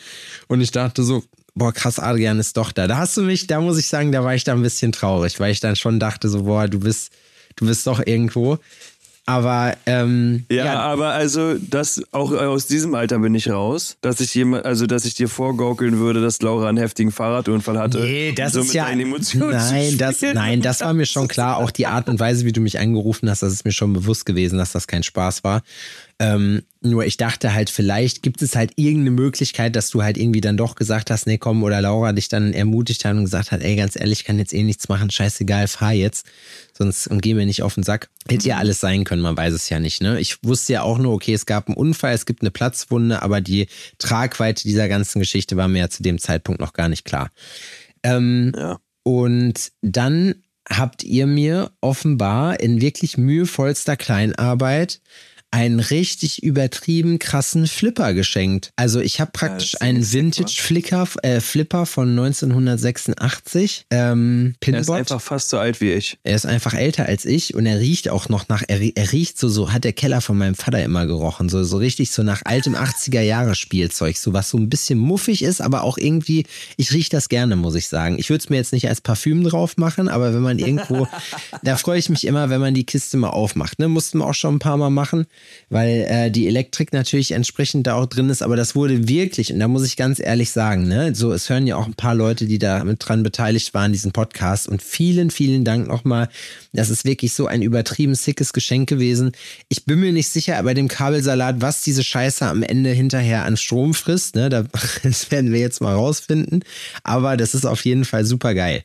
Und 0.47 0.61
ich 0.61 0.71
dachte 0.71 1.03
so, 1.03 1.23
boah, 1.55 1.73
krass, 1.73 1.99
Adrian 1.99 2.39
ist 2.39 2.57
doch 2.57 2.71
da. 2.71 2.87
Da 2.87 2.97
hast 2.97 3.17
du 3.17 3.21
mich, 3.21 3.47
da 3.47 3.61
muss 3.61 3.77
ich 3.77 3.87
sagen, 3.87 4.11
da 4.11 4.23
war 4.23 4.35
ich 4.35 4.43
da 4.43 4.53
ein 4.53 4.61
bisschen 4.61 4.91
traurig, 4.91 5.39
weil 5.39 5.51
ich 5.51 5.59
dann 5.59 5.75
schon 5.75 5.99
dachte 5.99 6.29
so, 6.29 6.43
boah, 6.43 6.67
du 6.67 6.79
bist, 6.79 7.11
du 7.55 7.65
bist 7.65 7.87
doch 7.87 8.05
irgendwo. 8.05 8.59
Aber 9.25 9.77
ähm, 9.85 10.45
Ja, 10.51 10.79
aber 10.81 11.11
also 11.11 11.53
das 11.57 12.01
auch 12.11 12.31
aus 12.33 12.67
diesem 12.67 12.93
Alter 12.93 13.19
bin 13.19 13.33
ich 13.35 13.49
raus, 13.49 13.95
dass 14.01 14.19
ich 14.19 14.35
jemand, 14.35 14.65
also 14.65 14.85
dass 14.85 15.05
ich 15.05 15.15
dir 15.15 15.29
vorgaukeln 15.29 15.97
würde, 15.97 16.21
dass 16.21 16.41
Laura 16.41 16.67
einen 16.67 16.77
heftigen 16.77 17.11
Fahrradunfall 17.11 17.79
hatte. 17.79 17.99
Nee, 17.99 18.33
das 18.33 18.53
ist 18.65 18.73
ja. 18.73 18.83
Nein, 19.71 19.97
das, 19.97 20.21
nein, 20.33 20.61
das 20.61 20.81
war 20.81 20.93
mir 20.93 21.05
schon 21.05 21.29
klar. 21.29 21.57
Auch 21.57 21.71
die 21.71 21.87
Art 21.87 22.09
und 22.09 22.19
Weise, 22.19 22.45
wie 22.45 22.51
du 22.51 22.59
mich 22.59 22.79
angerufen 22.79 23.29
hast, 23.29 23.41
das 23.43 23.53
ist 23.53 23.63
mir 23.63 23.71
schon 23.71 23.93
bewusst 23.93 24.25
gewesen, 24.25 24.57
dass 24.57 24.73
das 24.73 24.87
kein 24.87 25.03
Spaß 25.03 25.45
war. 25.45 25.63
Ähm, 26.19 26.61
nur 26.81 27.05
ich 27.05 27.17
dachte 27.17 27.53
halt, 27.53 27.69
vielleicht 27.69 28.21
gibt 28.23 28.41
es 28.41 28.55
halt 28.55 28.73
irgendeine 28.75 29.11
Möglichkeit, 29.11 29.75
dass 29.75 29.89
du 29.89 30.03
halt 30.03 30.17
irgendwie 30.17 30.41
dann 30.41 30.57
doch 30.57 30.75
gesagt 30.75 31.09
hast, 31.09 31.25
nee, 31.27 31.37
komm, 31.37 31.63
oder 31.63 31.81
Laura 31.81 32.13
dich 32.13 32.29
dann 32.29 32.53
ermutigt 32.53 33.03
hat 33.03 33.15
und 33.15 33.23
gesagt 33.23 33.51
hat, 33.51 33.61
ey, 33.61 33.75
ganz 33.75 33.95
ehrlich, 33.95 34.19
ich 34.19 34.25
kann 34.25 34.37
jetzt 34.37 34.53
eh 34.53 34.63
nichts 34.63 34.89
machen, 34.89 35.09
scheißegal, 35.09 35.67
fahr 35.67 35.93
jetzt, 35.93 36.25
sonst 36.77 37.07
und 37.07 37.21
geh 37.21 37.33
mir 37.33 37.45
nicht 37.45 37.63
auf 37.63 37.73
den 37.75 37.83
Sack. 37.83 38.09
Hätte 38.29 38.47
ja 38.47 38.57
alles 38.57 38.79
sein 38.79 39.03
können, 39.05 39.21
man 39.21 39.35
weiß 39.35 39.53
es 39.53 39.69
ja 39.69 39.79
nicht, 39.79 40.01
ne? 40.01 40.19
Ich 40.19 40.43
wusste 40.43 40.73
ja 40.73 40.81
auch 40.83 40.97
nur, 40.99 41.13
okay, 41.13 41.33
es 41.33 41.45
gab 41.45 41.67
einen 41.67 41.77
Unfall, 41.77 42.13
es 42.13 42.25
gibt 42.25 42.41
eine 42.41 42.51
Platzwunde, 42.51 43.21
aber 43.21 43.41
die 43.41 43.67
Tragweite 43.97 44.63
dieser 44.63 44.87
ganzen 44.87 45.19
Geschichte 45.19 45.57
war 45.57 45.67
mir 45.67 45.79
ja 45.79 45.89
zu 45.89 46.03
dem 46.03 46.19
Zeitpunkt 46.19 46.61
noch 46.61 46.73
gar 46.73 46.89
nicht 46.89 47.05
klar. 47.05 47.29
Ähm, 48.03 48.53
Ja. 48.55 48.79
und 49.03 49.71
dann 49.81 50.35
habt 50.69 51.03
ihr 51.03 51.27
mir 51.27 51.71
offenbar 51.81 52.59
in 52.59 52.79
wirklich 52.81 53.17
mühevollster 53.17 53.97
Kleinarbeit 53.97 55.01
einen 55.53 55.79
richtig 55.79 56.41
übertrieben 56.41 57.19
krassen 57.19 57.67
Flipper 57.67 58.15
geschenkt. 58.15 58.71
Also 58.75 58.99
ich 58.99 59.21
habe 59.21 59.29
praktisch 59.31 59.75
ist 59.75 59.81
einen 59.81 60.11
Vintage 60.11 60.55
Flicker, 60.57 61.07
äh, 61.21 61.41
Flipper 61.41 61.85
von 61.85 62.09
1986. 62.09 63.85
Ähm, 63.91 64.55
Er 64.61 64.79
ist 64.79 64.87
Pinbot. 64.87 64.97
einfach 64.97 65.21
fast 65.21 65.49
so 65.49 65.59
alt 65.59 65.79
wie 65.79 65.91
ich. 65.91 66.17
Er 66.23 66.35
ist 66.35 66.47
einfach 66.47 66.73
älter 66.73 67.05
als 67.05 67.25
ich 67.25 67.53
und 67.53 67.67
er 67.67 67.79
riecht 67.79 68.09
auch 68.09 68.29
noch 68.29 68.49
nach, 68.49 68.63
er, 68.67 68.81
er 68.81 69.11
riecht 69.11 69.37
so, 69.37 69.47
so 69.47 69.71
hat 69.71 69.83
der 69.83 69.93
Keller 69.93 70.21
von 70.21 70.39
meinem 70.39 70.55
Vater 70.55 70.83
immer 70.83 71.05
gerochen, 71.05 71.49
so, 71.49 71.63
so 71.63 71.77
richtig 71.77 72.09
so 72.09 72.23
nach 72.23 72.41
altem 72.45 72.73
80er 72.73 73.21
Jahre 73.21 73.53
Spielzeug, 73.53 74.17
so 74.17 74.33
was 74.33 74.49
so 74.49 74.57
ein 74.57 74.69
bisschen 74.69 74.97
muffig 74.97 75.43
ist, 75.43 75.61
aber 75.61 75.83
auch 75.83 75.99
irgendwie, 75.99 76.47
ich 76.77 76.93
riech 76.93 77.09
das 77.09 77.29
gerne, 77.29 77.55
muss 77.55 77.75
ich 77.75 77.87
sagen. 77.89 78.17
Ich 78.17 78.31
würde 78.31 78.43
es 78.43 78.49
mir 78.49 78.55
jetzt 78.55 78.73
nicht 78.73 78.89
als 78.89 79.01
Parfüm 79.01 79.43
drauf 79.43 79.77
machen, 79.77 80.07
aber 80.07 80.33
wenn 80.33 80.41
man 80.41 80.57
irgendwo, 80.57 81.07
da 81.63 81.75
freue 81.75 81.99
ich 81.99 82.09
mich 82.09 82.25
immer, 82.25 82.49
wenn 82.49 82.59
man 82.59 82.73
die 82.73 82.85
Kiste 82.85 83.17
mal 83.17 83.29
aufmacht, 83.29 83.77
ne, 83.77 83.87
mussten 83.87 84.17
wir 84.17 84.25
auch 84.25 84.33
schon 84.33 84.55
ein 84.55 84.59
paar 84.59 84.77
Mal 84.77 84.89
machen, 84.89 85.27
weil 85.69 86.05
äh, 86.09 86.31
die 86.31 86.47
Elektrik 86.47 86.93
natürlich 86.93 87.31
entsprechend 87.31 87.87
da 87.87 87.95
auch 87.95 88.05
drin 88.05 88.29
ist, 88.29 88.41
aber 88.41 88.55
das 88.55 88.75
wurde 88.75 89.07
wirklich, 89.07 89.51
und 89.51 89.59
da 89.59 89.67
muss 89.67 89.85
ich 89.85 89.97
ganz 89.97 90.19
ehrlich 90.19 90.51
sagen, 90.51 90.87
ne, 90.87 91.13
so, 91.15 91.31
es 91.31 91.49
hören 91.49 91.67
ja 91.67 91.75
auch 91.75 91.87
ein 91.87 91.95
paar 91.95 92.15
Leute, 92.15 92.45
die 92.45 92.59
da 92.59 92.83
mit 92.83 93.07
dran 93.07 93.23
beteiligt 93.23 93.73
waren, 93.73 93.91
diesen 93.91 94.11
Podcast 94.11 94.67
und 94.67 94.81
vielen, 94.81 95.31
vielen 95.31 95.63
Dank 95.63 95.87
nochmal. 95.87 96.29
Das 96.73 96.89
ist 96.89 97.05
wirklich 97.05 97.33
so 97.33 97.47
ein 97.47 97.61
übertrieben 97.61 98.15
sickes 98.15 98.53
Geschenk 98.53 98.89
gewesen. 98.89 99.31
Ich 99.69 99.85
bin 99.85 99.99
mir 99.99 100.11
nicht 100.11 100.29
sicher 100.29 100.61
bei 100.63 100.73
dem 100.73 100.87
Kabelsalat, 100.87 101.61
was 101.61 101.81
diese 101.81 102.03
Scheiße 102.03 102.45
am 102.45 102.63
Ende 102.63 102.91
hinterher 102.91 103.45
an 103.45 103.57
Strom 103.57 103.93
frisst, 103.93 104.35
ne, 104.35 104.49
da, 104.49 104.65
das 105.03 105.31
werden 105.31 105.51
wir 105.51 105.59
jetzt 105.59 105.81
mal 105.81 105.93
rausfinden, 105.93 106.63
aber 107.03 107.37
das 107.37 107.53
ist 107.53 107.65
auf 107.65 107.83
jeden 107.85 108.05
Fall 108.05 108.25
super 108.25 108.53
geil. 108.53 108.83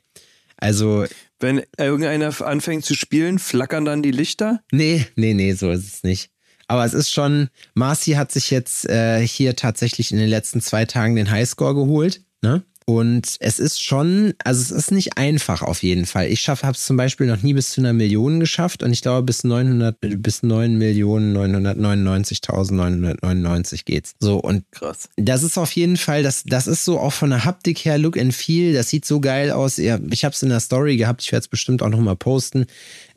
Also, 0.57 1.07
Wenn 1.38 1.62
irgendeiner 1.77 2.35
anfängt 2.42 2.85
zu 2.85 2.94
spielen, 2.94 3.38
flackern 3.38 3.85
dann 3.85 4.03
die 4.03 4.11
Lichter? 4.11 4.61
Nee, 4.73 5.07
nee, 5.14 5.35
nee, 5.35 5.53
so 5.53 5.71
ist 5.71 5.87
es 5.87 6.03
nicht. 6.03 6.31
Aber 6.68 6.85
es 6.85 6.94
ist 6.94 7.11
schon, 7.11 7.48
Marci 7.74 8.12
hat 8.12 8.31
sich 8.31 8.50
jetzt 8.50 8.88
äh, 8.88 9.26
hier 9.26 9.57
tatsächlich 9.57 10.12
in 10.12 10.18
den 10.18 10.28
letzten 10.28 10.61
zwei 10.61 10.85
Tagen 10.85 11.16
den 11.16 11.31
Highscore 11.31 11.74
geholt, 11.74 12.20
ne? 12.42 12.62
Und 12.88 13.37
es 13.40 13.59
ist 13.59 13.83
schon, 13.83 14.33
also 14.42 14.62
es 14.62 14.70
ist 14.70 14.90
nicht 14.92 15.18
einfach 15.18 15.61
auf 15.61 15.83
jeden 15.83 16.07
Fall. 16.07 16.28
Ich 16.28 16.48
habe 16.48 16.70
es 16.70 16.87
zum 16.87 16.96
Beispiel 16.96 17.26
noch 17.26 17.42
nie 17.42 17.52
bis 17.52 17.72
zu 17.72 17.83
einer 17.83 17.92
Million 17.92 18.40
geschafft 18.40 18.83
und 18.83 18.94
ich 18.94 19.02
glaube 19.02 19.24
bis 19.24 19.44
900, 19.44 19.94
bis 20.00 20.42
9 20.42 20.78
Millionen 20.78 21.37
999.999 21.37 23.85
geht's. 23.85 24.14
So 24.20 24.38
und 24.38 24.64
Krass. 24.70 25.11
das 25.16 25.42
ist 25.42 25.59
auf 25.59 25.72
jeden 25.72 25.98
Fall, 25.98 26.22
das, 26.22 26.44
das 26.44 26.66
ist 26.66 26.87
so 26.87 26.98
auch 26.98 27.12
von 27.12 27.28
der 27.28 27.44
Haptik 27.44 27.85
her, 27.85 27.98
Look 27.98 28.16
and 28.16 28.35
Feel, 28.35 28.72
das 28.72 28.88
sieht 28.88 29.04
so 29.04 29.20
geil 29.20 29.50
aus. 29.50 29.76
Ich 29.76 29.90
habe 29.90 30.33
es 30.33 30.42
in 30.42 30.48
der 30.48 30.61
Story 30.61 30.96
gehabt, 30.96 31.22
ich 31.22 31.31
werde 31.31 31.42
es 31.42 31.48
bestimmt 31.48 31.83
auch 31.83 31.90
nochmal 31.90 32.16
posten. 32.16 32.64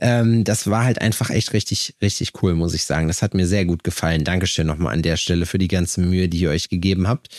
Ähm, 0.02 0.44
das 0.44 0.68
war 0.68 0.84
halt 0.84 1.00
einfach 1.00 1.30
echt 1.30 1.54
richtig, 1.54 1.96
richtig 2.02 2.34
cool, 2.42 2.56
muss 2.56 2.74
ich 2.74 2.86
sagen. 2.86 3.08
Das 3.08 3.22
hat 3.22 3.36
mir 3.36 3.46
sehr 3.46 3.66
gut 3.66 3.84
gefallen. 3.84 4.24
Dankeschön 4.24 4.66
nochmal 4.66 4.94
an 4.94 5.04
der 5.04 5.16
Stelle 5.16 5.46
für 5.46 5.60
die 5.60 5.68
ganze 5.68 6.02
Mühe, 6.02 6.28
die 6.28 6.40
ihr 6.40 6.50
euch 6.50 6.70
gegeben 6.70 7.08
habt. 7.08 7.30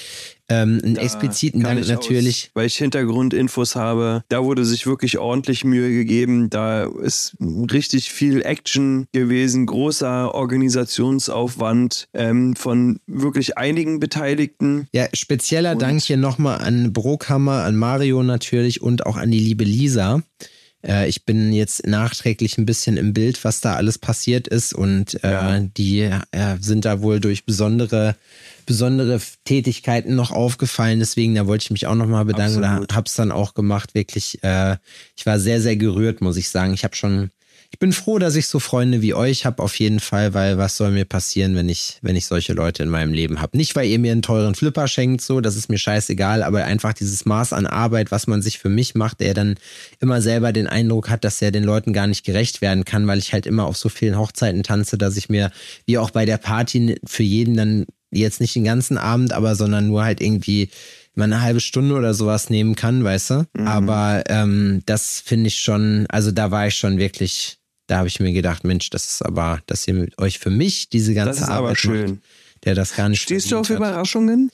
Ähm, 0.49 0.81
einen 0.85 0.97
expliziten 0.97 1.63
Kann 1.63 1.77
Dank 1.77 1.87
ich 1.87 1.93
natürlich. 1.93 2.45
Aus, 2.45 2.51
weil 2.55 2.67
ich 2.67 2.77
Hintergrundinfos 2.77 3.75
habe. 3.75 4.23
Da 4.29 4.45
wurde 4.45 4.65
sich 4.65 4.87
wirklich 4.87 5.19
ordentlich 5.19 5.65
Mühe 5.65 5.91
gegeben. 5.91 6.51
Da 6.51 6.85
ist 6.85 7.37
richtig 7.41 8.13
viel 8.13 8.43
Action 8.43 9.07
gewesen, 9.13 9.67
großer 9.67 10.33
Organisationsaufwand 10.33 12.07
ähm, 12.15 12.55
von 12.55 13.01
wirklich 13.07 13.59
einigen 13.59 13.99
Beteiligten. 13.99 14.87
Ja, 14.93 15.07
spezieller 15.13 15.75
Dank 15.75 16.01
hier 16.03 16.17
nochmal 16.17 16.59
an 16.59 16.93
Brookhammer, 16.93 17.65
an 17.65 17.75
Mario 17.75 18.23
natürlich 18.23 18.83
und 18.83 19.05
auch 19.05 19.17
an 19.17 19.33
die 19.33 19.41
liebe 19.41 19.65
Lisa. 19.65 20.23
Äh, 20.87 21.09
ich 21.09 21.25
bin 21.25 21.53
jetzt 21.53 21.87
nachträglich 21.87 22.59
ein 22.59 22.67
bisschen 22.67 22.97
im 22.97 23.13
Bild, 23.13 23.45
was 23.45 23.61
da 23.61 23.75
alles 23.75 23.99
passiert 23.99 24.49
ist 24.49 24.75
und 24.75 25.23
äh, 25.25 25.69
die 25.77 26.01
äh, 26.01 26.21
sind 26.61 26.85
da 26.85 27.01
wohl 27.03 27.21
durch 27.21 27.45
besondere 27.45 28.17
besondere 28.67 29.21
Tätigkeiten 29.45 30.15
noch 30.15 30.31
aufgefallen. 30.31 31.01
Deswegen, 31.01 31.35
da 31.35 31.47
wollte 31.47 31.65
ich 31.65 31.71
mich 31.71 31.87
auch 31.87 31.95
nochmal 31.95 32.25
bedanken. 32.25 32.65
Absolut. 32.65 32.91
Da 32.91 32.95
hab's 32.95 33.15
dann 33.15 33.33
auch 33.33 33.55
gemacht. 33.55 33.95
Wirklich, 33.95 34.43
äh, 34.43 34.77
ich 35.17 35.27
war 35.27 35.39
sehr, 35.39 35.61
sehr 35.61 35.77
gerührt, 35.77 36.21
muss 36.21 36.37
ich 36.37 36.49
sagen. 36.49 36.73
Ich 36.73 36.85
habe 36.85 36.97
schon, 36.97 37.31
ich 37.73 37.79
bin 37.79 37.93
froh, 37.93 38.19
dass 38.19 38.37
ich 38.37 38.49
so 38.49 38.59
Freunde 38.59 39.01
wie 39.01 39.15
euch 39.15 39.47
habe, 39.47 39.63
auf 39.63 39.79
jeden 39.79 39.99
Fall, 39.99 40.35
weil 40.35 40.59
was 40.59 40.77
soll 40.77 40.91
mir 40.91 41.07
passieren, 41.07 41.57
wenn 41.57 41.71
ich, 41.71 41.99
wenn 42.03 42.17
ich 42.17 42.27
solche 42.27 42.53
Leute 42.53 42.83
in 42.83 42.91
meinem 42.91 43.15
Leben 43.15 43.41
habe? 43.41 43.57
Nicht, 43.57 43.75
weil 43.75 43.89
ihr 43.89 43.99
mir 43.99 44.13
einen 44.13 44.21
teuren 44.21 44.55
Flipper 44.55 44.87
schenkt, 44.87 45.23
so, 45.23 45.41
das 45.41 45.57
ist 45.57 45.71
mir 45.71 45.79
scheißegal, 45.79 46.43
aber 46.43 46.65
einfach 46.65 46.93
dieses 46.93 47.25
Maß 47.25 47.55
an 47.55 47.67
Arbeit, 47.67 48.11
was 48.11 48.27
man 48.27 48.43
sich 48.43 48.59
für 48.59 48.69
mich 48.69 48.95
macht, 48.95 49.21
der 49.21 49.33
dann 49.33 49.55
immer 50.01 50.21
selber 50.21 50.53
den 50.53 50.67
Eindruck 50.67 51.09
hat, 51.09 51.25
dass 51.25 51.41
er 51.41 51.51
den 51.51 51.65
Leuten 51.65 51.95
gar 51.95 52.07
nicht 52.07 52.27
gerecht 52.27 52.61
werden 52.61 52.85
kann, 52.85 53.07
weil 53.07 53.19
ich 53.19 53.33
halt 53.33 53.47
immer 53.47 53.65
auf 53.65 53.79
so 53.79 53.89
vielen 53.89 54.19
Hochzeiten 54.19 54.63
tanze, 54.63 54.99
dass 54.99 55.17
ich 55.17 55.31
mir, 55.31 55.51
wie 55.87 55.97
auch 55.97 56.11
bei 56.11 56.27
der 56.27 56.37
Party, 56.37 57.01
für 57.07 57.23
jeden 57.23 57.57
dann 57.57 57.87
jetzt 58.11 58.43
nicht 58.43 58.55
den 58.55 58.65
ganzen 58.65 58.99
Abend, 58.99 59.33
aber 59.33 59.55
sondern 59.55 59.87
nur 59.87 60.05
halt 60.05 60.21
irgendwie 60.21 60.69
mal 61.15 61.25
eine 61.25 61.41
halbe 61.41 61.61
Stunde 61.61 61.95
oder 61.95 62.13
sowas 62.13 62.51
nehmen 62.51 62.75
kann, 62.75 63.03
weißt 63.03 63.31
du? 63.31 63.47
Aber 63.67 64.25
ähm, 64.29 64.83
das 64.85 65.21
finde 65.25 65.49
ich 65.49 65.59
schon, 65.59 66.07
also 66.11 66.31
da 66.31 66.51
war 66.51 66.67
ich 66.67 66.75
schon 66.75 66.99
wirklich, 66.99 67.59
da 67.87 67.99
habe 67.99 68.09
ich 68.09 68.21
mir 68.21 68.33
gedacht, 68.33 68.65
Mensch, 68.65 68.91
das 68.91 69.09
ist 69.09 69.23
aber, 69.23 69.61
dass 69.67 69.87
ihr 69.87 69.95
mit 69.95 70.19
euch 70.19 70.39
für 70.39 70.51
mich 70.51 70.89
diese 70.89 71.15
ganze 71.15 71.41
Das 71.41 71.49
ist 71.49 71.49
aber 71.49 71.67
Arbeit 71.69 71.79
schön. 71.79 72.11
macht, 72.11 72.21
der 72.65 72.75
das 72.75 72.95
gar 72.97 73.09
nicht 73.09 73.23
Stehst 73.23 73.51
du 73.51 73.59
auf 73.59 73.69
hat. 73.69 73.77
Überraschungen? 73.77 74.51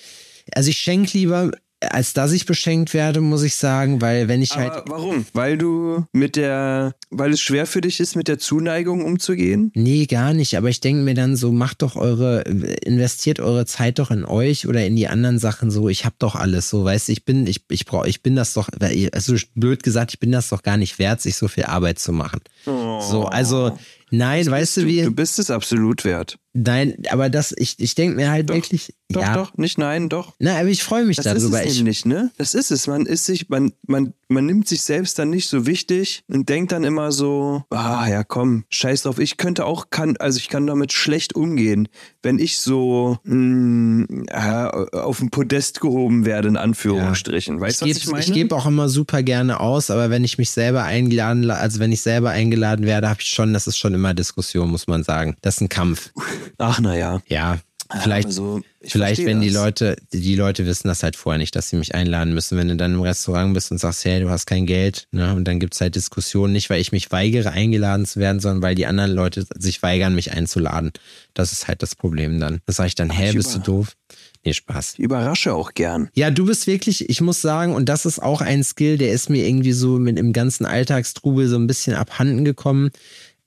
Also 0.53 0.71
ich 0.71 0.79
schenke 0.79 1.17
lieber 1.17 1.51
als 1.81 2.13
dass 2.13 2.33
ich 2.33 2.47
beschenkt 2.47 2.93
werde, 2.93 3.21
muss 3.21 3.43
ich 3.43 3.55
sagen, 3.55 4.01
weil 4.01 4.27
wenn 4.29 4.43
ich 4.43 4.53
Aber 4.53 4.63
halt. 4.63 4.85
warum? 4.89 5.27
Weil 5.33 5.57
du 5.59 6.07
mit 6.13 6.37
der, 6.37 6.95
weil 7.11 7.33
es 7.33 7.41
schwer 7.41 7.67
für 7.67 7.81
dich 7.81 8.01
ist, 8.01 8.17
mit 8.17 8.27
der 8.27 8.39
Zuneigung 8.39 9.05
umzugehen? 9.05 9.71
Nee, 9.75 10.07
gar 10.07 10.35
nicht. 10.35 10.57
Aber 10.57 10.69
ich 10.69 10.81
denke 10.81 11.03
mir 11.03 11.15
dann 11.15 11.37
so, 11.37 11.53
macht 11.53 11.83
doch 11.83 11.95
eure, 11.97 12.43
investiert 12.43 13.39
eure 13.39 13.65
Zeit 13.67 13.99
doch 13.99 14.11
in 14.11 14.25
euch 14.25 14.67
oder 14.67 14.85
in 14.85 14.97
die 14.97 15.09
anderen 15.09 15.39
Sachen 15.39 15.71
so. 15.71 15.89
Ich 15.89 16.05
hab 16.05 16.19
doch 16.19 16.35
alles 16.35 16.69
so, 16.69 16.85
weißt 16.85 17.09
du, 17.09 17.13
ich 17.13 17.25
bin, 17.25 17.47
ich, 17.47 17.63
ich 17.71 17.87
brauche, 17.87 18.09
ich 18.09 18.23
bin 18.23 18.35
das 18.35 18.55
doch, 18.55 18.69
also 19.13 19.37
blöd 19.55 19.83
gesagt, 19.83 20.13
ich 20.13 20.21
bin 20.21 20.33
das 20.33 20.49
doch 20.49 20.63
gar 20.63 20.77
nicht 20.77 20.99
wert, 20.99 21.21
sich 21.21 21.37
so 21.37 21.47
viel 21.47 21.65
Arbeit 21.65 21.99
zu 21.99 22.13
machen. 22.13 22.41
So, 22.65 23.27
also, 23.27 23.79
nein, 24.11 24.51
weißt 24.51 24.79
du, 24.79 24.87
wie. 24.87 25.03
Du 25.03 25.15
bist 25.15 25.39
es 25.39 25.51
absolut 25.51 26.05
wert. 26.05 26.39
Nein, 26.65 26.95
aber 27.11 27.31
das, 27.31 27.55
ich, 27.57 27.77
ich 27.79 27.95
denke 27.95 28.17
mir 28.17 28.31
halt 28.31 28.51
Doch, 28.51 28.55
wirklich. 28.57 28.95
Doch, 29.11 29.23
ja, 29.23 29.35
doch, 29.35 29.57
nicht 29.57 29.79
nein, 29.79 30.09
doch. 30.09 30.35
Na, 30.39 30.59
aber 30.59 30.69
ich 30.69 30.83
freue 30.83 31.05
mich 31.05 31.17
Das 31.17 31.25
darüber. 31.25 31.61
ist 31.63 31.67
es 31.67 31.73
Ich, 31.73 31.79
nämlich, 31.79 32.05
ne? 32.05 32.31
Das 32.37 32.55
ist 32.55 32.71
es. 32.71 32.87
Man 32.87 33.07
ist 33.07 33.25
sich, 33.25 33.49
man, 33.49 33.73
man, 33.87 34.13
man 34.29 34.45
nimmt 34.45 34.69
sich 34.69 34.83
selbst 34.83 35.19
dann 35.19 35.31
nicht 35.31 35.49
so 35.49 35.67
wichtig 35.67 36.23
und 36.29 36.49
denkt 36.51 36.73
dann 36.73 36.85
immer 36.85 37.11
so, 37.13 37.65
ah 37.71 38.07
ja, 38.09 38.23
komm, 38.25 38.65
scheiß 38.69 39.03
drauf. 39.03 39.19
Ich 39.19 39.37
könnte 39.39 39.65
auch, 39.65 39.89
kann, 39.91 40.17
also 40.19 40.39
ich 40.39 40.49
kann 40.49 40.67
damit 40.67 40.93
schlecht 40.93 41.35
umgehen, 41.35 41.89
wenn 42.23 42.39
ich 42.39 42.59
so 42.61 43.17
mh, 43.25 44.25
ja, 44.31 44.71
auf 44.71 45.21
ein 45.23 45.31
Podest 45.31 45.81
gehoben 45.81 46.27
werde, 46.27 46.49
in 46.49 46.57
Anführungsstrichen. 46.59 47.61
Weißt 47.61 47.81
du, 47.83 47.87
was 47.89 47.97
ich 47.97 48.07
meine? 48.09 48.25
ich 48.25 48.33
gebe 48.33 48.55
auch 48.55 48.67
immer 48.67 48.89
super 48.91 49.23
gerne 49.23 49.61
aus, 49.61 49.91
aber 49.91 50.11
wenn 50.11 50.25
ich 50.25 50.37
mich 50.39 50.51
selber 50.51 50.83
eingeladen, 50.85 51.43
la- 51.45 51.55
also 51.57 51.79
wenn 51.81 51.93
ich 51.93 52.03
selber 52.03 52.31
eingeladen 52.31 52.85
werde, 52.85 53.09
habe 53.09 53.21
ich 53.23 53.29
schon, 53.29 53.53
das 53.55 53.67
ist 53.67 53.79
schon 53.79 53.95
immer 53.95 54.13
Diskussion, 54.13 54.69
muss 54.71 54.87
man 54.87 55.03
sagen. 55.03 55.37
Das 55.41 55.55
ist 55.57 55.61
ein 55.63 55.69
Kampf. 55.71 56.11
Ach, 56.59 56.81
naja. 56.81 57.21
Ja, 57.27 57.59
vielleicht, 58.03 58.27
also, 58.27 58.61
ich 58.81 58.93
vielleicht 58.93 59.25
wenn 59.25 59.41
die 59.41 59.51
das. 59.51 59.63
Leute, 59.63 59.97
die 60.13 60.35
Leute 60.35 60.67
wissen 60.67 60.89
das 60.89 61.03
halt 61.03 61.17
vorher 61.17 61.39
nicht, 61.39 61.55
dass 61.57 61.71
sie 61.71 61.77
mich 61.77 61.95
einladen 61.95 62.35
müssen. 62.35 62.59
Wenn 62.59 62.69
du 62.69 62.77
dann 62.77 62.95
im 62.95 63.01
Restaurant 63.01 63.55
bist 63.55 63.71
und 63.71 63.79
sagst, 63.79 64.05
hey, 64.05 64.21
du 64.21 64.31
hast 64.31 64.47
kein 64.47 64.67
Geld, 64.67 65.09
ne, 65.11 65.35
und 65.35 65.45
dann 65.47 65.61
gibt's 65.61 65.81
halt 65.81 65.95
Diskussionen, 65.95 66.53
nicht 66.53 66.71
weil 66.71 66.81
ich 66.81 66.93
mich 66.93 67.11
weigere, 67.11 67.51
eingeladen 67.51 68.07
zu 68.07 68.21
werden, 68.21 68.41
sondern 68.41 68.63
weil 68.63 68.75
die 68.75 68.87
anderen 68.87 69.13
Leute 69.13 69.47
sich 69.59 69.83
weigern, 69.83 70.15
mich 70.15 70.33
einzuladen. 70.33 70.93
Das 71.35 71.53
ist 71.53 71.69
halt 71.69 71.83
das 71.83 71.95
Problem 71.95 72.41
dann. 72.41 72.61
Da 72.67 72.73
sage 72.73 72.89
ich 72.89 72.95
dann, 72.95 73.11
hä, 73.11 73.31
ich 73.31 73.37
bist 73.37 73.55
du 73.55 73.59
doof? 73.59 73.97
Nee, 74.45 74.53
Spaß. 74.53 74.95
Ich 74.95 75.01
überrasche 75.01 75.53
auch 75.53 75.75
gern. 75.75 76.09
Ja, 76.15 76.31
du 76.31 76.47
bist 76.47 76.67
wirklich, 76.67 77.09
ich 77.09 77.21
muss 77.21 77.43
sagen, 77.43 77.75
und 77.75 77.89
das 77.89 78.07
ist 78.07 78.21
auch 78.21 78.41
ein 78.41 78.63
Skill, 78.63 78.97
der 78.97 79.13
ist 79.13 79.31
mir 79.31 79.47
irgendwie 79.47 79.73
so 79.73 79.99
mit 79.99 80.19
im 80.19 80.33
ganzen 80.33 80.65
Alltagstrubel 80.65 81.49
so 81.49 81.57
ein 81.57 81.67
bisschen 81.67 81.95
abhanden 81.95 82.45
gekommen. 82.45 82.91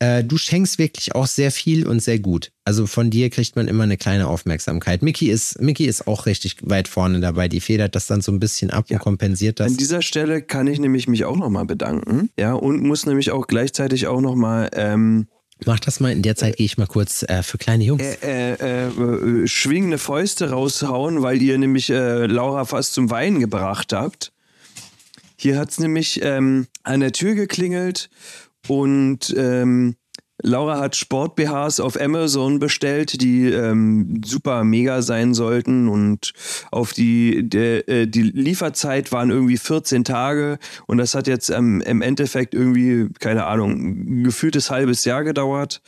Äh, 0.01 0.23
du 0.23 0.35
schenkst 0.35 0.79
wirklich 0.79 1.13
auch 1.13 1.27
sehr 1.27 1.51
viel 1.51 1.85
und 1.85 2.01
sehr 2.01 2.17
gut. 2.17 2.51
Also 2.65 2.87
von 2.87 3.11
dir 3.11 3.29
kriegt 3.29 3.55
man 3.55 3.67
immer 3.67 3.83
eine 3.83 3.97
kleine 3.97 4.27
Aufmerksamkeit. 4.27 5.03
Mickey 5.03 5.29
ist, 5.29 5.61
Mickey 5.61 5.85
ist 5.85 6.07
auch 6.07 6.25
richtig 6.25 6.57
weit 6.63 6.87
vorne 6.87 7.19
dabei. 7.19 7.47
Die 7.47 7.59
federt 7.59 7.93
das 7.93 8.07
dann 8.07 8.21
so 8.21 8.31
ein 8.31 8.39
bisschen 8.39 8.71
ab 8.71 8.85
und 8.89 8.97
kompensiert 8.97 9.59
das. 9.59 9.67
An 9.67 9.77
dieser 9.77 10.01
Stelle 10.01 10.41
kann 10.41 10.65
ich 10.65 10.79
nämlich 10.79 11.07
mich 11.07 11.23
auch 11.25 11.37
nochmal 11.37 11.65
bedanken. 11.65 12.31
Ja, 12.35 12.53
und 12.53 12.81
muss 12.81 13.05
nämlich 13.05 13.29
auch 13.29 13.45
gleichzeitig 13.45 14.07
auch 14.07 14.21
nochmal 14.21 14.71
ähm, 14.73 15.27
Mach 15.65 15.79
das 15.79 15.99
mal, 15.99 16.11
in 16.11 16.23
der 16.23 16.35
Zeit 16.35 16.57
gehe 16.57 16.65
ich 16.65 16.79
mal 16.79 16.87
kurz 16.87 17.21
äh, 17.21 17.43
für 17.43 17.59
kleine 17.59 17.83
Jungs. 17.83 18.01
äh, 18.01 18.53
äh, 18.53 18.87
äh, 18.87 19.47
schwingende 19.47 19.99
Fäuste 19.99 20.49
raushauen, 20.49 21.21
weil 21.21 21.39
ihr 21.39 21.59
nämlich 21.59 21.91
äh, 21.91 22.25
Laura 22.25 22.65
fast 22.65 22.93
zum 22.93 23.11
Weinen 23.11 23.39
gebracht 23.39 23.93
habt. 23.93 24.31
Hier 25.35 25.59
hat 25.59 25.69
es 25.69 25.79
nämlich 25.79 26.21
ähm, 26.23 26.65
an 26.81 27.01
der 27.01 27.11
Tür 27.11 27.35
geklingelt 27.35 28.09
und 28.67 29.33
ähm, 29.37 29.95
Laura 30.43 30.79
hat 30.79 30.95
Sport-BHs 30.95 31.79
auf 31.79 31.99
Amazon 31.99 32.59
bestellt, 32.59 33.21
die 33.21 33.47
ähm, 33.49 34.21
super 34.25 34.63
mega 34.63 35.01
sein 35.01 35.33
sollten 35.33 35.87
und 35.87 36.33
auf 36.71 36.93
die, 36.93 37.47
der, 37.47 37.87
äh, 37.87 38.07
die 38.07 38.23
Lieferzeit 38.23 39.11
waren 39.11 39.29
irgendwie 39.29 39.57
14 39.57 40.03
Tage 40.03 40.57
und 40.87 40.97
das 40.97 41.15
hat 41.15 41.27
jetzt 41.27 41.49
ähm, 41.49 41.81
im 41.81 42.01
Endeffekt 42.01 42.53
irgendwie, 42.53 43.09
keine 43.19 43.45
Ahnung, 43.45 43.71
ein 43.71 44.23
gefühltes 44.23 44.71
halbes 44.71 45.05
Jahr 45.05 45.23
gedauert. 45.23 45.81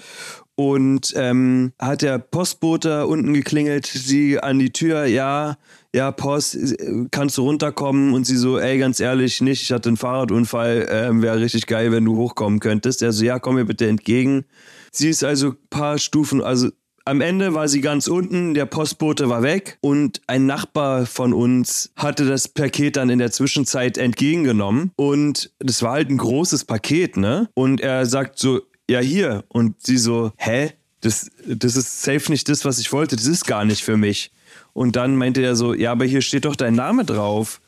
Und 0.55 1.15
ähm, 1.15 1.73
hat 1.79 2.03
der 2.03 2.19
Postbote 2.19 3.07
unten 3.07 3.33
geklingelt, 3.33 3.88
sie 3.88 4.39
an 4.39 4.59
die 4.59 4.71
Tür, 4.71 5.05
ja, 5.05 5.57
ja, 5.95 6.12
Post, 6.12 6.56
äh, 6.56 7.06
kannst 7.12 7.38
du 7.38 7.43
runterkommen? 7.43 8.13
Und 8.13 8.25
sie 8.25 8.38
so, 8.38 8.60
ey, 8.60 8.77
ganz 8.77 8.99
ehrlich, 8.99 9.41
nicht, 9.41 9.62
ich 9.62 9.71
hatte 9.71 9.89
einen 9.89 9.97
Fahrradunfall, 9.97 10.88
ähm, 10.89 11.21
wäre 11.21 11.39
richtig 11.39 11.67
geil, 11.67 11.91
wenn 11.91 12.06
du 12.06 12.17
hochkommen 12.17 12.60
könntest. 12.60 13.01
Er 13.01 13.12
so, 13.12 13.23
ja, 13.23 13.39
komm 13.39 13.56
mir 13.56 13.65
bitte 13.65 13.88
entgegen. 13.88 14.45
Sie 14.91 15.10
ist 15.10 15.23
also 15.23 15.49
ein 15.49 15.58
paar 15.69 15.97
Stufen, 15.97 16.41
also 16.41 16.69
am 17.06 17.21
Ende 17.21 17.53
war 17.53 17.67
sie 17.67 17.82
ganz 17.82 18.08
unten, 18.08 18.53
der 18.53 18.65
Postbote 18.65 19.27
war 19.29 19.43
weg 19.43 19.77
und 19.82 20.21
ein 20.27 20.45
Nachbar 20.45 21.06
von 21.06 21.34
uns 21.34 21.91
hatte 21.97 22.25
das 22.25 22.47
Paket 22.47 22.95
dann 22.95 23.10
in 23.10 23.19
der 23.19 23.32
Zwischenzeit 23.32 23.97
entgegengenommen 23.97 24.91
und 24.95 25.51
das 25.60 25.82
war 25.82 25.93
halt 25.93 26.10
ein 26.10 26.17
großes 26.17 26.63
Paket, 26.63 27.17
ne? 27.17 27.49
Und 27.56 27.82
er 27.82 28.06
sagt 28.06 28.39
so, 28.39 28.62
ja 28.89 28.99
hier 28.99 29.43
und 29.49 29.86
sie 29.86 29.97
so, 29.97 30.32
hä? 30.38 30.71
Das, 31.01 31.29
das 31.45 31.75
ist 31.75 32.01
safe 32.01 32.32
nicht 32.32 32.47
das, 32.47 32.63
was 32.63 32.79
ich 32.79 32.93
wollte, 32.93 33.17
das 33.17 33.25
ist 33.25 33.45
gar 33.45 33.65
nicht 33.65 33.84
für 33.84 33.97
mich. 33.97 34.32
Und 34.73 34.95
dann 34.95 35.15
meinte 35.15 35.41
er 35.41 35.55
so, 35.55 35.73
ja, 35.73 35.91
aber 35.91 36.05
hier 36.05 36.21
steht 36.21 36.45
doch 36.45 36.55
dein 36.55 36.75
Name 36.75 37.05
drauf. 37.05 37.62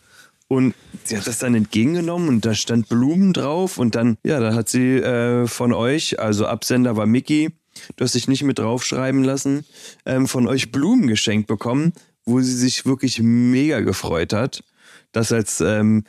Und 0.48 0.76
sie 1.04 1.18
hat 1.18 1.26
das 1.26 1.39
dann 1.39 1.56
entgegengenommen 1.56 2.30
und 2.30 2.46
da 2.46 2.54
stand 2.54 2.88
Blumen 2.88 3.34
drauf 3.34 3.80
und 3.80 3.96
dann, 3.96 4.18
ja, 4.24 4.39
da 4.39 4.54
hat 4.54 4.70
sie 4.70 4.98
äh, 4.98 5.48
von 5.48 5.74
euch, 5.74 6.20
also 6.20 6.46
Absender 6.46 6.96
war 6.96 7.08
Mickey, 7.08 7.50
du 7.96 8.04
hast 8.04 8.13
dich 8.13 8.28
nicht 8.28 8.44
mit 8.44 8.60
draufschreiben 8.60 9.24
lassen, 9.24 9.65
ähm, 10.06 10.28
von 10.28 10.48
euch 10.48 10.72
Blumen 10.72 11.08
geschenkt 11.08 11.48
bekommen, 11.48 11.94
wo 12.26 12.41
sie 12.41 12.56
sich 12.56 12.86
wirklich 12.86 13.20
mega 13.20 13.80
gefreut 13.80 14.34
hat, 14.34 14.63
das 15.12 15.32
als 15.32 15.62
ähm, 15.62 16.04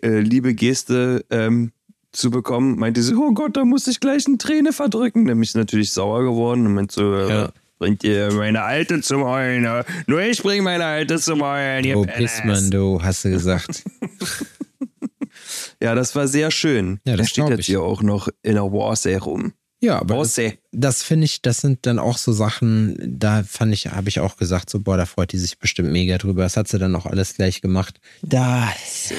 äh, 0.00 0.20
liebe 0.20 0.54
Geste 0.54 1.24
ähm, 1.30 1.72
zu 2.12 2.30
bekommen, 2.30 2.78
meinte 2.78 3.02
sie, 3.02 3.14
oh 3.14 3.32
Gott, 3.32 3.56
da 3.56 3.64
muss 3.64 3.86
ich 3.86 4.00
gleich 4.00 4.26
eine 4.26 4.38
Träne 4.38 4.72
verdrücken. 4.72 5.24
Nämlich 5.24 5.54
natürlich 5.54 5.92
sauer 5.92 6.22
geworden 6.22 6.66
und 6.66 6.74
meinte 6.74 6.94
so, 6.94 7.14
äh, 7.14 7.28
Ja. 7.28 7.52
Bringt 7.78 8.04
ihr 8.04 8.32
meine 8.32 8.62
Alte 8.62 9.00
zum 9.00 9.24
Heulen. 9.24 9.62
ne? 9.62 9.84
Nur 10.06 10.20
ich 10.20 10.42
bring 10.42 10.62
meine 10.64 10.84
Alte 10.84 11.18
zum 11.18 11.42
Heulen. 11.42 11.84
ihr 11.84 11.96
Wo 11.96 12.04
Penners." 12.04 12.18
bist 12.18 12.44
man, 12.44 12.70
du, 12.70 13.02
hast 13.02 13.24
du 13.24 13.30
gesagt. 13.30 13.84
Ja, 15.82 15.94
das 15.94 16.14
war 16.16 16.26
sehr 16.26 16.50
schön. 16.50 17.00
Ja, 17.06 17.16
das 17.16 17.26
da 17.26 17.30
steht 17.30 17.48
jetzt 17.50 17.60
ich. 17.60 17.66
hier 17.66 17.82
auch 17.82 18.02
noch 18.02 18.28
in 18.42 18.54
der 18.54 18.64
Warsee 18.72 19.16
rum. 19.16 19.52
Ja, 19.78 19.96
aber 20.00 20.14
das, 20.16 20.38
Warsee. 20.38 20.58
das 20.72 21.02
finde 21.02 21.26
ich, 21.26 21.42
das 21.42 21.60
sind 21.60 21.84
dann 21.84 21.98
auch 21.98 22.16
so 22.16 22.32
Sachen, 22.32 22.96
da 23.18 23.42
fand 23.42 23.74
ich, 23.74 23.88
habe 23.88 24.08
ich 24.08 24.20
auch 24.20 24.38
gesagt, 24.38 24.70
so, 24.70 24.80
boah, 24.80 24.96
da 24.96 25.04
freut 25.04 25.32
die 25.32 25.38
sich 25.38 25.58
bestimmt 25.58 25.92
mega 25.92 26.16
drüber. 26.16 26.42
Das 26.44 26.56
hat 26.56 26.66
sie 26.66 26.78
dann 26.78 26.96
auch 26.96 27.04
alles 27.04 27.34
gleich 27.34 27.60
gemacht. 27.60 28.00
Da 28.22 28.68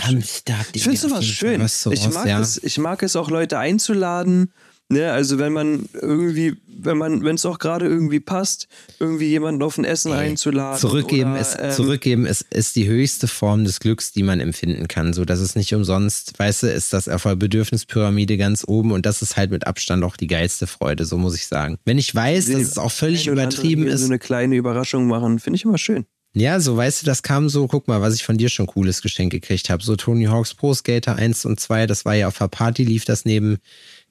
haben 0.01 0.23
da 0.45 0.53
ihr 0.55 0.65
Ich 0.73 0.83
finde 0.83 0.97
sowas 0.97 1.25
schön. 1.25 1.61
was 1.61 1.85
ich, 1.85 2.09
mag 2.09 2.25
ja. 2.27 2.39
es, 2.39 2.61
ich 2.61 2.79
mag 2.79 3.03
es 3.03 3.15
auch, 3.15 3.29
Leute 3.29 3.59
einzuladen. 3.59 4.51
Ne, 4.89 5.11
also 5.11 5.37
wenn 5.37 5.51
man 5.51 5.89
irgendwie, 5.93 6.55
wenn 6.65 6.97
man, 6.97 7.21
wenn 7.25 7.35
es 7.35 7.45
auch 7.45 7.59
gerade 7.59 7.85
irgendwie 7.85 8.21
passt, 8.21 8.69
irgendwie 8.99 9.27
jemanden 9.27 9.61
auf 9.61 9.77
ein 9.77 9.83
Essen 9.83 10.13
einzuladen. 10.13 10.79
Zurückgeben, 10.79 11.33
oder, 11.33 11.41
ist, 11.41 11.57
ähm, 11.59 11.71
zurückgeben 11.71 12.25
ist, 12.25 12.45
ist 12.51 12.77
die 12.77 12.87
höchste 12.87 13.27
Form 13.27 13.65
des 13.65 13.81
Glücks, 13.81 14.13
die 14.13 14.23
man 14.23 14.39
empfinden 14.39 14.87
kann. 14.87 15.11
So, 15.11 15.25
das 15.25 15.41
ist 15.41 15.57
nicht 15.57 15.75
umsonst, 15.75 16.39
weißt 16.39 16.63
du, 16.63 16.67
ist 16.71 16.93
das 16.93 17.09
auf 17.09 17.23
der 17.23 17.35
Bedürfnispyramide 17.35 18.37
ganz 18.37 18.63
oben 18.65 18.93
und 18.93 19.05
das 19.05 19.21
ist 19.21 19.35
halt 19.35 19.51
mit 19.51 19.67
Abstand 19.67 20.05
auch 20.05 20.15
die 20.15 20.27
geilste 20.27 20.67
Freude, 20.67 21.03
so 21.03 21.17
muss 21.17 21.35
ich 21.35 21.47
sagen. 21.47 21.77
Wenn 21.83 21.97
ich 21.97 22.15
weiß, 22.15 22.45
dass 22.45 22.61
es 22.61 22.77
auch 22.77 22.91
völlig 22.91 23.27
übertrieben 23.27 23.87
ist. 23.87 24.01
So 24.01 24.07
eine 24.07 24.19
kleine 24.19 24.55
Überraschung 24.55 25.07
machen, 25.07 25.39
finde 25.39 25.57
ich 25.57 25.65
immer 25.65 25.77
schön. 25.77 26.05
Ja, 26.33 26.59
so 26.59 26.77
weißt 26.77 27.01
du, 27.01 27.05
das 27.07 27.23
kam 27.23 27.49
so, 27.49 27.67
guck 27.67 27.87
mal, 27.87 28.01
was 28.01 28.13
ich 28.13 28.23
von 28.23 28.37
dir 28.37 28.49
schon 28.49 28.67
cooles 28.67 29.01
Geschenk 29.01 29.31
gekriegt 29.31 29.69
habe. 29.71 29.83
So 29.83 29.95
Tony 29.95 30.25
Hawk's 30.25 30.53
Pro 30.53 30.73
Skater 30.73 31.15
1 31.15 31.45
und 31.45 31.59
2, 31.59 31.87
das 31.87 32.05
war 32.05 32.13
ja 32.13 32.27
auf 32.27 32.37
der 32.37 32.47
Party, 32.47 32.83
lief 32.83 33.05
das 33.05 33.25
neben, 33.25 33.57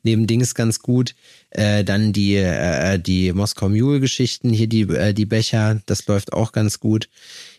neben 0.07 0.27
Dings 0.27 0.55
ganz 0.55 0.81
gut. 0.81 1.15
Äh, 1.51 1.85
dann 1.85 2.13
die, 2.13 2.37
äh, 2.37 2.99
die 2.99 3.33
Moskau 3.33 3.69
Mule 3.69 4.01
Geschichten, 4.01 4.51
hier 4.51 4.67
die, 4.67 4.83
äh, 4.83 5.15
die 5.15 5.27
Becher, 5.27 5.81
das 5.87 6.07
läuft 6.07 6.33
auch 6.33 6.53
ganz 6.53 6.81
gut. 6.81 7.09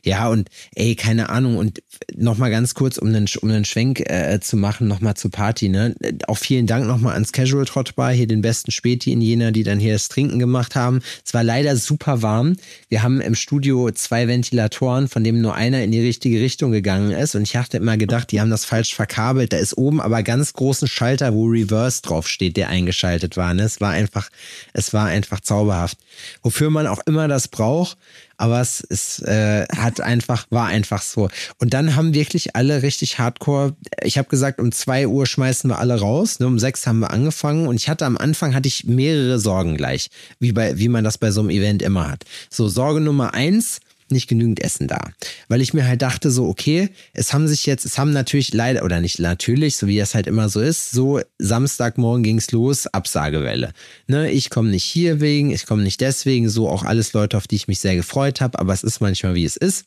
Ja, 0.03 0.29
und 0.29 0.49
ey, 0.75 0.95
keine 0.95 1.29
Ahnung, 1.29 1.57
und 1.57 1.81
nochmal 2.15 2.51
ganz 2.51 2.73
kurz, 2.73 2.97
um 2.97 3.09
einen, 3.09 3.27
um 3.41 3.65
Schwenk 3.65 3.99
äh, 4.09 4.39
zu 4.39 4.55
machen, 4.55 4.87
nochmal 4.87 5.15
zur 5.15 5.31
Party, 5.31 5.69
ne? 5.69 5.95
Auch 6.27 6.37
vielen 6.37 6.67
Dank 6.67 6.85
nochmal 6.85 7.13
ans 7.13 7.31
Casual 7.31 7.65
Trot 7.65 7.95
Bar, 7.95 8.11
hier 8.11 8.27
den 8.27 8.41
besten 8.41 8.71
Späti 8.71 9.11
in 9.11 9.21
Jena, 9.21 9.51
die 9.51 9.63
dann 9.63 9.79
hier 9.79 9.93
das 9.93 10.07
Trinken 10.07 10.39
gemacht 10.39 10.75
haben. 10.75 11.01
Es 11.25 11.33
war 11.33 11.43
leider 11.43 11.75
super 11.75 12.21
warm. 12.21 12.55
Wir 12.89 13.03
haben 13.03 13.19
im 13.19 13.35
Studio 13.35 13.91
zwei 13.91 14.27
Ventilatoren, 14.27 15.07
von 15.07 15.23
dem 15.23 15.41
nur 15.41 15.55
einer 15.55 15.83
in 15.83 15.91
die 15.91 16.01
richtige 16.01 16.39
Richtung 16.39 16.71
gegangen 16.71 17.11
ist. 17.11 17.35
Und 17.35 17.43
ich 17.43 17.55
hatte 17.55 17.77
immer 17.77 17.97
gedacht, 17.97 18.31
die 18.31 18.39
haben 18.39 18.49
das 18.49 18.63
falsch 18.63 18.95
verkabelt. 18.95 19.51
Da 19.51 19.57
ist 19.57 19.77
oben 19.77 19.99
aber 19.99 20.23
ganz 20.23 20.53
großen 20.53 20.87
Schalter, 20.87 21.33
wo 21.33 21.47
Reverse 21.47 22.01
draufsteht, 22.01 22.55
der 22.55 22.69
eingeschaltet 22.69 23.35
war. 23.35 23.53
Ne? 23.53 23.63
Es 23.77 23.81
war 23.81 23.91
einfach, 23.91 24.29
es 24.73 24.93
war 24.93 25.05
einfach 25.05 25.39
zauberhaft. 25.39 25.99
Wofür 26.41 26.71
man 26.71 26.87
auch 26.87 26.99
immer 27.05 27.27
das 27.27 27.47
braucht. 27.47 27.97
Aber 28.37 28.61
es 28.61 28.81
ist, 28.81 29.21
äh, 29.23 29.65
hat 29.75 29.99
einfach, 29.99 30.45
war 30.49 30.67
einfach 30.67 31.01
so. 31.01 31.27
Und 31.59 31.73
dann 31.73 31.95
haben 31.95 32.13
wirklich 32.13 32.55
alle 32.55 32.83
richtig 32.83 33.17
hardcore, 33.17 33.75
ich 34.03 34.17
habe 34.17 34.29
gesagt, 34.29 34.59
um 34.59 34.71
zwei 34.71 35.07
Uhr 35.07 35.25
schmeißen 35.25 35.69
wir 35.69 35.79
alle 35.79 35.99
raus, 35.99 36.39
ne, 36.39 36.45
um 36.45 36.59
sechs 36.59 36.85
haben 36.85 36.99
wir 36.99 37.09
angefangen 37.09 37.67
und 37.67 37.77
ich 37.77 37.89
hatte 37.89 38.05
am 38.05 38.15
Anfang 38.15 38.53
hatte 38.53 38.67
ich 38.67 38.83
mehrere 38.85 39.39
Sorgen 39.39 39.75
gleich, 39.75 40.11
wie 40.39 40.51
bei, 40.51 40.77
wie 40.77 40.87
man 40.87 41.03
das 41.03 41.17
bei 41.17 41.31
so 41.31 41.41
einem 41.41 41.49
Event 41.49 41.81
immer 41.81 42.09
hat. 42.09 42.25
So, 42.51 42.67
Sorge 42.67 43.01
Nummer 43.01 43.33
eins, 43.33 43.79
nicht 44.11 44.27
genügend 44.27 44.61
Essen 44.63 44.87
da. 44.87 45.11
Weil 45.47 45.61
ich 45.61 45.73
mir 45.73 45.87
halt 45.87 46.01
dachte, 46.01 46.31
so, 46.31 46.47
okay, 46.47 46.89
es 47.13 47.33
haben 47.33 47.47
sich 47.47 47.65
jetzt, 47.65 47.85
es 47.85 47.97
haben 47.97 48.11
natürlich 48.11 48.53
leider, 48.53 48.83
oder 48.83 49.01
nicht 49.01 49.19
natürlich, 49.19 49.77
so 49.77 49.87
wie 49.87 49.99
es 49.99 50.15
halt 50.15 50.27
immer 50.27 50.49
so 50.49 50.61
ist, 50.61 50.91
so 50.91 51.21
Samstagmorgen 51.37 52.23
ging's 52.23 52.51
los, 52.51 52.87
Absagewelle. 52.87 53.73
Ne, 54.07 54.31
ich 54.31 54.49
komme 54.49 54.69
nicht 54.69 54.83
hier 54.83 55.19
wegen, 55.19 55.51
ich 55.51 55.65
komme 55.65 55.83
nicht 55.83 56.01
deswegen, 56.01 56.49
so 56.49 56.69
auch 56.69 56.83
alles 56.83 57.13
Leute, 57.13 57.37
auf 57.37 57.47
die 57.47 57.55
ich 57.55 57.67
mich 57.67 57.79
sehr 57.79 57.95
gefreut 57.95 58.41
habe, 58.41 58.59
aber 58.59 58.73
es 58.73 58.83
ist 58.83 59.01
manchmal 59.01 59.35
wie 59.35 59.45
es 59.45 59.57
ist. 59.57 59.85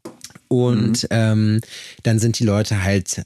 Und 0.49 1.05
mhm. 1.05 1.09
ähm, 1.11 1.61
dann 2.03 2.19
sind 2.19 2.39
die 2.41 2.45
Leute 2.45 2.83
halt, 2.83 3.23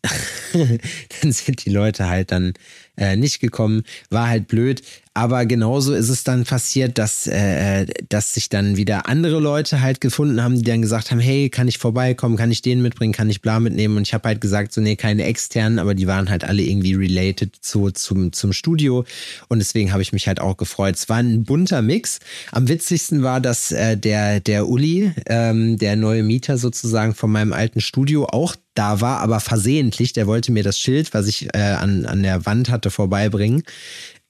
dann 0.52 1.32
sind 1.32 1.64
die 1.64 1.70
Leute 1.70 2.08
halt 2.08 2.32
dann 2.32 2.52
äh, 2.96 3.16
nicht 3.16 3.40
gekommen. 3.40 3.84
War 4.10 4.28
halt 4.28 4.46
blöd. 4.46 4.82
Aber 5.16 5.46
genauso 5.46 5.94
ist 5.94 6.08
es 6.08 6.24
dann 6.24 6.42
passiert, 6.42 6.98
dass, 6.98 7.28
äh, 7.28 7.86
dass 8.08 8.34
sich 8.34 8.48
dann 8.48 8.76
wieder 8.76 9.08
andere 9.08 9.38
Leute 9.38 9.80
halt 9.80 10.00
gefunden 10.00 10.42
haben, 10.42 10.56
die 10.56 10.64
dann 10.64 10.82
gesagt 10.82 11.12
haben, 11.12 11.20
hey, 11.20 11.50
kann 11.50 11.68
ich 11.68 11.78
vorbeikommen, 11.78 12.36
kann 12.36 12.50
ich 12.50 12.62
den 12.62 12.82
mitbringen, 12.82 13.12
kann 13.12 13.30
ich 13.30 13.40
bla 13.40 13.60
mitnehmen? 13.60 13.96
Und 13.96 14.02
ich 14.08 14.12
habe 14.12 14.26
halt 14.26 14.40
gesagt, 14.40 14.72
so, 14.72 14.80
nee, 14.80 14.96
keine 14.96 15.22
externen, 15.22 15.78
aber 15.78 15.94
die 15.94 16.08
waren 16.08 16.30
halt 16.30 16.42
alle 16.42 16.62
irgendwie 16.62 16.94
related 16.94 17.54
zu, 17.60 17.92
zum, 17.92 18.32
zum 18.32 18.52
Studio. 18.52 19.04
Und 19.48 19.60
deswegen 19.60 19.92
habe 19.92 20.02
ich 20.02 20.12
mich 20.12 20.26
halt 20.26 20.40
auch 20.40 20.56
gefreut. 20.56 20.96
Es 20.96 21.08
war 21.08 21.18
ein 21.18 21.44
bunter 21.44 21.80
Mix. 21.80 22.18
Am 22.50 22.66
witzigsten 22.66 23.22
war, 23.22 23.40
dass 23.40 23.70
äh, 23.70 23.96
der, 23.96 24.40
der 24.40 24.68
Uli, 24.68 25.12
ähm, 25.26 25.78
der 25.78 25.94
neue 25.94 26.24
Mieter 26.24 26.58
sozusagen 26.58 27.14
von 27.14 27.30
meinem 27.30 27.52
alten 27.52 27.80
Studio, 27.80 28.26
auch 28.26 28.56
da 28.74 29.00
war, 29.00 29.20
aber 29.20 29.38
versehentlich. 29.38 30.12
Der 30.12 30.26
wollte 30.26 30.50
mir 30.50 30.64
das 30.64 30.76
Schild, 30.76 31.14
was 31.14 31.28
ich 31.28 31.54
äh, 31.54 31.58
an, 31.58 32.04
an 32.04 32.24
der 32.24 32.46
Wand 32.46 32.68
hatte, 32.68 32.90
vorbeibringen. 32.90 33.62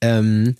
Ähm, 0.01 0.55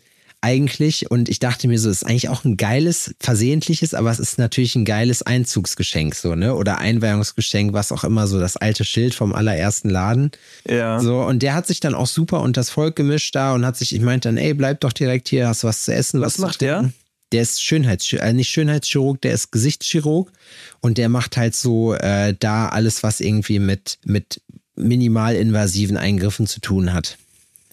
eigentlich. 0.46 1.10
Und 1.10 1.28
ich 1.28 1.40
dachte 1.40 1.68
mir 1.68 1.80
so, 1.80 1.90
es 1.90 2.04
ist 2.04 2.08
eigentlich 2.08 2.30
auch 2.30 2.46
ein 2.46 2.56
geiles, 2.56 3.16
versehentliches, 3.20 3.96
aber 3.96 4.12
es 4.12 4.20
ist 4.20 4.38
natürlich 4.38 4.76
ein 4.76 4.86
geiles 4.86 5.24
Einzugsgeschenk, 5.24 6.14
so, 6.14 6.36
ne? 6.36 6.54
Oder 6.54 6.78
Einweihungsgeschenk, 6.78 7.74
was 7.74 7.92
auch 7.92 8.04
immer, 8.04 8.28
so 8.28 8.40
das 8.40 8.56
alte 8.56 8.86
Schild 8.86 9.16
vom 9.16 9.34
allerersten 9.34 9.90
Laden. 9.90 10.30
Ja. 10.70 11.00
So, 11.00 11.24
und 11.24 11.42
der 11.42 11.56
hat 11.56 11.66
sich 11.66 11.80
dann 11.80 11.96
auch 11.96 12.06
super 12.06 12.42
unter 12.42 12.62
das 12.62 12.70
Volk 12.70 12.96
gemischt 12.96 13.36
da 13.36 13.56
und 13.56 13.66
hat 13.66 13.76
sich, 13.76 13.96
ich 13.96 14.02
meinte 14.02 14.30
dann, 14.30 14.38
ey, 14.38 14.54
bleib 14.54 14.82
doch 14.82 14.94
direkt 14.94 15.30
hier, 15.30 15.48
hast 15.48 15.64
was 15.64 15.84
zu 15.84 15.94
essen. 15.94 16.22
Was, 16.22 16.34
was 16.34 16.38
macht 16.38 16.62
der? 16.62 16.92
Der 17.32 17.42
ist 17.42 17.64
Schönheitschirurg, 17.64 18.28
äh, 18.28 18.34
nicht 18.34 18.50
Schönheitschirurg, 18.50 19.20
der 19.22 19.34
ist 19.34 19.52
Gesichtschirurg 19.52 20.32
und 20.80 21.00
der 21.00 21.10
macht 21.10 21.38
halt 21.38 21.56
so 21.56 21.96
äh, 21.96 22.36
da 22.40 22.70
alles, 22.70 23.02
was 23.02 23.20
irgendwie 23.20 23.58
mit, 23.58 23.98
mit 24.06 24.42
minimalinvasiven 24.76 25.98
Eingriffen 25.98 26.46
zu 26.46 26.60
tun 26.60 26.94
hat. 26.94 27.18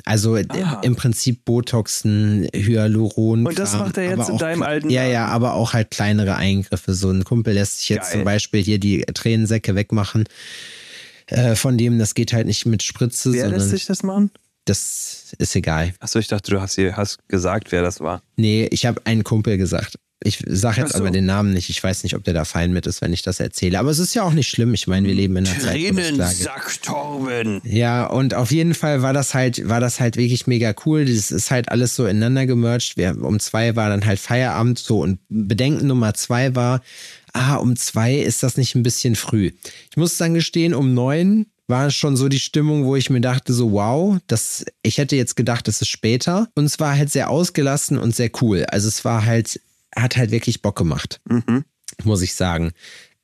Also 0.04 0.36
Aha. 0.36 0.80
im 0.82 0.96
Prinzip 0.96 1.44
Botoxen, 1.44 2.48
Hyaluron. 2.54 3.46
Und 3.46 3.58
das 3.58 3.74
macht 3.74 3.96
er 3.98 4.16
jetzt 4.16 4.28
in 4.28 4.38
deinem 4.38 4.62
alten. 4.62 4.90
Ja, 4.90 5.04
ja, 5.04 5.26
aber 5.26 5.54
auch 5.54 5.72
halt 5.72 5.90
kleinere 5.90 6.36
Eingriffe. 6.36 6.94
So 6.94 7.10
ein 7.10 7.24
Kumpel 7.24 7.54
lässt 7.54 7.80
sich 7.80 7.88
jetzt 7.90 8.10
Geil. 8.10 8.20
zum 8.20 8.24
Beispiel 8.24 8.62
hier 8.62 8.78
die 8.78 9.02
Tränensäcke 9.02 9.74
wegmachen. 9.74 10.24
Äh, 11.26 11.54
von 11.54 11.78
dem, 11.78 11.98
das 11.98 12.14
geht 12.14 12.32
halt 12.32 12.46
nicht 12.46 12.66
mit 12.66 12.82
Spritze. 12.82 13.32
Wer 13.32 13.48
lässt 13.48 13.70
sich 13.70 13.86
das 13.86 14.02
machen? 14.02 14.30
Das 14.64 15.34
ist 15.38 15.56
egal. 15.56 15.92
Achso, 15.98 16.18
ich 16.18 16.28
dachte, 16.28 16.52
du 16.52 16.60
hast, 16.60 16.76
hier, 16.76 16.96
hast 16.96 17.18
gesagt, 17.28 17.72
wer 17.72 17.82
das 17.82 18.00
war. 18.00 18.22
Nee, 18.36 18.68
ich 18.70 18.86
habe 18.86 19.00
einen 19.04 19.24
Kumpel 19.24 19.56
gesagt. 19.56 19.96
Ich 20.24 20.42
sage 20.46 20.80
jetzt 20.80 20.92
so. 20.92 20.98
aber 20.98 21.10
den 21.10 21.26
Namen 21.26 21.52
nicht. 21.52 21.70
Ich 21.70 21.82
weiß 21.82 22.02
nicht, 22.02 22.14
ob 22.14 22.24
der 22.24 22.34
da 22.34 22.44
fein 22.44 22.72
mit 22.72 22.86
ist, 22.86 23.00
wenn 23.00 23.12
ich 23.12 23.22
das 23.22 23.40
erzähle. 23.40 23.78
Aber 23.78 23.90
es 23.90 23.98
ist 23.98 24.14
ja 24.14 24.22
auch 24.22 24.32
nicht 24.32 24.48
schlimm. 24.48 24.74
Ich 24.74 24.86
meine, 24.86 25.06
wir 25.06 25.14
leben 25.14 25.36
in 25.36 25.46
einer 25.46 25.58
Tränensack 25.58 26.82
Torben. 26.82 27.60
Ja, 27.64 28.06
und 28.06 28.34
auf 28.34 28.50
jeden 28.50 28.74
Fall 28.74 29.02
war 29.02 29.12
das 29.12 29.34
halt, 29.34 29.68
war 29.68 29.80
das 29.80 30.00
halt 30.00 30.16
wirklich 30.16 30.46
mega 30.46 30.74
cool. 30.86 31.04
Das 31.04 31.30
ist 31.30 31.50
halt 31.50 31.68
alles 31.70 31.96
so 31.96 32.06
ineinander 32.06 32.46
gemerged. 32.46 32.96
Wir, 32.96 33.16
um 33.22 33.40
zwei 33.40 33.76
war 33.76 33.88
dann 33.88 34.04
halt 34.04 34.18
Feierabend 34.18 34.78
so 34.78 35.00
und 35.00 35.18
Bedenken 35.28 35.86
Nummer 35.86 36.14
zwei 36.14 36.54
war, 36.54 36.82
ah, 37.32 37.56
um 37.56 37.76
zwei 37.76 38.16
ist 38.16 38.42
das 38.42 38.56
nicht 38.56 38.74
ein 38.74 38.82
bisschen 38.82 39.16
früh. 39.16 39.52
Ich 39.90 39.96
muss 39.96 40.16
dann 40.18 40.34
gestehen, 40.34 40.74
um 40.74 40.94
neun 40.94 41.46
war 41.68 41.90
schon 41.90 42.16
so 42.16 42.28
die 42.28 42.40
Stimmung, 42.40 42.84
wo 42.84 42.96
ich 42.96 43.08
mir 43.08 43.20
dachte, 43.20 43.52
so 43.52 43.72
wow, 43.72 44.18
das, 44.26 44.64
ich 44.82 44.98
hätte 44.98 45.16
jetzt 45.16 45.36
gedacht, 45.36 45.68
es 45.68 45.80
ist 45.80 45.88
später. 45.88 46.48
Und 46.54 46.64
es 46.66 46.78
war 46.80 46.96
halt 46.96 47.10
sehr 47.10 47.30
ausgelassen 47.30 47.98
und 47.98 48.14
sehr 48.14 48.30
cool. 48.42 48.64
Also 48.66 48.88
es 48.88 49.04
war 49.04 49.24
halt 49.24 49.60
hat 49.96 50.16
halt 50.16 50.30
wirklich 50.30 50.62
Bock 50.62 50.76
gemacht, 50.76 51.20
mhm. 51.28 51.64
muss 52.04 52.22
ich 52.22 52.34
sagen. 52.34 52.72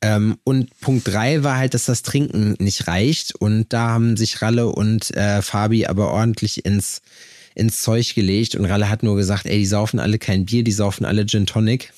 Ähm, 0.01 0.37
und 0.43 0.79
Punkt 0.79 1.07
drei 1.07 1.43
war 1.43 1.57
halt, 1.57 1.73
dass 1.73 1.85
das 1.85 2.03
Trinken 2.03 2.55
nicht 2.59 2.87
reicht. 2.87 3.35
Und 3.35 3.73
da 3.73 3.89
haben 3.89 4.15
sich 4.15 4.41
Ralle 4.41 4.67
und 4.67 5.15
äh, 5.15 5.41
Fabi 5.41 5.87
aber 5.87 6.11
ordentlich 6.11 6.65
ins, 6.65 7.01
ins 7.55 7.81
Zeug 7.81 8.15
gelegt. 8.15 8.55
Und 8.55 8.65
Ralle 8.65 8.89
hat 8.89 9.03
nur 9.03 9.17
gesagt, 9.17 9.45
ey, 9.45 9.57
die 9.57 9.65
saufen 9.65 9.99
alle 9.99 10.17
kein 10.17 10.45
Bier, 10.45 10.63
die 10.63 10.71
saufen 10.71 11.05
alle 11.05 11.25
Gin 11.25 11.45
Tonic. 11.45 11.91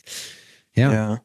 ja. 0.74 0.92
ja. 0.92 1.20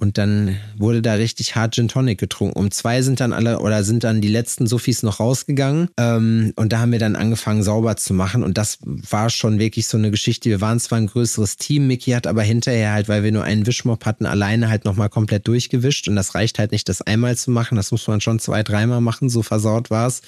Und 0.00 0.16
dann 0.16 0.56
wurde 0.76 1.02
da 1.02 1.14
richtig 1.14 1.56
hart 1.56 1.74
Gin 1.74 1.88
Tonic 1.88 2.18
getrunken. 2.18 2.56
Um 2.56 2.70
zwei 2.70 3.02
sind 3.02 3.18
dann 3.18 3.32
alle 3.32 3.58
oder 3.58 3.82
sind 3.82 4.04
dann 4.04 4.20
die 4.20 4.28
letzten 4.28 4.68
Sophies 4.68 5.02
noch 5.02 5.18
rausgegangen. 5.18 5.88
Ähm, 5.96 6.52
und 6.54 6.72
da 6.72 6.78
haben 6.78 6.92
wir 6.92 7.00
dann 7.00 7.16
angefangen, 7.16 7.64
sauber 7.64 7.96
zu 7.96 8.14
machen. 8.14 8.44
Und 8.44 8.56
das 8.56 8.78
war 8.84 9.28
schon 9.28 9.58
wirklich 9.58 9.88
so 9.88 9.98
eine 9.98 10.12
Geschichte. 10.12 10.50
Wir 10.50 10.60
waren 10.60 10.78
zwar 10.78 10.98
ein 10.98 11.08
größeres 11.08 11.56
Team, 11.56 11.88
Mickey 11.88 12.12
hat 12.12 12.28
aber 12.28 12.42
hinterher 12.42 12.92
halt, 12.92 13.08
weil 13.08 13.24
wir 13.24 13.32
nur 13.32 13.42
einen 13.42 13.66
Wischmopp 13.66 14.04
hatten, 14.04 14.24
alleine 14.24 14.68
halt 14.68 14.84
nochmal 14.84 15.08
komplett 15.08 15.48
durchgewischt. 15.48 16.06
Und 16.06 16.14
das 16.14 16.36
reicht 16.36 16.60
halt 16.60 16.70
nicht, 16.70 16.88
das 16.88 17.02
einmal 17.02 17.36
zu 17.36 17.50
machen. 17.50 17.74
Das 17.74 17.90
muss 17.90 18.06
man 18.06 18.20
schon 18.20 18.38
zwei, 18.38 18.62
dreimal 18.62 19.00
machen. 19.00 19.28
So 19.28 19.42
versaut 19.42 19.90
war 19.90 20.06
es. 20.06 20.22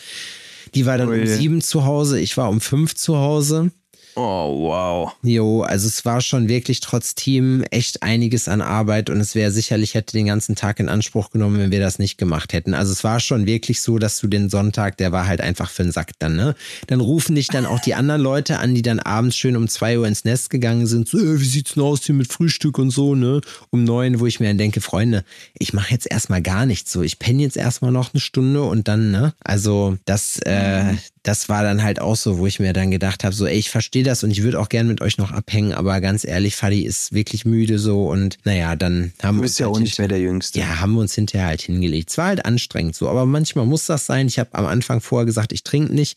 Die 0.75 0.85
war 0.85 0.99
dann 0.99 1.11
oh 1.11 1.13
um 1.13 1.27
sieben 1.27 1.61
zu 1.61 1.85
Hause, 1.85 2.19
ich 2.21 2.37
war 2.37 2.49
um 2.49 2.61
fünf 2.61 2.97
zu 2.97 3.19
Hause. 3.19 3.71
Oh, 4.17 4.69
wow. 4.69 5.13
Jo, 5.23 5.63
also 5.63 5.87
es 5.87 6.05
war 6.05 6.21
schon 6.21 6.49
wirklich 6.49 6.81
trotz 6.81 7.15
Team 7.15 7.63
echt 7.71 8.03
einiges 8.03 8.49
an 8.49 8.61
Arbeit 8.61 9.09
und 9.09 9.21
es 9.21 9.35
wäre 9.35 9.51
sicherlich, 9.51 9.95
hätte 9.95 10.13
den 10.13 10.27
ganzen 10.27 10.57
Tag 10.57 10.81
in 10.81 10.89
Anspruch 10.89 11.31
genommen, 11.31 11.59
wenn 11.59 11.71
wir 11.71 11.81
das 11.81 11.99
nicht 11.99 12.19
gemacht 12.19 12.53
hätten. 12.53 12.75
Also 12.75 12.93
es 12.93 13.05
war 13.05 13.21
schon 13.21 13.47
wirklich 13.47 13.81
so, 13.83 13.99
dass 13.99 14.19
du 14.19 14.27
den 14.27 14.51
Sonntag, 14.51 14.97
der 14.97 15.13
war 15.13 15.27
halt 15.27 15.41
einfach 15.41 15.71
für 15.71 15.83
den 15.83 15.93
Sack 15.93 16.13
dann, 16.19 16.37
ne? 16.37 16.55
Dann 16.89 17.01
rufen 17.01 17.35
dich 17.35 17.49
dann 17.49 17.67
auch 17.67 17.81
die 17.81 17.95
anderen 17.95 18.21
Leute 18.21 18.59
an, 18.59 18.75
die 18.75 18.83
dann 18.83 19.01
abends 19.01 19.37
schön 19.37 19.57
um 19.57 19.69
zwei 19.69 19.99
Uhr 19.99 20.07
ins 20.07 20.25
Nest 20.25 20.51
gegangen 20.51 20.87
sind, 20.87 21.09
so, 21.09 21.19
äh, 21.19 21.41
wie 21.41 21.45
sieht's 21.45 21.75
denn 21.75 21.83
aus 21.83 22.05
hier 22.05 22.15
mit 22.15 22.33
Frühstück 22.33 22.79
und 22.79 22.91
so, 22.91 23.15
ne? 23.15 23.41
Um 23.71 23.85
neun, 23.85 24.21
wo 24.21 24.27
ich 24.27 24.41
mir 24.41 24.49
dann 24.49 24.59
denke, 24.59 24.81
Freunde, 24.81 25.25
ich 25.59 25.73
mache 25.73 25.93
jetzt 25.93 26.11
erstmal 26.11 26.43
gar 26.43 26.67
nichts 26.67 26.93
so. 26.93 27.03
Ich 27.03 27.19
penne 27.19 27.43
jetzt 27.43 27.57
erstmal 27.57 27.93
noch 27.93 28.13
eine 28.13 28.21
Stunde 28.21 28.63
und 28.63 28.89
dann, 28.89 29.11
ne? 29.11 29.35
Also 29.41 29.97
das, 30.05 30.39
äh, 30.41 30.95
das 31.23 31.51
war 31.51 31.63
dann 31.63 31.83
halt 31.83 32.01
auch 32.01 32.17
so, 32.17 32.39
wo 32.39 32.47
ich 32.47 32.61
mir 32.61 32.73
dann 32.73 32.91
gedacht 32.91 33.25
habe, 33.25 33.35
so, 33.35 33.47
ey, 33.47 33.59
ich 33.59 33.69
verstehe 33.69 34.03
das 34.03 34.25
und 34.25 34.31
ich 34.31 34.43
würde 34.43 34.59
auch 34.59 34.71
gern 34.71 34.87
mit 34.87 35.03
euch 35.03 35.19
noch 35.19 35.33
abhängen, 35.33 35.75
aber 35.75 36.01
ganz 36.01 36.25
ehrlich, 36.25 36.57
Fadi 36.57 36.83
ist 36.83 37.13
wirklich 37.13 37.45
müde 37.45 37.79
so 37.79 38.09
und 38.09 38.39
naja, 38.45 38.75
dann 38.75 39.13
haben 39.23 39.37
wir. 39.37 39.43
Du 39.43 39.43
bist 39.43 39.59
ja 39.59 39.67
halt 39.67 39.77
auch 39.77 39.81
nicht 39.81 39.99
mehr 39.99 40.09
der 40.09 40.21
Jüngste. 40.21 40.61
Ja, 40.61 40.81
haben 40.81 40.95
wir 40.95 41.01
uns 41.01 41.15
hinterher 41.15 41.49
halt 41.49 41.61
hingelegt. 41.61 42.11
Es 42.11 42.19
war 42.19 42.29
halt 42.29 42.47
anstrengend 42.47 42.97
so, 42.97 43.09
aber 43.09 43.27
manchmal 43.27 43.67
muss 43.67 43.85
das 43.85 44.07
sein. 44.07 44.29
Ich 44.29 44.39
habe 44.39 44.55
am 44.55 44.65
Anfang 44.65 45.01
vorher 45.03 45.27
gesagt, 45.27 45.53
ich 45.53 45.63
trinke 45.63 45.95
nicht. 45.95 46.17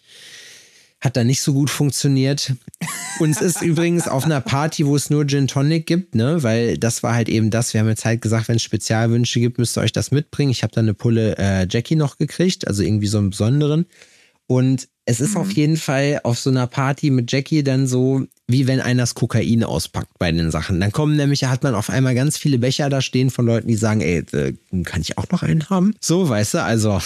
Hat 1.01 1.17
da 1.17 1.25
nicht 1.25 1.41
so 1.41 1.51
gut 1.51 1.69
funktioniert. 1.69 2.53
Und 3.19 3.31
es 3.31 3.41
ist 3.41 3.61
übrigens 3.61 4.07
auf 4.07 4.23
einer 4.23 4.39
Party, 4.39 4.85
wo 4.85 4.95
es 4.95 5.09
nur 5.09 5.27
Gin 5.27 5.49
Tonic 5.49 5.85
gibt, 5.85 6.15
ne? 6.15 6.43
Weil 6.43 6.77
das 6.77 7.03
war 7.03 7.13
halt 7.13 7.27
eben 7.27 7.49
das. 7.49 7.73
Wir 7.73 7.81
haben 7.81 7.89
jetzt 7.89 8.05
halt 8.05 8.21
gesagt, 8.21 8.47
wenn 8.47 8.55
es 8.55 8.63
Spezialwünsche 8.63 9.41
gibt, 9.41 9.57
müsst 9.57 9.77
ihr 9.77 9.81
euch 9.81 9.91
das 9.91 10.11
mitbringen. 10.11 10.51
Ich 10.51 10.63
habe 10.63 10.71
da 10.73 10.79
eine 10.79 10.93
Pulle 10.93 11.35
äh, 11.37 11.67
Jackie 11.69 11.97
noch 11.97 12.17
gekriegt, 12.17 12.69
also 12.69 12.83
irgendwie 12.83 13.07
so 13.07 13.17
einen 13.17 13.31
besonderen. 13.31 13.85
Und 14.47 14.87
es 15.05 15.19
ist 15.19 15.31
mhm. 15.31 15.41
auf 15.41 15.51
jeden 15.51 15.77
Fall 15.77 16.21
auf 16.23 16.39
so 16.39 16.49
einer 16.49 16.67
Party 16.67 17.09
mit 17.09 17.31
Jackie 17.31 17.63
dann 17.63 17.87
so, 17.87 18.25
wie 18.47 18.67
wenn 18.67 18.79
einer 18.79 19.03
das 19.03 19.15
Kokain 19.15 19.63
auspackt 19.63 20.17
bei 20.17 20.31
den 20.31 20.49
Sachen. 20.49 20.79
Dann 20.79 20.91
kommen 20.91 21.17
nämlich, 21.17 21.43
hat 21.43 21.63
man 21.63 21.75
auf 21.75 21.89
einmal 21.89 22.15
ganz 22.15 22.37
viele 22.37 22.57
Becher 22.57 22.89
da 22.89 23.01
stehen 23.01 23.29
von 23.29 23.45
Leuten, 23.45 23.67
die 23.67 23.75
sagen, 23.75 24.01
ey, 24.01 24.23
äh, 24.31 24.53
kann 24.83 25.01
ich 25.01 25.17
auch 25.17 25.29
noch 25.29 25.43
einen 25.43 25.69
haben? 25.69 25.93
So, 25.99 26.29
weißt 26.29 26.55
du, 26.55 26.63
also. 26.63 27.01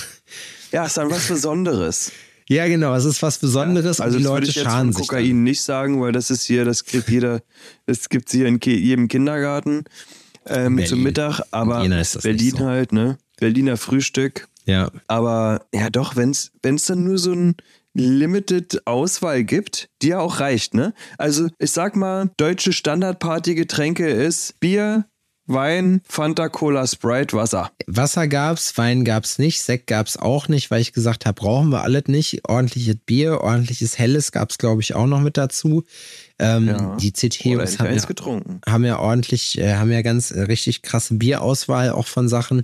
Ja, 0.72 0.86
ist 0.86 0.98
dann 0.98 1.10
was 1.10 1.28
Besonderes. 1.28 2.12
Ja, 2.50 2.66
genau, 2.68 2.96
es 2.96 3.04
ist 3.04 3.22
was 3.22 3.40
Besonderes 3.40 3.98
ja, 3.98 4.06
also 4.06 4.16
und 4.16 4.24
die 4.24 4.26
Leute 4.26 4.54
scharen 4.54 4.94
sich. 4.94 5.06
Kokain 5.06 5.28
dann. 5.32 5.44
nicht 5.44 5.62
sagen, 5.62 6.00
weil 6.00 6.14
das 6.14 6.32
ist 6.32 6.46
hier, 6.46 6.64
das 6.64 6.86
gibt 6.86 7.10
jeder, 7.10 7.42
das 7.88 8.08
gibt 8.08 8.30
es 8.30 8.36
hier 8.36 8.46
in 8.46 8.58
jedem 8.64 9.10
Kindergarten 9.10 9.84
ähm, 10.46 10.82
zum 10.86 11.04
Mittag, 11.04 11.42
aber 11.52 11.86
Berlin 12.24 12.56
so. 12.58 12.66
halt, 12.66 12.94
ne? 12.94 13.18
Berliner 13.38 13.76
Frühstück. 13.76 14.48
Ja. 14.66 14.92
Aber 15.08 15.66
ja, 15.74 15.90
doch, 15.90 16.16
wenn 16.16 16.32
es 16.32 16.52
dann 16.62 17.04
nur 17.04 17.18
so 17.18 17.34
ein 17.34 17.56
Limited 17.98 18.86
Auswahl 18.86 19.44
gibt, 19.44 19.90
die 20.02 20.10
ja 20.10 20.20
auch 20.20 20.40
reicht, 20.40 20.74
ne? 20.74 20.94
Also, 21.18 21.50
ich 21.58 21.72
sag 21.72 21.96
mal, 21.96 22.30
deutsche 22.38 22.72
Standardpartygetränke 22.72 24.08
ist 24.08 24.60
Bier, 24.60 25.06
Wein, 25.48 26.02
Fanta, 26.06 26.50
Cola, 26.50 26.86
Sprite, 26.86 27.36
Wasser. 27.36 27.72
Wasser 27.88 28.28
gab's, 28.28 28.78
Wein 28.78 29.06
gab's 29.06 29.40
nicht, 29.40 29.62
Sekt 29.62 29.88
gab's 29.88 30.18
auch 30.18 30.50
nicht, 30.50 30.70
weil 30.72 30.82
ich 30.82 30.92
gesagt 30.92 31.26
habe, 31.26 31.40
brauchen 31.40 31.70
wir 31.70 31.84
alles 31.84 32.04
nicht. 32.08 32.42
Ordentliches 32.48 32.98
Bier, 33.06 33.40
ordentliches 33.42 33.98
Helles 33.98 34.34
gab's, 34.34 34.58
glaube 34.58 34.82
ich, 34.82 34.94
auch 34.94 35.08
noch 35.08 35.22
mit 35.22 35.38
dazu. 35.38 35.86
Ähm, 36.38 36.68
ja. 36.68 36.98
Die 36.98 37.14
CTOs 37.14 37.80
haben 37.80 37.96
ja, 37.96 38.72
haben 38.72 38.86
ja 38.86 39.00
ordentlich, 39.00 39.58
äh, 39.58 39.76
haben 39.76 39.92
ja 39.92 40.02
ganz 40.02 40.32
äh, 40.32 40.42
richtig 40.42 40.82
krasse 40.82 41.16
Bierauswahl 41.16 41.92
auch 41.92 42.08
von 42.08 42.28
Sachen. 42.28 42.64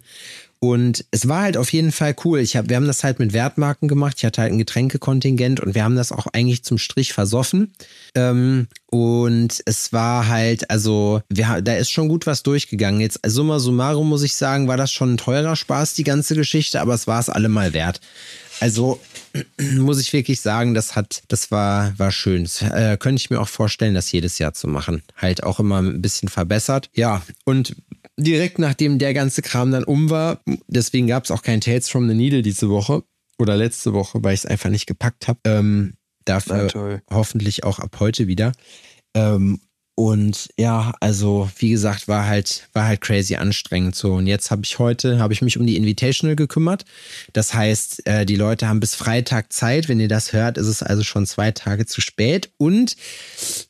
Und 0.63 1.03
es 1.11 1.27
war 1.27 1.41
halt 1.41 1.57
auf 1.57 1.73
jeden 1.73 1.91
Fall 1.91 2.15
cool. 2.23 2.39
Ich 2.39 2.55
hab, 2.55 2.69
wir 2.69 2.77
haben 2.77 2.87
das 2.87 3.03
halt 3.03 3.19
mit 3.19 3.33
Wertmarken 3.33 3.89
gemacht. 3.89 4.15
Ich 4.19 4.23
hatte 4.23 4.41
halt 4.41 4.53
ein 4.53 4.57
Getränkekontingent 4.57 5.59
und 5.59 5.75
wir 5.75 5.83
haben 5.83 5.97
das 5.97 6.13
auch 6.13 6.25
eigentlich 6.27 6.63
zum 6.63 6.77
Strich 6.77 7.11
versoffen. 7.11 7.73
Ähm, 8.15 8.67
und 8.89 9.61
es 9.65 9.91
war 9.91 10.29
halt, 10.29 10.69
also, 10.69 11.21
wir, 11.27 11.61
da 11.61 11.75
ist 11.75 11.91
schon 11.91 12.07
gut 12.07 12.25
was 12.27 12.43
durchgegangen. 12.43 13.01
Jetzt, 13.01 13.19
summa 13.25 13.59
summarum 13.59 14.07
muss 14.07 14.23
ich 14.23 14.35
sagen, 14.35 14.69
war 14.69 14.77
das 14.77 14.93
schon 14.93 15.15
ein 15.15 15.17
teurer 15.17 15.57
Spaß, 15.57 15.95
die 15.95 16.05
ganze 16.05 16.33
Geschichte, 16.33 16.79
aber 16.79 16.93
es 16.93 17.07
war 17.07 17.19
es 17.19 17.27
allemal 17.27 17.73
wert. 17.73 17.99
Also 18.61 19.01
muss 19.59 19.99
ich 19.99 20.13
wirklich 20.13 20.39
sagen, 20.39 20.73
das 20.75 20.95
hat, 20.95 21.23
das 21.27 21.51
war, 21.51 21.91
war 21.99 22.13
schön. 22.13 22.43
Das, 22.43 22.61
äh, 22.61 22.95
könnte 22.97 23.19
ich 23.19 23.29
mir 23.29 23.41
auch 23.41 23.49
vorstellen, 23.49 23.95
das 23.95 24.13
jedes 24.13 24.39
Jahr 24.39 24.53
zu 24.53 24.69
machen. 24.69 25.03
Halt 25.17 25.43
auch 25.43 25.59
immer 25.59 25.81
ein 25.81 26.01
bisschen 26.01 26.29
verbessert. 26.29 26.89
Ja, 26.93 27.21
und 27.43 27.75
direkt 28.17 28.59
nachdem 28.59 28.99
der 28.99 29.13
ganze 29.13 29.41
Kram 29.41 29.71
dann 29.71 29.83
um 29.83 30.09
war, 30.09 30.41
deswegen 30.67 31.07
gab 31.07 31.23
es 31.23 31.31
auch 31.31 31.41
kein 31.41 31.61
Tales 31.61 31.89
from 31.89 32.07
the 32.07 32.15
Needle 32.15 32.41
diese 32.41 32.69
Woche 32.69 33.03
oder 33.37 33.57
letzte 33.57 33.93
Woche, 33.93 34.23
weil 34.23 34.33
ich 34.33 34.41
es 34.41 34.45
einfach 34.45 34.69
nicht 34.69 34.85
gepackt 34.85 35.27
habe. 35.27 35.39
Ähm, 35.45 35.93
dafür 36.25 37.01
hoffentlich 37.09 37.63
auch 37.63 37.79
ab 37.79 37.97
heute 37.99 38.27
wieder. 38.27 38.53
Ähm, 39.15 39.59
und 39.95 40.49
ja, 40.57 40.93
also 41.01 41.49
wie 41.57 41.69
gesagt, 41.69 42.07
war 42.07 42.25
halt, 42.25 42.67
war 42.73 42.85
halt 42.85 43.01
crazy 43.01 43.35
anstrengend 43.35 43.95
so. 43.95 44.13
Und 44.13 44.25
jetzt 44.25 44.49
habe 44.49 44.63
ich 44.65 44.79
heute, 44.79 45.19
habe 45.19 45.33
ich 45.33 45.43
mich 45.43 45.57
um 45.57 45.67
die 45.67 45.77
Invitational 45.77 46.35
gekümmert. 46.35 46.85
Das 47.33 47.53
heißt, 47.53 48.07
äh, 48.07 48.25
die 48.25 48.35
Leute 48.35 48.67
haben 48.67 48.79
bis 48.79 48.95
Freitag 48.95 49.53
Zeit. 49.53 49.89
Wenn 49.89 49.99
ihr 49.99 50.07
das 50.07 50.33
hört, 50.33 50.57
ist 50.57 50.67
es 50.67 50.81
also 50.81 51.03
schon 51.03 51.27
zwei 51.27 51.51
Tage 51.51 51.85
zu 51.85 52.01
spät. 52.01 52.51
Und 52.57 52.95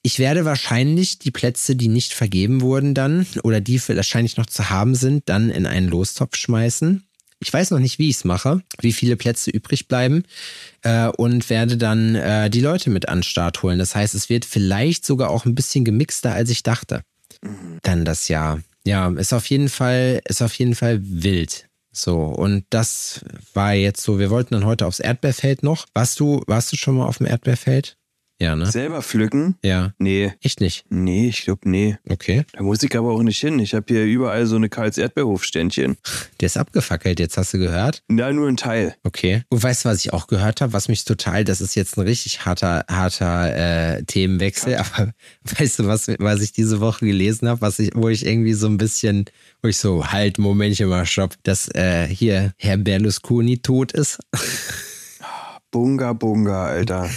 ich 0.01 0.17
werde 0.17 0.45
wahrscheinlich 0.45 1.19
die 1.19 1.32
Plätze, 1.32 1.76
die 1.76 1.89
nicht 1.89 2.13
vergeben 2.13 2.61
wurden 2.61 2.93
dann 2.93 3.28
oder 3.43 3.59
die 3.59 3.82
wahrscheinlich 3.89 4.38
noch 4.38 4.45
zu 4.45 4.69
haben 4.69 4.95
sind, 4.95 5.28
dann 5.28 5.49
in 5.49 5.65
einen 5.65 5.89
Lostopf 5.89 6.38
schmeißen. 6.38 7.03
Ich 7.44 7.54
weiß 7.54 7.72
noch 7.72 7.80
nicht, 7.80 8.00
wie 8.00 8.10
ich 8.10 8.18
es 8.18 8.24
mache, 8.24 8.62
wie 8.80 8.94
viele 8.94 9.18
Plätze 9.18 9.52
übrig 9.52 9.88
bleiben 9.88 10.24
äh, 10.82 11.08
und 11.08 11.50
werde 11.50 11.78
dann 11.78 12.16
äh, 12.16 12.50
die 12.50 12.62
Leute 12.62 12.89
mit 12.89 13.10
an 13.10 13.20
den 13.20 13.24
Start 13.24 13.64
holen. 13.64 13.80
Das 13.80 13.96
heißt, 13.96 14.16
es 14.16 14.30
wird 14.30 14.46
vielleicht 14.46 15.06
sogar 15.06 15.30
auch 15.30 15.46
ein 15.46 15.56
bisschen 15.56 15.86
gemixter, 15.86 16.34
als 16.34 16.50
ich 16.50 16.64
dachte. 16.64 17.02
Mhm. 17.41 17.80
Dann 17.82 18.06
das 18.06 18.28
Jahr. 18.28 18.62
Ja, 18.86 19.10
ist 19.10 19.34
auf 19.34 19.46
jeden 19.48 19.70
Fall, 19.70 20.22
ist 20.26 20.41
auf 20.41 20.54
jeden 20.56 20.76
Fall 20.76 21.00
wild. 21.02 21.68
So, 21.91 22.18
und 22.18 22.66
das 22.72 23.24
war 23.54 23.74
jetzt 23.74 24.02
so, 24.02 24.18
wir 24.18 24.30
wollten 24.30 24.56
dann 24.56 24.66
heute 24.66 24.88
aufs 24.88 25.00
Erdbeerfeld 25.00 25.62
noch. 25.62 25.86
Warst 25.94 26.20
du, 26.20 26.41
warst 26.48 26.72
du 26.72 26.76
schon 26.76 26.98
mal 26.98 27.06
auf 27.06 27.20
dem 27.20 27.28
Erdbeerfeld? 27.28 27.98
Ja, 28.44 28.58
ne? 28.58 28.70
Selber 28.70 29.02
pflücken? 29.02 29.56
Ja. 29.64 29.94
Nee. 30.00 30.34
Echt 30.41 30.60
nicht? 30.60 30.84
Nee, 30.89 31.30
ich 31.30 31.46
glaube, 31.46 31.62
nee. 31.64 31.96
Okay. 32.10 32.44
Da 32.52 32.62
muss 32.62 32.84
ich 32.84 32.94
aber 32.98 33.12
auch 33.14 33.24
nicht 33.24 33.39
hin. 33.39 33.58
Ich 33.60 33.74
habe 33.74 33.86
hier 33.88 34.04
überall 34.04 34.46
so 34.48 34.58
eine 34.58 34.68
Karls 34.68 34.98
Erdbeerhofständchen. 34.98 35.96
Der 36.41 36.48
ist 36.48 36.58
abgefackelt, 36.58 37.22
jetzt 37.22 37.38
hast 37.38 37.54
du 37.54 37.58
gehört? 37.58 38.04
Na, 38.10 38.34
nur 38.34 38.50
ein 38.50 38.58
Teil. 38.58 38.98
Okay. 39.04 39.44
Und 39.48 39.64
weißt 39.64 39.86
du, 39.86 39.89
was 39.89 40.04
ich 40.04 40.12
auch 40.12 40.28
gehört 40.28 40.60
habe, 40.60 40.74
was 40.74 40.89
mich 40.89 41.06
total, 41.06 41.46
das 41.46 41.62
ist 41.62 41.76
jetzt 41.76 41.98
ein 41.98 42.02
richtig 42.02 42.46
harter, 42.46 42.84
harter 42.89 43.96
äh, 43.96 44.04
Themenwechsel, 44.04 44.76
aber 44.98 45.14
weißt 45.58 45.80
du, 45.80 45.88
was, 45.88 46.10
was 46.20 46.41
ich 46.41 46.52
diese 46.52 46.82
Woche 46.82 47.06
gelesen 47.06 47.48
habe, 47.48 47.62
was 47.62 47.80
ich, 47.80 47.91
wo 47.96 48.10
ich 48.10 48.26
irgendwie 48.26 48.56
so 48.56 48.68
ein 48.68 48.76
bisschen, 48.76 49.24
wo 49.62 49.70
ich 49.70 49.78
so, 49.78 50.08
halt, 50.12 50.38
Momentchen 50.38 50.89
mal, 50.89 51.06
stopp, 51.06 51.36
dass 51.44 51.74
äh, 51.74 52.08
hier 52.08 52.52
Herr 52.58 52.76
Berlusconi 52.76 53.60
tot 53.60 53.94
ist. 53.94 54.20
Bunga, 55.72 56.12
bunga, 56.12 56.66
Alter. 56.66 57.10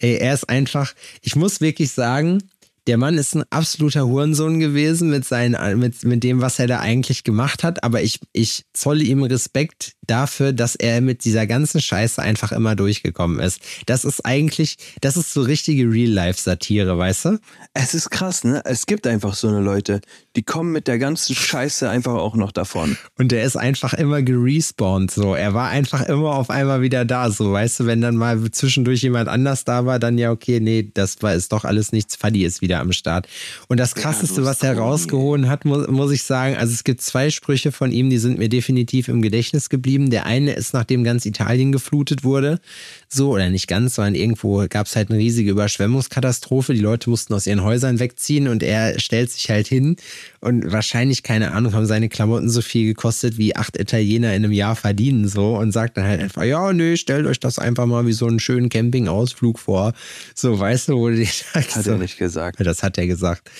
Ey, 0.00 0.16
er 0.16 0.34
ist 0.34 0.48
einfach, 0.48 0.94
ich 1.22 1.36
muss 1.36 1.60
wirklich 1.60 1.92
sagen, 1.92 2.42
der 2.86 2.96
Mann 2.96 3.18
ist 3.18 3.36
ein 3.36 3.44
absoluter 3.50 4.06
Hurensohn 4.06 4.58
gewesen 4.58 5.10
mit, 5.10 5.24
seinen, 5.24 5.78
mit, 5.78 6.02
mit 6.04 6.24
dem, 6.24 6.40
was 6.40 6.58
er 6.58 6.66
da 6.66 6.80
eigentlich 6.80 7.22
gemacht 7.22 7.62
hat. 7.62 7.84
Aber 7.84 8.02
ich, 8.02 8.18
ich 8.32 8.64
zolle 8.72 9.04
ihm 9.04 9.22
Respekt 9.22 9.92
dafür, 10.10 10.52
dass 10.52 10.74
er 10.74 11.00
mit 11.00 11.24
dieser 11.24 11.46
ganzen 11.46 11.80
Scheiße 11.80 12.20
einfach 12.20 12.52
immer 12.52 12.74
durchgekommen 12.74 13.38
ist. 13.38 13.60
Das 13.86 14.04
ist 14.04 14.26
eigentlich, 14.26 14.76
das 15.00 15.16
ist 15.16 15.32
so 15.32 15.42
richtige 15.42 15.90
Real-Life-Satire, 15.90 16.98
weißt 16.98 17.24
du? 17.26 17.38
Es 17.74 17.94
ist 17.94 18.10
krass, 18.10 18.44
ne? 18.44 18.62
Es 18.64 18.86
gibt 18.86 19.06
einfach 19.06 19.34
so 19.34 19.48
eine 19.48 19.60
Leute, 19.60 20.00
die 20.36 20.42
kommen 20.42 20.72
mit 20.72 20.88
der 20.88 20.98
ganzen 20.98 21.34
Scheiße 21.34 21.88
einfach 21.88 22.14
auch 22.14 22.34
noch 22.34 22.52
davon. 22.52 22.96
Und 23.18 23.32
der 23.32 23.44
ist 23.44 23.56
einfach 23.56 23.94
immer 23.94 24.22
gerespawnt, 24.22 25.10
so. 25.10 25.34
Er 25.34 25.54
war 25.54 25.68
einfach 25.68 26.02
immer 26.08 26.34
auf 26.34 26.50
einmal 26.50 26.82
wieder 26.82 27.04
da, 27.04 27.30
so. 27.30 27.52
Weißt 27.52 27.80
du, 27.80 27.86
wenn 27.86 28.00
dann 28.00 28.16
mal 28.16 28.50
zwischendurch 28.50 29.02
jemand 29.02 29.28
anders 29.28 29.64
da 29.64 29.86
war, 29.86 29.98
dann 29.98 30.18
ja, 30.18 30.30
okay, 30.30 30.60
nee, 30.60 30.90
das 30.92 31.22
war, 31.22 31.34
ist 31.34 31.52
doch 31.52 31.64
alles 31.64 31.92
nichts. 31.92 32.16
Fadi 32.16 32.44
ist 32.44 32.60
wieder 32.60 32.80
am 32.80 32.92
Start. 32.92 33.28
Und 33.68 33.78
das 33.78 33.94
krasseste, 33.94 34.40
ja, 34.40 34.46
was 34.46 34.62
er 34.62 34.76
rausgeholt 34.76 35.46
hat, 35.46 35.64
muss, 35.64 35.86
muss 35.88 36.10
ich 36.10 36.24
sagen, 36.24 36.56
also 36.56 36.72
es 36.72 36.84
gibt 36.84 37.00
zwei 37.00 37.30
Sprüche 37.30 37.72
von 37.72 37.92
ihm, 37.92 38.10
die 38.10 38.18
sind 38.18 38.38
mir 38.38 38.48
definitiv 38.48 39.08
im 39.08 39.22
Gedächtnis 39.22 39.68
geblieben. 39.68 39.99
Der 40.08 40.24
eine 40.24 40.52
ist, 40.52 40.72
nachdem 40.72 41.04
ganz 41.04 41.26
Italien 41.26 41.72
geflutet 41.72 42.24
wurde, 42.24 42.60
so, 43.08 43.30
oder 43.30 43.50
nicht 43.50 43.68
ganz, 43.68 43.96
sondern 43.96 44.14
irgendwo 44.14 44.64
gab 44.68 44.86
es 44.86 44.96
halt 44.96 45.10
eine 45.10 45.18
riesige 45.18 45.50
Überschwemmungskatastrophe. 45.50 46.72
Die 46.72 46.80
Leute 46.80 47.10
mussten 47.10 47.34
aus 47.34 47.46
ihren 47.46 47.62
Häusern 47.62 47.98
wegziehen 47.98 48.48
und 48.48 48.62
er 48.62 48.98
stellt 48.98 49.30
sich 49.30 49.50
halt 49.50 49.66
hin 49.66 49.96
und 50.40 50.72
wahrscheinlich, 50.72 51.22
keine 51.22 51.52
Ahnung, 51.52 51.74
haben 51.74 51.86
seine 51.86 52.08
Klamotten 52.08 52.48
so 52.48 52.62
viel 52.62 52.86
gekostet, 52.86 53.36
wie 53.36 53.56
acht 53.56 53.76
Italiener 53.76 54.28
in 54.34 54.44
einem 54.44 54.52
Jahr 54.52 54.76
verdienen, 54.76 55.28
so, 55.28 55.56
und 55.56 55.72
sagt 55.72 55.96
dann 55.96 56.04
halt 56.04 56.20
einfach, 56.20 56.44
ja, 56.44 56.72
nee, 56.72 56.96
stellt 56.96 57.26
euch 57.26 57.40
das 57.40 57.58
einfach 57.58 57.86
mal 57.86 58.06
wie 58.06 58.12
so 58.12 58.26
einen 58.26 58.40
schönen 58.40 58.70
Campingausflug 58.70 59.58
vor. 59.58 59.92
So, 60.34 60.58
weißt 60.58 60.88
du, 60.88 60.94
wo 60.94 61.10
sagst, 61.14 61.76
Hat 61.76 61.86
er 61.86 61.98
nicht 61.98 62.18
gesagt. 62.18 62.60
Das 62.60 62.82
hat 62.82 62.98
er 62.98 63.06
gesagt. 63.06 63.50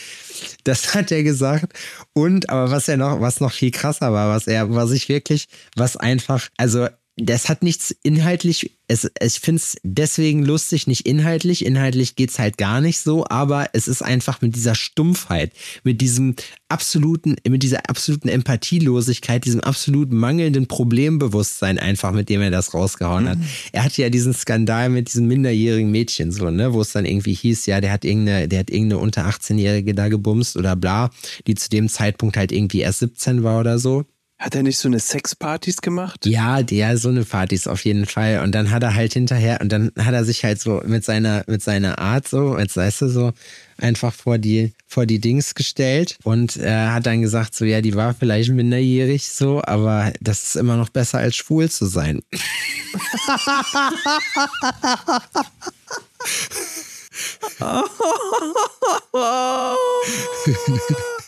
Das 0.64 0.94
hat 0.94 1.10
er 1.10 1.22
gesagt. 1.22 1.72
Und, 2.12 2.48
aber 2.50 2.70
was 2.70 2.88
er 2.88 2.96
noch, 2.96 3.20
was 3.20 3.40
noch 3.40 3.52
viel 3.52 3.70
krasser 3.70 4.12
war, 4.12 4.34
was 4.34 4.46
er, 4.46 4.74
was 4.74 4.90
ich 4.92 5.08
wirklich, 5.08 5.48
was 5.76 5.96
einfach, 5.96 6.48
also 6.56 6.88
das 7.22 7.48
hat 7.48 7.62
nichts 7.62 7.94
inhaltlich, 8.02 8.78
es, 8.88 9.10
ich 9.22 9.40
finde 9.40 9.60
es 9.60 9.76
deswegen 9.82 10.44
lustig, 10.44 10.86
nicht 10.86 11.06
inhaltlich. 11.06 11.64
Inhaltlich 11.64 12.16
geht 12.16 12.30
es 12.30 12.38
halt 12.38 12.58
gar 12.58 12.80
nicht 12.80 13.00
so, 13.00 13.24
aber 13.28 13.70
es 13.72 13.88
ist 13.88 14.02
einfach 14.02 14.40
mit 14.40 14.56
dieser 14.56 14.74
Stumpfheit, 14.74 15.52
mit 15.84 16.00
diesem 16.00 16.34
absoluten, 16.68 17.36
mit 17.48 17.62
dieser 17.62 17.88
absoluten 17.88 18.28
Empathielosigkeit, 18.28 19.44
diesem 19.44 19.60
absolut 19.60 20.12
mangelnden 20.12 20.66
Problembewusstsein 20.66 21.78
einfach, 21.78 22.12
mit 22.12 22.28
dem 22.28 22.40
er 22.40 22.50
das 22.50 22.74
rausgehauen 22.74 23.28
hat. 23.28 23.38
Mhm. 23.38 23.44
Er 23.72 23.84
hatte 23.84 24.02
ja 24.02 24.10
diesen 24.10 24.34
Skandal 24.34 24.88
mit 24.88 25.08
diesem 25.08 25.26
minderjährigen 25.26 25.90
Mädchen, 25.90 26.32
so, 26.32 26.50
ne, 26.50 26.72
wo 26.72 26.80
es 26.80 26.92
dann 26.92 27.04
irgendwie 27.04 27.34
hieß, 27.34 27.66
ja, 27.66 27.80
der 27.80 27.92
hat 27.92 28.04
irgendeine, 28.04 28.48
der 28.48 28.60
hat 28.60 28.70
irgendeine 28.70 29.00
unter 29.00 29.26
18-Jährige 29.26 29.94
da 29.94 30.08
gebumst 30.08 30.56
oder 30.56 30.74
bla, 30.74 31.10
die 31.46 31.54
zu 31.54 31.70
dem 31.70 31.88
Zeitpunkt 31.88 32.36
halt 32.36 32.50
irgendwie 32.50 32.80
erst 32.80 33.00
17 33.00 33.42
war 33.42 33.60
oder 33.60 33.78
so. 33.78 34.04
Hat 34.40 34.54
er 34.54 34.62
nicht 34.62 34.78
so 34.78 34.88
eine 34.88 34.98
Sexpartys 34.98 35.82
gemacht? 35.82 36.24
Ja, 36.24 36.62
der 36.62 36.96
so 36.96 37.10
eine 37.10 37.26
Partys 37.26 37.66
auf 37.66 37.84
jeden 37.84 38.06
Fall. 38.06 38.40
Und 38.42 38.54
dann 38.54 38.70
hat 38.70 38.82
er 38.82 38.94
halt 38.94 39.12
hinterher, 39.12 39.60
und 39.60 39.70
dann 39.70 39.92
hat 39.98 40.14
er 40.14 40.24
sich 40.24 40.44
halt 40.44 40.58
so 40.58 40.80
mit 40.86 41.04
seiner, 41.04 41.44
mit 41.46 41.62
seiner 41.62 41.98
Art 41.98 42.26
so, 42.26 42.54
als 42.54 42.74
weißt 42.74 43.02
du 43.02 43.08
so, 43.08 43.32
einfach 43.76 44.14
vor 44.14 44.38
die, 44.38 44.72
vor 44.86 45.04
die 45.04 45.18
Dings 45.18 45.54
gestellt 45.54 46.16
und 46.22 46.56
er 46.56 46.86
äh, 46.86 46.90
hat 46.92 47.04
dann 47.04 47.20
gesagt, 47.20 47.54
so 47.54 47.66
ja, 47.66 47.82
die 47.82 47.94
war 47.94 48.14
vielleicht 48.14 48.50
minderjährig 48.50 49.28
so, 49.28 49.60
aber 49.62 50.10
das 50.22 50.42
ist 50.42 50.56
immer 50.56 50.78
noch 50.78 50.88
besser 50.88 51.18
als 51.18 51.36
schwul 51.36 51.68
zu 51.68 51.84
sein. 51.84 52.22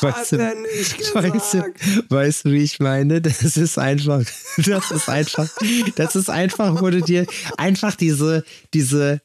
Weißt 0.00 0.32
du, 0.32 0.38
weißt, 0.38 1.54
du, 1.54 1.74
weißt 2.08 2.44
du, 2.44 2.50
wie 2.52 2.62
ich 2.62 2.80
meine? 2.80 3.20
Das 3.20 3.56
ist 3.56 3.78
einfach, 3.78 4.22
das 4.56 4.90
ist 4.90 5.08
einfach, 5.08 5.48
das 5.96 6.16
ist 6.16 6.30
einfach, 6.30 6.80
wurde 6.80 7.02
dir 7.02 7.26
einfach 7.56 7.94
diese, 7.96 8.44
diese, 8.72 9.20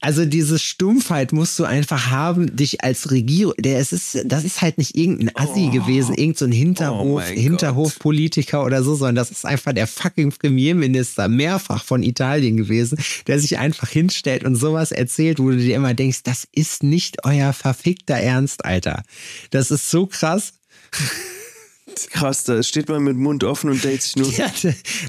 also 0.00 0.26
diese 0.26 0.58
Stumpfheit 0.58 1.32
musst 1.32 1.58
du 1.58 1.64
einfach 1.64 2.10
haben, 2.10 2.54
dich 2.54 2.84
als 2.84 3.10
Regierung, 3.10 3.54
der 3.58 3.78
es 3.78 3.92
ist, 3.92 4.18
das 4.26 4.44
ist 4.44 4.60
halt 4.60 4.76
nicht 4.76 4.96
irgendein 4.96 5.34
Assi 5.34 5.68
oh. 5.68 5.70
gewesen, 5.70 6.14
irgendein 6.14 6.52
so 6.52 6.56
Hinterhof, 6.56 7.22
oh 7.24 7.32
Hinterhofpolitiker 7.32 8.62
oder 8.64 8.82
so, 8.82 8.94
sondern 8.94 9.16
das 9.16 9.30
ist 9.30 9.46
einfach 9.46 9.72
der 9.72 9.86
fucking 9.86 10.32
Premierminister, 10.32 11.28
mehrfach 11.28 11.82
von 11.82 12.02
Italien 12.02 12.58
gewesen, 12.58 12.98
der 13.26 13.40
sich 13.40 13.58
einfach 13.58 13.88
hinstellt 13.88 14.44
und 14.44 14.56
sowas 14.56 14.92
erzählt, 14.92 15.38
wo 15.38 15.50
du 15.50 15.56
dir 15.56 15.76
immer 15.76 15.94
denkst, 15.94 16.22
das 16.24 16.46
ist 16.52 16.82
nicht 16.82 17.24
euer 17.24 17.54
verfickter 17.54 18.16
Ernst, 18.16 18.64
Alter. 18.64 19.02
Das 19.50 19.70
ist 19.70 19.90
so 19.90 20.06
krass 20.06 20.52
krass, 22.10 22.44
da 22.44 22.62
steht 22.62 22.88
man 22.88 23.02
mit 23.02 23.16
Mund 23.16 23.44
offen 23.44 23.70
und 23.70 23.82
denkt 23.82 24.02
sich 24.02 24.16
nur. 24.16 24.30
Ja, 24.32 24.46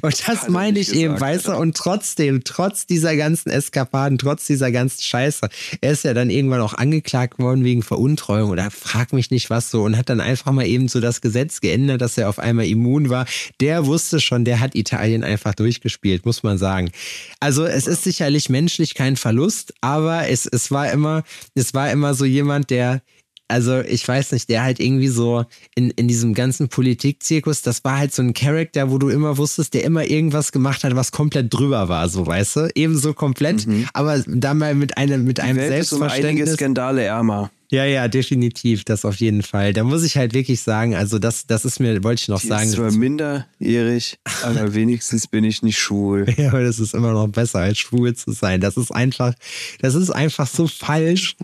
und 0.01 0.27
das 0.27 0.49
meine 0.49 0.79
ich 0.79 0.87
gesagt, 0.87 1.03
eben, 1.03 1.19
weißt 1.19 1.47
du, 1.47 1.55
und 1.55 1.75
trotzdem, 1.75 2.43
trotz 2.43 2.85
dieser 2.85 3.15
ganzen 3.15 3.49
Eskapaden, 3.49 4.17
trotz 4.17 4.45
dieser 4.47 4.71
ganzen 4.71 5.01
Scheiße, 5.01 5.49
er 5.81 5.91
ist 5.91 6.03
ja 6.03 6.13
dann 6.13 6.29
irgendwann 6.29 6.61
auch 6.61 6.73
angeklagt 6.73 7.39
worden 7.39 7.63
wegen 7.63 7.83
Veruntreuung 7.83 8.51
oder 8.51 8.71
frag 8.71 9.13
mich 9.13 9.31
nicht 9.31 9.49
was 9.49 9.71
so 9.71 9.83
und 9.83 9.97
hat 9.97 10.09
dann 10.09 10.21
einfach 10.21 10.51
mal 10.51 10.65
eben 10.65 10.87
so 10.87 10.99
das 10.99 11.21
Gesetz 11.21 11.61
geändert, 11.61 12.01
dass 12.01 12.17
er 12.17 12.29
auf 12.29 12.39
einmal 12.39 12.67
immun 12.67 13.09
war. 13.09 13.25
Der 13.59 13.85
wusste 13.85 14.19
schon, 14.19 14.45
der 14.45 14.59
hat 14.59 14.75
Italien 14.75 15.23
einfach 15.23 15.55
durchgespielt, 15.55 16.25
muss 16.25 16.43
man 16.43 16.57
sagen. 16.57 16.91
Also 17.39 17.65
es 17.65 17.87
ist 17.87 18.03
sicherlich 18.03 18.49
menschlich 18.49 18.95
kein 18.95 19.15
Verlust, 19.15 19.73
aber 19.81 20.29
es, 20.29 20.45
es 20.45 20.71
war 20.71 20.91
immer, 20.91 21.23
es 21.55 21.73
war 21.73 21.91
immer 21.91 22.13
so 22.13 22.25
jemand, 22.25 22.69
der 22.69 23.01
also 23.47 23.79
ich 23.79 24.07
weiß 24.07 24.33
nicht, 24.33 24.49
der 24.49 24.63
halt 24.63 24.79
irgendwie 24.79 25.07
so 25.07 25.45
in, 25.75 25.91
in 25.91 26.07
diesem 26.07 26.33
ganzen 26.33 26.67
Politikzirkus, 26.67 27.61
das 27.61 27.83
war 27.83 27.97
halt 27.97 28.13
so 28.13 28.21
ein 28.21 28.33
Charakter, 28.33 28.91
wo 28.91 28.97
du 28.97 29.09
immer 29.09 29.37
wusstest, 29.37 29.73
der 29.73 29.83
immer 29.83 30.05
irgendwas 30.05 30.51
gemacht 30.51 30.83
hat, 30.83 30.95
was 30.95 31.11
komplett 31.11 31.53
drüber 31.53 31.87
war, 31.87 32.09
so 32.09 32.25
weißt 32.25 32.55
du, 32.57 32.69
ebenso 32.75 33.13
komplett, 33.13 33.65
mhm. 33.67 33.87
aber 33.93 34.19
dann 34.27 34.57
mal 34.57 34.75
mit 34.75 34.97
einem 34.97 35.23
mit 35.23 35.39
einem 35.39 35.57
Welt 35.57 35.69
Selbstverständnis. 35.69 36.13
Ist 36.13 36.23
um 36.23 36.29
einige 36.29 36.53
Skandale 36.53 37.03
ärmer. 37.03 37.51
Ja, 37.69 37.83
ja, 37.83 38.07
definitiv, 38.07 38.85
das 38.85 39.03
auf 39.03 39.17
jeden 39.17 39.43
Fall. 39.43 39.73
Da 39.73 39.83
muss 39.83 40.03
ich 40.03 40.15
halt 40.15 40.33
wirklich 40.33 40.61
sagen, 40.61 40.95
also 40.95 41.19
das, 41.19 41.47
das 41.47 41.65
ist 41.65 41.81
mir, 41.81 42.01
wollte 42.01 42.21
ich 42.21 42.27
noch 42.29 42.39
Die 42.39 42.47
sagen. 42.47 42.69
Ist 42.69 42.75
zwar 42.75 42.91
minderjährig, 42.91 44.19
aber 44.43 44.73
wenigstens 44.73 45.27
bin 45.27 45.43
ich 45.43 45.63
nicht 45.63 45.77
schwul. 45.77 46.25
Ja, 46.37 46.49
aber 46.49 46.63
das 46.63 46.79
ist 46.79 46.93
immer 46.93 47.11
noch 47.11 47.27
besser, 47.27 47.59
als 47.59 47.77
schwul 47.79 48.15
zu 48.15 48.31
sein. 48.31 48.61
Das 48.61 48.77
ist 48.77 48.91
einfach, 48.91 49.33
das 49.81 49.95
ist 49.95 50.11
einfach 50.11 50.47
so 50.47 50.67
falsch. 50.67 51.35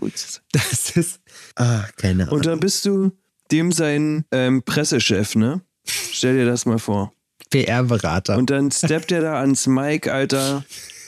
Das 0.52 0.96
ist, 0.96 1.20
ah, 1.56 1.84
keine 1.96 2.24
Ahnung. 2.24 2.36
Und 2.36 2.46
dann 2.46 2.60
bist 2.60 2.84
du 2.86 3.12
dem 3.50 3.72
sein 3.72 4.24
ähm, 4.32 4.62
Pressechef, 4.62 5.34
ne? 5.34 5.60
Stell 5.84 6.36
dir 6.36 6.46
das 6.46 6.66
mal 6.66 6.78
vor. 6.78 7.12
PR-Berater. 7.50 8.36
Und 8.38 8.50
dann 8.50 8.70
steppt 8.70 9.12
er 9.12 9.20
da 9.20 9.40
ans 9.40 9.66
Mic, 9.66 10.08
Alter, 10.08 10.64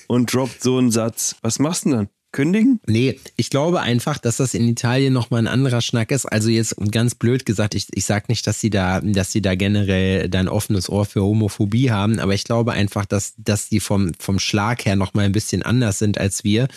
und 0.06 0.32
droppt 0.32 0.62
so 0.62 0.78
einen 0.78 0.90
Satz. 0.90 1.36
Was 1.42 1.58
machst 1.58 1.84
du 1.84 1.90
denn 1.90 1.98
dann? 1.98 2.08
Kündigen? 2.32 2.80
Nee, 2.86 3.18
ich 3.36 3.48
glaube 3.48 3.80
einfach, 3.80 4.18
dass 4.18 4.36
das 4.36 4.52
in 4.52 4.68
Italien 4.68 5.14
nochmal 5.14 5.40
ein 5.40 5.46
anderer 5.46 5.80
Schnack 5.80 6.10
ist. 6.10 6.26
Also 6.26 6.50
jetzt 6.50 6.76
ganz 6.90 7.14
blöd 7.14 7.46
gesagt, 7.46 7.74
ich, 7.74 7.86
ich 7.92 8.04
sag 8.04 8.28
nicht, 8.28 8.46
dass 8.46 8.60
sie 8.60 8.68
da, 8.68 9.00
dass 9.00 9.32
sie 9.32 9.40
da 9.40 9.54
generell 9.54 10.28
ein 10.30 10.48
offenes 10.48 10.90
Ohr 10.90 11.06
für 11.06 11.22
Homophobie 11.22 11.90
haben, 11.90 12.18
aber 12.18 12.34
ich 12.34 12.44
glaube 12.44 12.72
einfach, 12.72 13.06
dass, 13.06 13.32
dass 13.38 13.70
die 13.70 13.80
vom, 13.80 14.12
vom 14.18 14.38
Schlag 14.38 14.84
her 14.84 14.96
nochmal 14.96 15.24
ein 15.24 15.32
bisschen 15.32 15.62
anders 15.62 15.98
sind 15.98 16.18
als 16.18 16.44
wir 16.44 16.68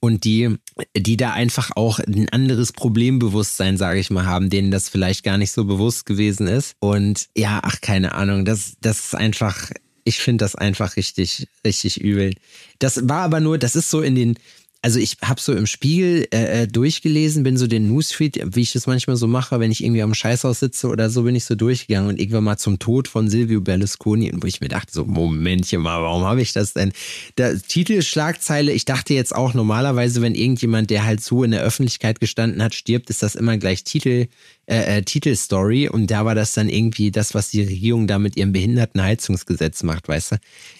und 0.00 0.24
die, 0.24 0.56
die 0.96 1.16
da 1.16 1.32
einfach 1.32 1.70
auch 1.74 1.98
ein 1.98 2.28
anderes 2.28 2.72
Problembewusstsein, 2.72 3.76
sage 3.76 3.98
ich 3.98 4.10
mal, 4.10 4.26
haben, 4.26 4.50
denen 4.50 4.70
das 4.70 4.88
vielleicht 4.88 5.24
gar 5.24 5.38
nicht 5.38 5.52
so 5.52 5.64
bewusst 5.64 6.06
gewesen 6.06 6.46
ist. 6.46 6.76
Und 6.80 7.28
ja, 7.36 7.60
ach, 7.62 7.80
keine 7.80 8.14
Ahnung, 8.14 8.44
das, 8.44 8.76
das 8.80 9.06
ist 9.06 9.14
einfach, 9.14 9.70
ich 10.04 10.18
finde 10.18 10.44
das 10.44 10.54
einfach 10.54 10.96
richtig, 10.96 11.48
richtig 11.64 12.00
übel. 12.00 12.34
Das 12.78 13.08
war 13.08 13.22
aber 13.22 13.40
nur, 13.40 13.58
das 13.58 13.74
ist 13.74 13.90
so 13.90 14.02
in 14.02 14.14
den, 14.14 14.38
also 14.86 15.00
ich 15.00 15.16
habe 15.24 15.40
so 15.40 15.52
im 15.52 15.66
Spiegel 15.66 16.28
äh, 16.32 16.62
äh, 16.62 16.68
durchgelesen, 16.68 17.42
bin 17.42 17.56
so 17.56 17.66
den 17.66 17.92
Newsfeed, 17.92 18.54
wie 18.54 18.60
ich 18.60 18.72
das 18.72 18.86
manchmal 18.86 19.16
so 19.16 19.26
mache, 19.26 19.58
wenn 19.58 19.72
ich 19.72 19.82
irgendwie 19.82 20.02
am 20.02 20.14
Scheißhaus 20.14 20.60
sitze 20.60 20.86
oder 20.86 21.10
so, 21.10 21.24
bin 21.24 21.34
ich 21.34 21.44
so 21.44 21.56
durchgegangen 21.56 22.08
und 22.08 22.20
irgendwann 22.20 22.44
mal 22.44 22.56
zum 22.56 22.78
Tod 22.78 23.08
von 23.08 23.28
Silvio 23.28 23.60
Berlusconi, 23.60 24.32
wo 24.36 24.46
ich 24.46 24.60
mir 24.60 24.68
dachte, 24.68 24.92
so 24.92 25.04
Momentchen 25.04 25.82
mal, 25.82 26.00
warum 26.02 26.22
habe 26.22 26.40
ich 26.40 26.52
das 26.52 26.72
denn? 26.72 26.92
Der 27.36 27.60
Titel 27.60 28.00
Schlagzeile, 28.00 28.70
ich 28.70 28.84
dachte 28.84 29.12
jetzt 29.12 29.34
auch 29.34 29.54
normalerweise, 29.54 30.22
wenn 30.22 30.36
irgendjemand, 30.36 30.88
der 30.90 31.04
halt 31.04 31.20
so 31.20 31.42
in 31.42 31.50
der 31.50 31.62
Öffentlichkeit 31.62 32.20
gestanden 32.20 32.62
hat, 32.62 32.72
stirbt, 32.72 33.10
ist 33.10 33.24
das 33.24 33.34
immer 33.34 33.58
gleich 33.58 33.82
Titel 33.82 34.28
äh, 34.66 34.98
äh, 34.98 35.02
Titelstory 35.02 35.88
und 35.88 36.12
da 36.12 36.24
war 36.24 36.36
das 36.36 36.52
dann 36.52 36.68
irgendwie 36.68 37.10
das, 37.10 37.34
was 37.34 37.50
die 37.50 37.62
Regierung 37.62 38.06
da 38.06 38.20
mit 38.20 38.36
ihrem 38.36 38.52
Behindertenheizungsgesetz 38.52 39.82
macht, 39.82 40.06
weißt 40.06 40.32
du? 40.32 40.36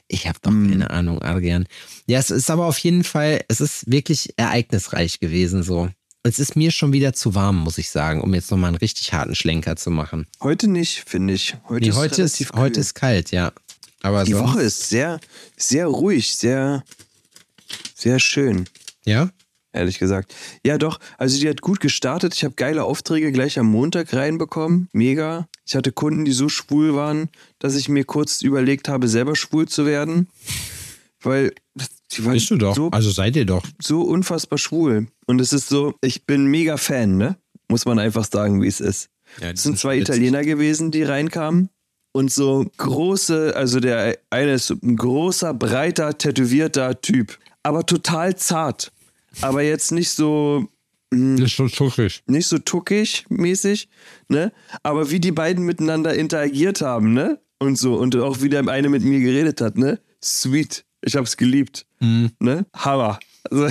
Ich 0.07 0.29
habe 0.29 0.39
doch 0.43 0.53
mm. 0.53 0.71
keine 0.71 0.91
Ahnung, 0.91 1.23
Adrian. 1.23 1.67
Ja, 2.07 2.19
es 2.19 2.31
ist 2.31 2.51
aber 2.51 2.67
auf 2.67 2.79
jeden 2.79 3.05
Fall, 3.05 3.45
es 3.49 3.61
ist 3.61 3.91
wirklich 3.91 4.35
ereignisreich 4.37 5.19
gewesen 5.19 5.63
so. 5.63 5.91
Es 6.23 6.39
ist 6.39 6.57
mir 6.57 6.73
schon 6.73 6.93
wieder 6.93 7.13
zu 7.13 7.35
warm, 7.35 7.57
muss 7.57 7.79
ich 7.79 7.91
sagen, 7.91 8.21
um 8.21 8.35
jetzt 8.35 8.51
nochmal 8.51 8.69
einen 8.69 8.79
richtig 8.79 9.13
harten 9.13 9.35
Schlenker 9.35 9.77
zu 9.77 9.91
machen. 9.91 10.27
Heute 10.41 10.69
nicht, 10.69 11.05
finde 11.07 11.35
ich. 11.35 11.57
Heute, 11.69 11.85
nee, 11.85 11.91
ist, 11.91 11.97
heute, 11.97 12.23
ist, 12.23 12.53
heute 12.55 12.81
ist 12.81 12.95
kalt, 12.95 13.31
ja. 13.31 13.53
Aber 14.03 14.25
die 14.25 14.37
Woche 14.37 14.63
ist 14.63 14.89
sehr, 14.89 15.21
sehr 15.57 15.87
ruhig, 15.87 16.37
sehr, 16.37 16.85
sehr 17.95 18.19
schön. 18.19 18.69
Ja? 19.05 19.31
ehrlich 19.77 19.99
gesagt. 19.99 20.35
Ja, 20.65 20.79
doch. 20.79 20.99
Also 21.19 21.39
die 21.39 21.49
hat 21.49 21.61
gut 21.61 21.81
gestartet. 21.81 22.35
Ich 22.35 22.45
habe 22.45 22.55
geile 22.55 22.85
Aufträge 22.85 23.31
gleich 23.31 23.59
am 23.59 23.67
Montag 23.67 24.13
reinbekommen. 24.13 24.89
Mega. 24.93 25.49
Ich 25.67 25.77
hatte 25.77 25.93
Kunden, 25.93 26.25
die 26.25 26.33
so 26.33 26.49
schwul 26.49 26.95
waren, 26.95 27.29
dass 27.59 27.77
ich 27.77 27.89
mir 27.89 28.05
kurz 28.05 28.43
überlegt 28.43 28.89
habe, 28.89 29.07
selber 29.09 29.37
schwul 29.37 29.69
zu 29.69 29.87
werden. 29.87 30.29
Weil 31.21 31.53
die 32.13 32.25
waren 32.25 32.35
Bist 32.35 32.51
du 32.51 32.57
doch. 32.57 32.75
So, 32.75 32.91
also 32.91 33.11
seid 33.11 33.37
ihr 33.37 33.45
doch. 33.45 33.65
So 33.81 34.03
unfassbar 34.03 34.59
schwul. 34.59 35.09
Und 35.27 35.41
es 35.41 35.53
ist 35.53 35.69
so, 35.69 35.95
ich 36.03 36.25
bin 36.25 36.47
mega 36.47 36.77
Fan, 36.77 37.17
ne? 37.17 37.37
Muss 37.69 37.85
man 37.85 37.99
einfach 37.99 38.25
sagen, 38.25 38.63
wie 38.63 38.69
es 38.69 38.81
ist. 38.81 39.09
Ja, 39.41 39.51
es 39.51 39.65
sind 39.65 39.79
zwei 39.79 39.99
Italiener 39.99 40.43
gewesen, 40.43 40.91
die 40.93 41.03
reinkamen. 41.03 41.69
Und 42.13 42.33
so 42.33 42.65
große, 42.77 43.55
also 43.57 43.81
der 43.81 44.19
eine 44.31 44.55
ist 44.55 44.71
ein 44.71 44.97
großer, 44.97 45.53
breiter, 45.53 46.17
tätowierter 46.17 47.01
Typ. 47.01 47.39
Aber 47.63 47.85
total 47.85 48.37
zart 48.37 48.93
aber 49.43 49.63
jetzt 49.63 49.93
nicht 49.93 50.11
so. 50.11 50.69
Mh, 51.11 51.41
nicht 51.41 51.57
so 51.57 51.69
tuckig. 51.69 52.23
Nicht 52.27 52.47
so 52.47 52.59
tuckig 52.59 53.27
mäßig, 53.29 53.89
ne? 54.29 54.53
Aber 54.83 55.11
wie 55.11 55.21
die 55.21 55.33
beiden 55.33 55.65
miteinander 55.65 56.15
interagiert 56.15 56.81
haben, 56.81 57.13
ne? 57.13 57.41
Und 57.59 57.77
so. 57.79 57.95
Und 57.97 58.17
auch 58.17 58.43
wie 58.43 58.49
der 58.49 58.67
eine 58.69 58.89
mit 58.89 59.03
mir 59.03 59.21
geredet 59.21 59.61
hat, 59.61 59.77
ne? 59.77 60.01
Sweet. 60.23 60.85
Ich 61.07 61.15
hab's 61.15 61.37
geliebt. 61.37 61.87
Mhm. 62.01 62.33
Ne? 62.41 62.67
Hammer. 62.75 63.21
Also, 63.49 63.69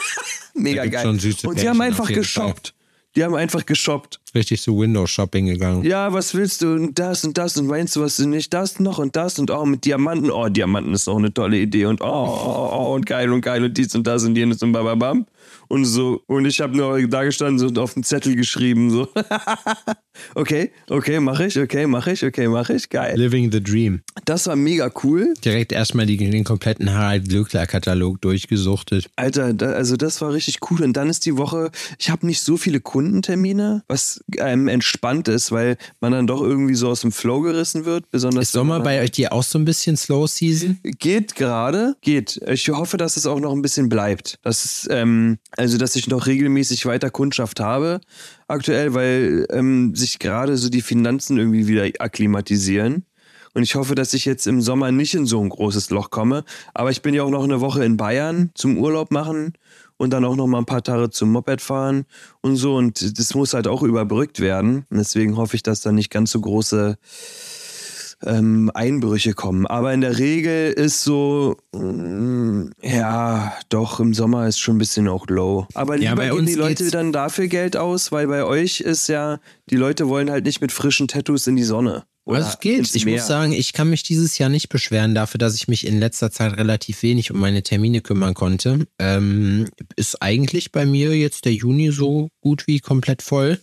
mega 0.54 0.86
geil. 0.86 1.08
Und 1.08 1.60
die 1.60 1.68
haben 1.68 1.80
einfach 1.80 2.06
geshoppt. 2.06 2.72
Die 3.16 3.24
haben 3.24 3.34
einfach 3.34 3.66
geshoppt. 3.66 4.20
Richtig 4.32 4.62
zu 4.62 4.78
Windows-Shopping 4.78 5.46
gegangen. 5.46 5.82
Ja, 5.82 6.12
was 6.12 6.34
willst 6.34 6.62
du? 6.62 6.74
Und 6.74 6.96
das 7.00 7.24
und 7.24 7.36
das 7.36 7.56
und 7.56 7.66
meinst 7.66 7.96
du, 7.96 8.00
was 8.00 8.16
du 8.16 8.28
nicht? 8.28 8.54
Das 8.54 8.78
noch 8.78 8.98
und 8.98 9.16
das 9.16 9.40
und 9.40 9.50
auch 9.50 9.62
oh, 9.62 9.66
mit 9.66 9.84
Diamanten. 9.84 10.30
Oh, 10.30 10.48
Diamanten 10.48 10.94
ist 10.94 11.08
auch 11.08 11.16
eine 11.16 11.34
tolle 11.34 11.58
Idee 11.58 11.86
und 11.86 12.00
oh, 12.00 12.06
oh, 12.06 12.70
oh, 12.72 12.94
und 12.94 13.06
geil 13.06 13.32
und 13.32 13.40
geil 13.40 13.64
und 13.64 13.76
dies 13.76 13.96
und 13.96 14.06
das 14.06 14.22
und 14.22 14.36
jenes 14.36 14.62
und 14.62 14.70
bababam 14.70 15.26
und 15.68 15.84
so. 15.84 16.22
Und 16.26 16.46
ich 16.46 16.60
habe 16.60 16.76
nur 16.76 17.00
da 17.08 17.24
gestanden 17.24 17.66
und 17.66 17.78
auf 17.78 17.94
den 17.94 18.02
Zettel 18.02 18.34
geschrieben, 18.34 18.90
so. 18.90 19.08
okay, 20.34 20.70
okay, 20.88 21.20
mache 21.20 21.46
ich, 21.46 21.58
okay, 21.58 21.86
mache 21.86 22.12
ich, 22.12 22.24
okay, 22.24 22.48
mache 22.48 22.74
ich, 22.74 22.88
geil. 22.88 23.18
Living 23.18 23.52
the 23.52 23.62
Dream. 23.62 24.02
Das 24.24 24.46
war 24.46 24.56
mega 24.56 24.90
cool. 25.04 25.34
Direkt 25.44 25.72
erstmal 25.72 26.06
den 26.06 26.44
kompletten 26.44 26.92
Harald 26.92 27.28
Glöckler-Katalog 27.28 28.20
durchgesuchtet. 28.20 29.10
Alter, 29.16 29.52
da, 29.52 29.72
also 29.72 29.96
das 29.96 30.20
war 30.20 30.32
richtig 30.32 30.58
cool. 30.70 30.82
Und 30.82 30.96
dann 30.96 31.08
ist 31.08 31.26
die 31.26 31.36
Woche, 31.36 31.70
ich 31.98 32.10
habe 32.10 32.26
nicht 32.26 32.40
so 32.40 32.56
viele 32.56 32.80
Kundentermine, 32.80 33.84
was 33.88 34.24
einem 34.38 34.68
entspannt 34.68 35.28
ist, 35.28 35.52
weil 35.52 35.76
man 36.00 36.12
dann 36.12 36.26
doch 36.26 36.42
irgendwie 36.42 36.74
so 36.74 36.88
aus 36.88 37.02
dem 37.02 37.12
Flow 37.12 37.40
gerissen 37.40 37.84
wird. 37.84 38.10
Besonders 38.10 38.44
ist 38.44 38.52
Sommer 38.52 38.80
bei 38.80 39.02
euch 39.02 39.10
die 39.10 39.30
auch 39.30 39.42
so 39.42 39.58
ein 39.58 39.64
bisschen 39.64 39.96
Slow 39.96 40.26
Season? 40.26 40.78
Geht 40.82 41.34
gerade, 41.34 41.96
geht. 42.00 42.40
Ich 42.46 42.68
hoffe, 42.68 42.96
dass 42.96 43.16
es 43.16 43.26
auch 43.26 43.40
noch 43.40 43.52
ein 43.52 43.62
bisschen 43.62 43.88
bleibt. 43.88 44.38
Das 44.42 44.64
ist, 44.64 44.88
ähm, 44.90 45.38
also, 45.58 45.76
dass 45.76 45.96
ich 45.96 46.06
noch 46.06 46.26
regelmäßig 46.26 46.86
weiter 46.86 47.10
Kundschaft 47.10 47.58
habe 47.58 48.00
aktuell, 48.46 48.94
weil 48.94 49.44
ähm, 49.50 49.92
sich 49.96 50.20
gerade 50.20 50.56
so 50.56 50.68
die 50.68 50.82
Finanzen 50.82 51.36
irgendwie 51.36 51.66
wieder 51.66 51.84
akklimatisieren. 51.98 53.04
Und 53.54 53.64
ich 53.64 53.74
hoffe, 53.74 53.96
dass 53.96 54.14
ich 54.14 54.24
jetzt 54.24 54.46
im 54.46 54.60
Sommer 54.60 54.92
nicht 54.92 55.14
in 55.14 55.26
so 55.26 55.40
ein 55.42 55.48
großes 55.48 55.90
Loch 55.90 56.10
komme. 56.10 56.44
Aber 56.74 56.92
ich 56.92 57.02
bin 57.02 57.12
ja 57.12 57.24
auch 57.24 57.30
noch 57.30 57.42
eine 57.42 57.60
Woche 57.60 57.84
in 57.84 57.96
Bayern 57.96 58.50
zum 58.54 58.78
Urlaub 58.78 59.10
machen 59.10 59.54
und 59.96 60.12
dann 60.12 60.24
auch 60.24 60.36
noch 60.36 60.46
mal 60.46 60.58
ein 60.58 60.66
paar 60.66 60.84
Tage 60.84 61.10
zum 61.10 61.32
Moped 61.32 61.60
fahren 61.60 62.04
und 62.40 62.54
so. 62.54 62.76
Und 62.76 63.18
das 63.18 63.34
muss 63.34 63.52
halt 63.52 63.66
auch 63.66 63.82
überbrückt 63.82 64.38
werden. 64.38 64.86
Und 64.90 64.98
deswegen 64.98 65.36
hoffe 65.36 65.56
ich, 65.56 65.64
dass 65.64 65.80
da 65.80 65.90
nicht 65.90 66.10
ganz 66.10 66.30
so 66.30 66.40
große 66.40 66.98
ähm, 68.24 68.70
Einbrüche 68.74 69.32
kommen. 69.32 69.66
Aber 69.66 69.92
in 69.92 70.00
der 70.00 70.18
Regel 70.18 70.72
ist 70.72 71.02
so, 71.02 71.56
mm, 71.72 72.70
ja, 72.82 73.52
doch, 73.68 74.00
im 74.00 74.14
Sommer 74.14 74.48
ist 74.48 74.58
schon 74.58 74.76
ein 74.76 74.78
bisschen 74.78 75.08
auch 75.08 75.26
low. 75.28 75.66
Aber 75.74 75.96
lieber 75.96 76.10
ja, 76.10 76.14
bei 76.14 76.30
geben 76.30 76.46
die 76.46 76.54
Leute 76.54 76.90
dann 76.90 77.12
dafür 77.12 77.46
Geld 77.46 77.76
aus, 77.76 78.12
weil 78.12 78.26
bei 78.26 78.44
euch 78.44 78.80
ist 78.80 79.08
ja, 79.08 79.40
die 79.70 79.76
Leute 79.76 80.08
wollen 80.08 80.30
halt 80.30 80.44
nicht 80.44 80.60
mit 80.60 80.72
frischen 80.72 81.08
Tattoos 81.08 81.46
in 81.46 81.56
die 81.56 81.64
Sonne. 81.64 82.04
Oder 82.24 82.40
es 82.40 82.60
geht. 82.60 82.94
Ich 82.94 83.06
muss 83.06 83.26
sagen, 83.26 83.52
ich 83.52 83.72
kann 83.72 83.88
mich 83.88 84.02
dieses 84.02 84.36
Jahr 84.36 84.50
nicht 84.50 84.68
beschweren 84.68 85.14
dafür, 85.14 85.38
dass 85.38 85.54
ich 85.54 85.66
mich 85.66 85.86
in 85.86 85.98
letzter 85.98 86.30
Zeit 86.30 86.58
relativ 86.58 87.02
wenig 87.02 87.30
um 87.30 87.40
meine 87.40 87.62
Termine 87.62 88.02
kümmern 88.02 88.34
konnte. 88.34 88.86
Ähm, 88.98 89.66
ist 89.96 90.20
eigentlich 90.20 90.70
bei 90.70 90.84
mir 90.84 91.16
jetzt 91.16 91.46
der 91.46 91.54
Juni 91.54 91.90
so 91.90 92.28
gut 92.42 92.66
wie 92.66 92.80
komplett 92.80 93.22
voll. 93.22 93.58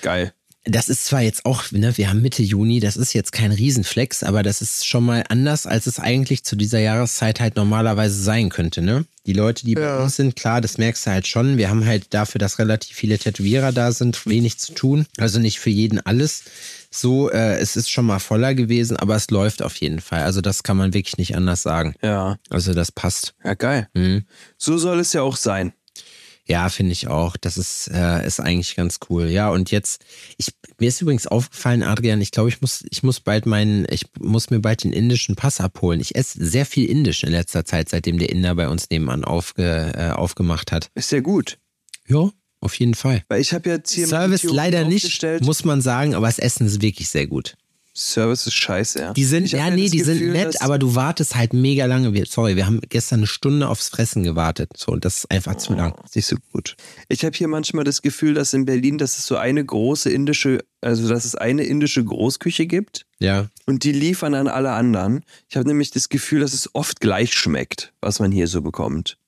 Geil 0.00 0.32
das 0.64 0.88
ist 0.88 1.04
zwar 1.04 1.20
jetzt 1.20 1.44
auch, 1.44 1.70
ne, 1.72 1.96
wir 1.98 2.08
haben 2.08 2.22
Mitte 2.22 2.42
Juni, 2.42 2.80
das 2.80 2.96
ist 2.96 3.12
jetzt 3.12 3.32
kein 3.32 3.52
Riesenflex, 3.52 4.22
aber 4.22 4.42
das 4.42 4.62
ist 4.62 4.86
schon 4.86 5.04
mal 5.04 5.24
anders, 5.28 5.66
als 5.66 5.86
es 5.86 6.00
eigentlich 6.00 6.42
zu 6.42 6.56
dieser 6.56 6.80
Jahreszeit 6.80 7.38
halt 7.38 7.56
normalerweise 7.56 8.20
sein 8.22 8.48
könnte, 8.48 8.80
ne? 8.80 9.04
Die 9.26 9.34
Leute, 9.34 9.66
die 9.66 9.72
ja. 9.72 9.96
bei 9.98 10.02
uns 10.02 10.16
sind, 10.16 10.36
klar, 10.36 10.60
das 10.60 10.78
merkst 10.78 11.06
du 11.06 11.10
halt 11.10 11.26
schon. 11.26 11.56
Wir 11.56 11.68
haben 11.68 11.84
halt 11.84 12.12
dafür, 12.12 12.38
dass 12.38 12.58
relativ 12.58 12.96
viele 12.96 13.18
Tätowierer 13.18 13.72
da 13.72 13.92
sind, 13.92 14.26
wenig 14.26 14.58
zu 14.58 14.74
tun. 14.74 15.06
Also 15.18 15.38
nicht 15.38 15.60
für 15.60 15.70
jeden 15.70 16.04
alles. 16.04 16.44
So, 16.90 17.30
äh, 17.30 17.56
es 17.58 17.76
ist 17.76 17.90
schon 17.90 18.04
mal 18.06 18.18
voller 18.18 18.54
gewesen, 18.54 18.96
aber 18.98 19.16
es 19.16 19.30
läuft 19.30 19.62
auf 19.62 19.76
jeden 19.76 20.00
Fall. 20.00 20.22
Also 20.22 20.42
das 20.42 20.62
kann 20.62 20.76
man 20.76 20.92
wirklich 20.92 21.16
nicht 21.16 21.36
anders 21.36 21.62
sagen. 21.62 21.94
Ja. 22.02 22.38
Also 22.50 22.74
das 22.74 22.92
passt. 22.92 23.34
Ja, 23.42 23.54
geil. 23.54 23.88
Mhm. 23.94 24.24
So 24.58 24.76
soll 24.76 25.00
es 25.00 25.12
ja 25.14 25.22
auch 25.22 25.36
sein. 25.36 25.72
Ja, 26.46 26.68
finde 26.68 26.92
ich 26.92 27.08
auch. 27.08 27.36
Das 27.38 27.56
ist, 27.56 27.88
äh, 27.88 28.26
ist 28.26 28.38
eigentlich 28.38 28.76
ganz 28.76 28.98
cool. 29.08 29.28
Ja, 29.28 29.50
und 29.50 29.70
jetzt, 29.70 30.04
ich, 30.36 30.48
mir 30.78 30.88
ist 30.88 31.00
übrigens 31.00 31.26
aufgefallen, 31.26 31.82
Adrian, 31.82 32.20
ich 32.20 32.32
glaube, 32.32 32.50
ich 32.50 32.60
muss, 32.60 32.84
ich 32.90 33.02
muss 33.02 33.20
bald 33.20 33.46
meinen, 33.46 33.86
ich 33.88 34.04
muss 34.20 34.50
mir 34.50 34.60
bald 34.60 34.84
den 34.84 34.92
indischen 34.92 35.36
Pass 35.36 35.60
abholen. 35.60 36.00
Ich 36.00 36.14
esse 36.14 36.44
sehr 36.44 36.66
viel 36.66 36.88
Indisch 36.88 37.24
in 37.24 37.30
letzter 37.30 37.64
Zeit, 37.64 37.88
seitdem 37.88 38.18
der 38.18 38.28
Inder 38.28 38.54
bei 38.54 38.68
uns 38.68 38.90
nebenan 38.90 39.24
aufge, 39.24 39.92
äh, 39.96 40.10
aufgemacht 40.10 40.70
hat. 40.70 40.90
Ist 40.94 41.08
sehr 41.08 41.22
gut. 41.22 41.58
Ja, 42.06 42.30
auf 42.60 42.78
jeden 42.78 42.94
Fall. 42.94 43.22
Weil 43.28 43.40
ich 43.40 43.54
habe 43.54 43.70
jetzt 43.70 43.92
hier 43.92 44.06
Service 44.06 44.42
leider 44.42 44.84
nicht, 44.84 45.22
muss 45.40 45.64
man 45.64 45.80
sagen, 45.80 46.14
aber 46.14 46.26
das 46.26 46.38
Essen 46.38 46.66
ist 46.66 46.82
wirklich 46.82 47.08
sehr 47.08 47.26
gut. 47.26 47.56
Service 47.96 48.46
ist 48.48 48.54
scheiße, 48.54 48.98
ja. 48.98 49.12
Die 49.12 49.24
sind, 49.24 49.44
Ich 49.44 49.52
ja, 49.52 49.70
nee, 49.70 49.88
die 49.88 50.00
sind 50.00 50.32
nett, 50.32 50.60
aber 50.62 50.78
du 50.80 50.96
wartest 50.96 51.36
halt 51.36 51.52
mega 51.52 51.86
lange. 51.86 52.12
Sorry, 52.26 52.56
wir 52.56 52.66
haben 52.66 52.80
gestern 52.88 53.20
eine 53.20 53.26
Stunde 53.28 53.68
aufs 53.68 53.88
Fressen 53.88 54.24
gewartet. 54.24 54.70
So, 54.76 54.90
und 54.92 55.04
das 55.04 55.18
ist 55.18 55.30
einfach 55.30 55.54
zu 55.56 55.74
lang. 55.74 55.94
Ist 56.04 56.16
nicht 56.16 56.26
so 56.26 56.36
gut. 56.52 56.76
Ich 57.08 57.24
habe 57.24 57.36
hier 57.36 57.46
manchmal 57.46 57.84
das 57.84 58.02
Gefühl, 58.02 58.34
dass 58.34 58.52
in 58.52 58.64
Berlin, 58.64 58.98
dass 58.98 59.16
es 59.18 59.26
so 59.26 59.36
eine 59.36 59.64
große 59.64 60.10
indische, 60.10 60.64
also 60.80 61.08
dass 61.08 61.24
es 61.24 61.36
eine 61.36 61.62
indische 61.64 62.02
Großküche 62.04 62.66
gibt 62.66 63.06
Ja. 63.20 63.48
und 63.66 63.84
die 63.84 63.92
liefern 63.92 64.34
an 64.34 64.48
alle 64.48 64.72
anderen. 64.72 65.22
Ich 65.48 65.56
habe 65.56 65.68
nämlich 65.68 65.92
das 65.92 66.08
Gefühl, 66.08 66.40
dass 66.40 66.52
es 66.52 66.74
oft 66.74 67.00
gleich 67.00 67.32
schmeckt, 67.34 67.92
was 68.00 68.18
man 68.18 68.32
hier 68.32 68.48
so 68.48 68.60
bekommt. 68.60 69.18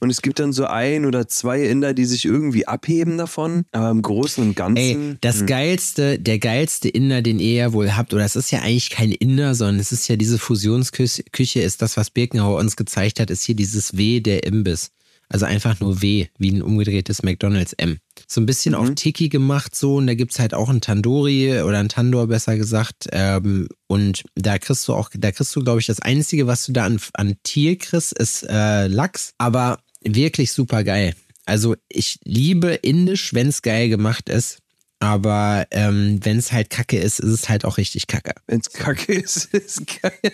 Und 0.00 0.10
es 0.10 0.22
gibt 0.22 0.38
dann 0.38 0.52
so 0.52 0.66
ein 0.66 1.04
oder 1.04 1.28
zwei 1.28 1.62
Inder, 1.64 1.94
die 1.94 2.04
sich 2.04 2.24
irgendwie 2.24 2.66
abheben 2.66 3.18
davon, 3.18 3.64
aber 3.72 3.90
im 3.90 4.02
Großen 4.02 4.42
und 4.42 4.56
Ganzen. 4.56 4.76
Ey, 4.76 5.16
das 5.20 5.46
geilste, 5.46 6.18
der 6.18 6.38
geilste 6.38 6.88
Inder, 6.88 7.22
den 7.22 7.38
ihr 7.38 7.54
ja 7.54 7.72
wohl 7.72 7.96
habt, 7.96 8.14
oder 8.14 8.24
es 8.24 8.36
ist 8.36 8.50
ja 8.50 8.60
eigentlich 8.60 8.90
kein 8.90 9.12
Inder, 9.12 9.54
sondern 9.54 9.78
es 9.78 9.92
ist 9.92 10.08
ja 10.08 10.16
diese 10.16 10.38
Fusionsküche, 10.38 11.24
Küche, 11.32 11.60
ist 11.60 11.82
das, 11.82 11.96
was 11.96 12.10
Birkenauer 12.10 12.58
uns 12.58 12.76
gezeigt 12.76 13.20
hat, 13.20 13.30
ist 13.30 13.44
hier 13.44 13.56
dieses 13.56 13.96
W 13.96 14.20
der 14.20 14.44
Imbiss. 14.44 14.90
Also 15.28 15.46
einfach 15.46 15.80
nur 15.80 16.02
W, 16.02 16.26
wie 16.38 16.50
ein 16.50 16.62
umgedrehtes 16.62 17.22
McDonalds 17.22 17.72
M. 17.72 17.98
So 18.26 18.40
ein 18.40 18.46
bisschen 18.46 18.74
auf 18.74 18.94
Tiki 18.94 19.28
gemacht 19.28 19.74
so 19.74 19.96
und 19.96 20.06
da 20.06 20.14
gibt's 20.14 20.38
halt 20.38 20.54
auch 20.54 20.68
ein 20.68 20.80
Tandoori 20.80 21.62
oder 21.62 21.78
ein 21.78 21.88
Tandoor 21.88 22.26
besser 22.26 22.56
gesagt. 22.56 23.08
Ähm, 23.12 23.68
und 23.86 24.24
da 24.34 24.58
kriegst 24.58 24.86
du 24.88 24.94
auch, 24.94 25.10
da 25.14 25.32
kriegst 25.32 25.54
du, 25.54 25.60
glaube 25.60 25.80
ich, 25.80 25.86
das 25.86 26.00
Einzige, 26.00 26.46
was 26.46 26.66
du 26.66 26.72
da 26.72 26.84
an, 26.84 27.00
an 27.14 27.36
Tier 27.42 27.76
kriegst, 27.78 28.12
ist 28.12 28.44
äh, 28.48 28.86
Lachs, 28.86 29.32
aber 29.38 29.78
wirklich 30.02 30.52
super 30.52 30.84
geil. 30.84 31.14
Also 31.46 31.76
ich 31.88 32.18
liebe 32.24 32.72
Indisch, 32.74 33.34
wenn's 33.34 33.62
geil 33.62 33.88
gemacht 33.88 34.28
ist. 34.28 34.58
Aber 35.00 35.66
ähm, 35.70 36.20
wenn 36.22 36.38
es 36.38 36.52
halt 36.52 36.70
kacke 36.70 36.98
ist, 36.98 37.20
ist 37.20 37.30
es 37.30 37.48
halt 37.48 37.64
auch 37.64 37.76
richtig 37.76 38.06
kacke. 38.06 38.32
Wenn 38.46 38.60
es 38.60 38.70
kacke 38.72 39.12
ist, 39.12 39.46
ist 39.52 39.82
geil. 40.00 40.32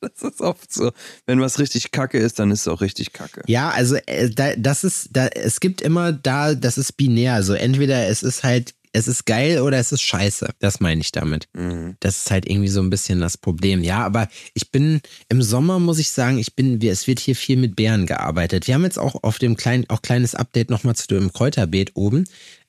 das 0.00 0.22
ist 0.22 0.40
oft 0.40 0.72
so. 0.72 0.90
Wenn 1.26 1.40
was 1.40 1.58
richtig 1.58 1.92
kacke 1.92 2.18
ist, 2.18 2.38
dann 2.38 2.50
ist 2.50 2.62
es 2.62 2.68
auch 2.68 2.80
richtig 2.80 3.12
kacke. 3.12 3.42
Ja, 3.46 3.70
also 3.70 3.96
äh, 4.06 4.30
da, 4.30 4.56
das 4.56 4.82
ist, 4.84 5.10
da, 5.12 5.28
es 5.28 5.60
gibt 5.60 5.80
immer 5.82 6.12
da, 6.12 6.54
das 6.54 6.78
ist 6.78 6.96
binär. 6.96 7.34
Also 7.34 7.54
entweder 7.54 8.08
es 8.08 8.22
ist 8.22 8.42
halt, 8.42 8.74
es 8.92 9.08
ist 9.08 9.24
geil 9.24 9.60
oder 9.60 9.78
es 9.78 9.92
ist 9.92 10.02
scheiße. 10.02 10.50
Das 10.58 10.80
meine 10.80 11.00
ich 11.00 11.12
damit. 11.12 11.48
Das 12.00 12.18
ist 12.18 12.30
halt 12.30 12.46
irgendwie 12.48 12.68
so 12.68 12.80
ein 12.80 12.90
bisschen 12.90 13.20
das 13.20 13.38
Problem. 13.38 13.82
Ja, 13.82 14.04
aber 14.04 14.28
ich 14.54 14.70
bin 14.70 15.00
im 15.28 15.42
Sommer, 15.42 15.78
muss 15.78 15.98
ich 15.98 16.10
sagen, 16.10 16.38
ich 16.38 16.54
bin, 16.54 16.80
es 16.82 17.06
wird 17.06 17.18
hier 17.18 17.34
viel 17.34 17.56
mit 17.56 17.74
Beeren 17.74 18.06
gearbeitet. 18.06 18.66
Wir 18.66 18.74
haben 18.74 18.84
jetzt 18.84 18.98
auch 18.98 19.22
auf 19.22 19.38
dem 19.38 19.56
kleinen, 19.56 19.88
auch 19.88 20.02
kleines 20.02 20.34
Update 20.34 20.70
nochmal 20.70 20.94
zu 20.94 21.06
dem 21.06 21.32
Kräuterbeet 21.32 21.92
oben. 21.94 22.24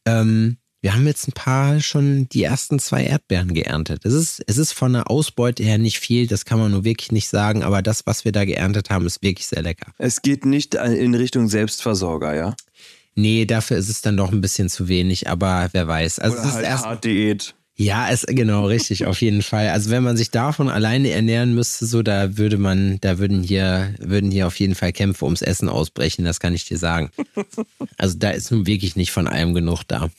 Ähm, 0.05 0.57
wir 0.83 0.93
haben 0.93 1.07
jetzt 1.07 1.29
ein 1.29 1.31
paar 1.31 1.79
schon 1.79 2.27
die 2.27 2.43
ersten 2.43 2.77
zwei 2.77 3.05
Erdbeeren 3.05 3.53
geerntet. 3.53 4.01
Es 4.03 4.11
ist, 4.13 4.43
es 4.47 4.57
ist 4.57 4.73
von 4.73 4.91
der 4.91 5.09
Ausbeute 5.09 5.63
her 5.63 5.77
nicht 5.77 5.97
viel, 5.97 6.27
das 6.27 6.43
kann 6.43 6.59
man 6.59 6.71
nur 6.71 6.83
wirklich 6.83 7.13
nicht 7.13 7.29
sagen, 7.29 7.63
aber 7.63 7.81
das, 7.81 8.05
was 8.05 8.25
wir 8.25 8.33
da 8.33 8.43
geerntet 8.43 8.89
haben, 8.89 9.05
ist 9.05 9.23
wirklich 9.23 9.47
sehr 9.47 9.61
lecker. 9.61 9.93
Es 9.97 10.21
geht 10.21 10.45
nicht 10.45 10.75
in 10.75 11.15
Richtung 11.15 11.47
Selbstversorger, 11.47 12.35
ja? 12.35 12.55
Nee, 13.15 13.45
dafür 13.45 13.77
ist 13.77 13.87
es 13.87 14.01
dann 14.01 14.17
doch 14.17 14.33
ein 14.33 14.41
bisschen 14.41 14.69
zu 14.69 14.89
wenig, 14.89 15.29
aber 15.29 15.69
wer 15.71 15.87
weiß. 15.87 16.19
Also 16.19 16.35
es 16.35 16.41
Oder 16.41 16.49
ist 16.49 16.55
halt 16.55 16.65
erst, 16.65 16.85
hart 16.85 17.05
Diät. 17.05 17.55
ja, 17.77 18.09
es 18.09 18.25
genau 18.27 18.65
richtig, 18.67 19.05
auf 19.05 19.21
jeden 19.21 19.41
Fall. 19.41 19.69
Also 19.69 19.89
wenn 19.89 20.03
man 20.03 20.17
sich 20.17 20.31
davon 20.31 20.67
alleine 20.67 21.11
ernähren 21.11 21.55
müsste, 21.55 21.85
so 21.85 22.01
da 22.01 22.37
würde 22.37 22.57
man, 22.57 22.97
da 22.99 23.19
würden 23.19 23.41
hier, 23.41 23.95
würden 23.99 24.31
hier 24.31 24.47
auf 24.47 24.59
jeden 24.59 24.75
Fall 24.75 24.91
Kämpfe 24.91 25.23
ums 25.23 25.41
Essen 25.41 25.69
ausbrechen. 25.69 26.25
Das 26.25 26.41
kann 26.41 26.53
ich 26.53 26.65
dir 26.65 26.77
sagen. 26.77 27.09
Also 27.97 28.17
da 28.17 28.31
ist 28.31 28.51
nun 28.51 28.67
wirklich 28.67 28.97
nicht 28.97 29.11
von 29.11 29.27
allem 29.27 29.53
genug 29.53 29.83
da. 29.87 30.09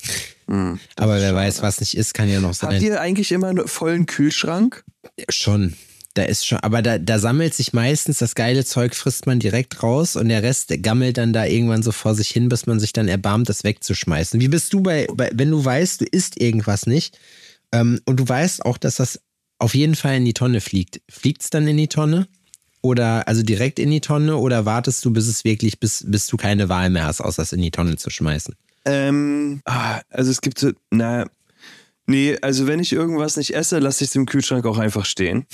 Aber 0.47 1.21
wer 1.21 1.35
weiß, 1.35 1.63
was 1.63 1.81
nicht 1.81 1.97
ist, 1.97 2.15
kann 2.15 2.29
ja 2.29 2.41
noch 2.41 2.51
Habt 2.51 2.61
sein. 2.61 2.83
ihr 2.83 3.01
eigentlich 3.01 3.33
immer 3.33 3.49
einen 3.49 3.67
vollen 3.67 4.07
Kühlschrank? 4.07 4.85
Schon. 5.29 5.75
Da 6.15 6.23
ist 6.23 6.47
schon, 6.47 6.59
aber 6.59 6.81
da, 6.81 6.99
da 6.99 7.19
sammelt 7.19 7.55
sich 7.55 7.73
meistens 7.73 8.19
das 8.19 8.37
geile 8.37 8.65
Zeug, 8.65 8.95
frisst 8.95 9.27
man 9.27 9.41
direkt 9.41 9.83
raus 9.83 10.15
und 10.15 10.29
der 10.29 10.45
Rest 10.45 10.73
gammelt 10.81 11.19
dann 11.19 11.33
da 11.33 11.45
irgendwann 11.45 11.83
so 11.83 11.91
vor 11.91 12.15
sich 12.15 12.29
hin, 12.29 12.49
bis 12.49 12.67
man 12.67 12.79
sich 12.79 12.93
dann 12.93 13.09
erbarmt, 13.09 13.49
das 13.49 13.65
wegzuschmeißen. 13.65 14.41
Wie 14.41 14.47
bist 14.47 14.73
du 14.73 14.81
bei, 14.81 15.09
bei 15.13 15.31
wenn 15.35 15.51
du 15.51 15.65
weißt, 15.65 16.03
du 16.03 16.05
isst 16.05 16.41
irgendwas 16.41 16.87
nicht 16.87 17.19
ähm, 17.73 18.01
und 18.05 18.21
du 18.21 18.29
weißt 18.29 18.65
auch, 18.65 18.79
dass 18.79 18.97
das 18.97 19.21
auf 19.59 19.75
jeden 19.75 19.97
Fall 19.97 20.17
in 20.17 20.25
die 20.25 20.35
Tonne 20.35 20.61
fliegt. 20.61 21.01
Fliegt 21.09 21.43
es 21.43 21.51
dann 21.51 21.67
in 21.67 21.77
die 21.77 21.89
Tonne? 21.89 22.29
Oder 22.81 23.27
also 23.27 23.43
direkt 23.43 23.79
in 23.79 23.91
die 23.91 24.03
Tonne 24.03 24.37
oder 24.37 24.67
wartest 24.67 25.05
du, 25.05 25.11
bis 25.11 25.27
es 25.27 25.43
wirklich, 25.45 25.81
bis, 25.81 26.05
bis 26.07 26.27
du 26.27 26.37
keine 26.37 26.69
Wahl 26.69 26.91
mehr 26.91 27.07
hast, 27.07 27.23
außer 27.23 27.43
es 27.43 27.53
in 27.53 27.63
die 27.63 27.71
Tonne 27.71 27.97
zu 27.97 28.11
schmeißen? 28.11 28.55
Ähm, 28.85 29.61
ah, 29.65 30.01
also 30.11 30.31
es 30.31 30.41
gibt 30.41 30.59
so, 30.59 30.73
na, 30.91 31.27
nee, 32.07 32.37
also 32.43 32.67
wenn 32.67 32.81
ich 32.81 32.93
irgendwas 32.93 33.37
nicht 33.37 33.55
esse, 33.55 33.79
lasse 33.79 34.05
ich 34.05 34.11
es 34.11 34.17
im 34.17 34.27
Kühlschrank 34.27 34.67
auch 34.67 34.79
einfach 34.79 35.05
stehen. 35.05 35.47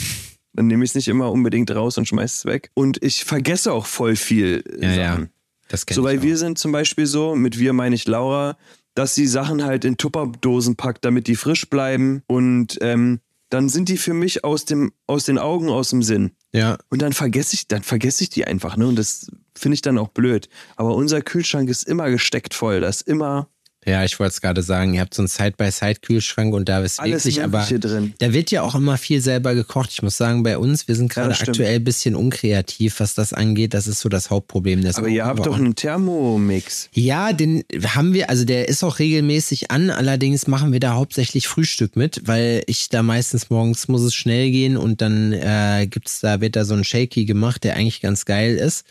Dann 0.53 0.67
nehme 0.67 0.85
ich 0.85 0.91
es 0.91 0.95
nicht 0.97 1.09
immer 1.09 1.31
unbedingt 1.31 1.71
raus 1.71 1.97
und 1.97 2.09
schmeiße 2.09 2.39
es 2.39 2.45
weg. 2.45 2.71
Und 2.75 3.03
ich 3.03 3.25
vergesse 3.25 3.73
auch 3.73 3.87
voll 3.87 4.17
viel 4.17 4.65
äh, 4.81 4.85
Ja, 4.85 4.93
ja. 4.93 5.13
Sachen. 5.13 5.31
Das 5.69 5.87
kenn 5.87 5.95
So, 5.95 6.03
weil 6.03 6.23
wir 6.23 6.37
sind 6.37 6.59
zum 6.59 6.73
Beispiel 6.73 7.07
so, 7.07 7.37
mit 7.37 7.59
wir 7.59 7.73
meine 7.73 7.95
ich 7.95 8.09
Laura, 8.09 8.57
dass 8.95 9.15
sie 9.15 9.29
Sachen 9.29 9.63
halt 9.63 9.85
in 9.85 9.97
Tupperdosen 9.97 10.75
packt, 10.75 11.05
damit 11.05 11.29
die 11.29 11.37
frisch 11.37 11.71
bleiben. 11.71 12.23
Und 12.27 12.79
ähm, 12.81 13.21
dann 13.49 13.69
sind 13.69 13.89
die 13.89 13.97
für 13.97 14.15
mich 14.15 14.43
aus, 14.43 14.65
dem, 14.65 14.93
aus 15.07 15.25
den 15.25 15.39
Augen, 15.39 15.69
aus 15.69 15.91
dem 15.91 16.03
Sinn. 16.03 16.33
Ja, 16.53 16.79
Und 16.89 17.01
dann 17.03 17.13
vergesse 17.13 17.55
ich, 17.55 17.69
dann 17.69 17.83
vergesse 17.85 18.25
ich 18.25 18.31
die 18.31 18.45
einfach, 18.45 18.77
ne? 18.77 18.89
Und 18.89 18.97
das 18.97 19.31
finde 19.61 19.75
ich 19.75 19.83
dann 19.83 19.99
auch 19.99 20.09
blöd. 20.09 20.49
Aber 20.77 20.95
unser 20.95 21.21
Kühlschrank 21.21 21.69
ist 21.69 21.85
immer 21.85 22.11
gesteckt 22.11 22.55
voll. 22.55 22.81
Da 22.81 22.89
ist 22.89 23.03
immer 23.07 23.49
Ja, 23.87 24.05
ich 24.05 24.19
wollte 24.21 24.33
es 24.33 24.41
gerade 24.43 24.63
sagen, 24.63 24.93
ihr 24.95 25.01
habt 25.01 25.15
so 25.15 25.23
einen 25.23 25.29
Side-by-Side-Kühlschrank 25.29 26.53
und 26.53 26.69
da 26.69 26.81
ist 26.81 27.01
Alles 27.01 27.25
wirklich, 27.25 27.43
aber 27.43 27.63
drin. 27.65 28.13
da 28.19 28.35
wird 28.35 28.51
ja 28.51 28.61
auch 28.61 28.75
immer 28.75 28.99
viel 28.99 29.23
selber 29.23 29.55
gekocht. 29.55 29.89
Ich 29.93 30.03
muss 30.03 30.19
sagen, 30.19 30.43
bei 30.43 30.59
uns, 30.59 30.87
wir 30.87 30.95
sind 30.97 31.11
gerade 31.11 31.35
stimmt. 31.35 31.51
aktuell 31.51 31.77
ein 31.77 31.85
bisschen 31.85 32.15
unkreativ, 32.15 33.01
was 33.01 33.15
das 33.15 33.33
angeht. 33.33 33.73
Das 33.73 33.87
ist 33.87 34.01
so 34.01 34.11
das 34.11 34.29
Hauptproblem. 34.29 34.83
Das 34.83 34.97
Aber 34.97 35.09
ihr 35.09 35.25
habt 35.25 35.47
doch 35.47 35.57
einen 35.57 35.75
Thermomix. 35.77 36.91
ja, 36.93 37.33
den 37.33 37.65
haben 37.95 38.13
wir, 38.13 38.29
also 38.29 38.45
der 38.45 38.69
ist 38.69 38.85
auch 38.85 38.99
regelmäßig 38.99 39.71
an, 39.71 39.89
allerdings 39.89 40.47
machen 40.47 40.73
wir 40.73 40.81
da 40.81 40.93
hauptsächlich 40.95 41.49
Frühstück 41.49 41.97
mit, 41.97 42.23
weil 42.27 42.63
ich 42.67 42.91
da 42.91 43.03
meistens 43.03 43.49
morgens 43.49 43.89
muss 43.89 44.03
es 44.03 44.15
schnell 44.15 44.51
gehen 44.51 44.77
und 44.77 45.01
dann 45.01 45.33
äh, 45.33 45.87
gibt's 45.89 46.21
da, 46.21 46.43
wird 46.43 46.55
da 46.57 46.67
so 46.67 46.75
ein 46.75 46.85
Shaky 46.85 47.25
gemacht, 47.25 47.65
der 47.65 47.77
eigentlich 47.77 48.03
ganz 48.03 48.27
geil 48.27 48.57
ist. 48.57 48.85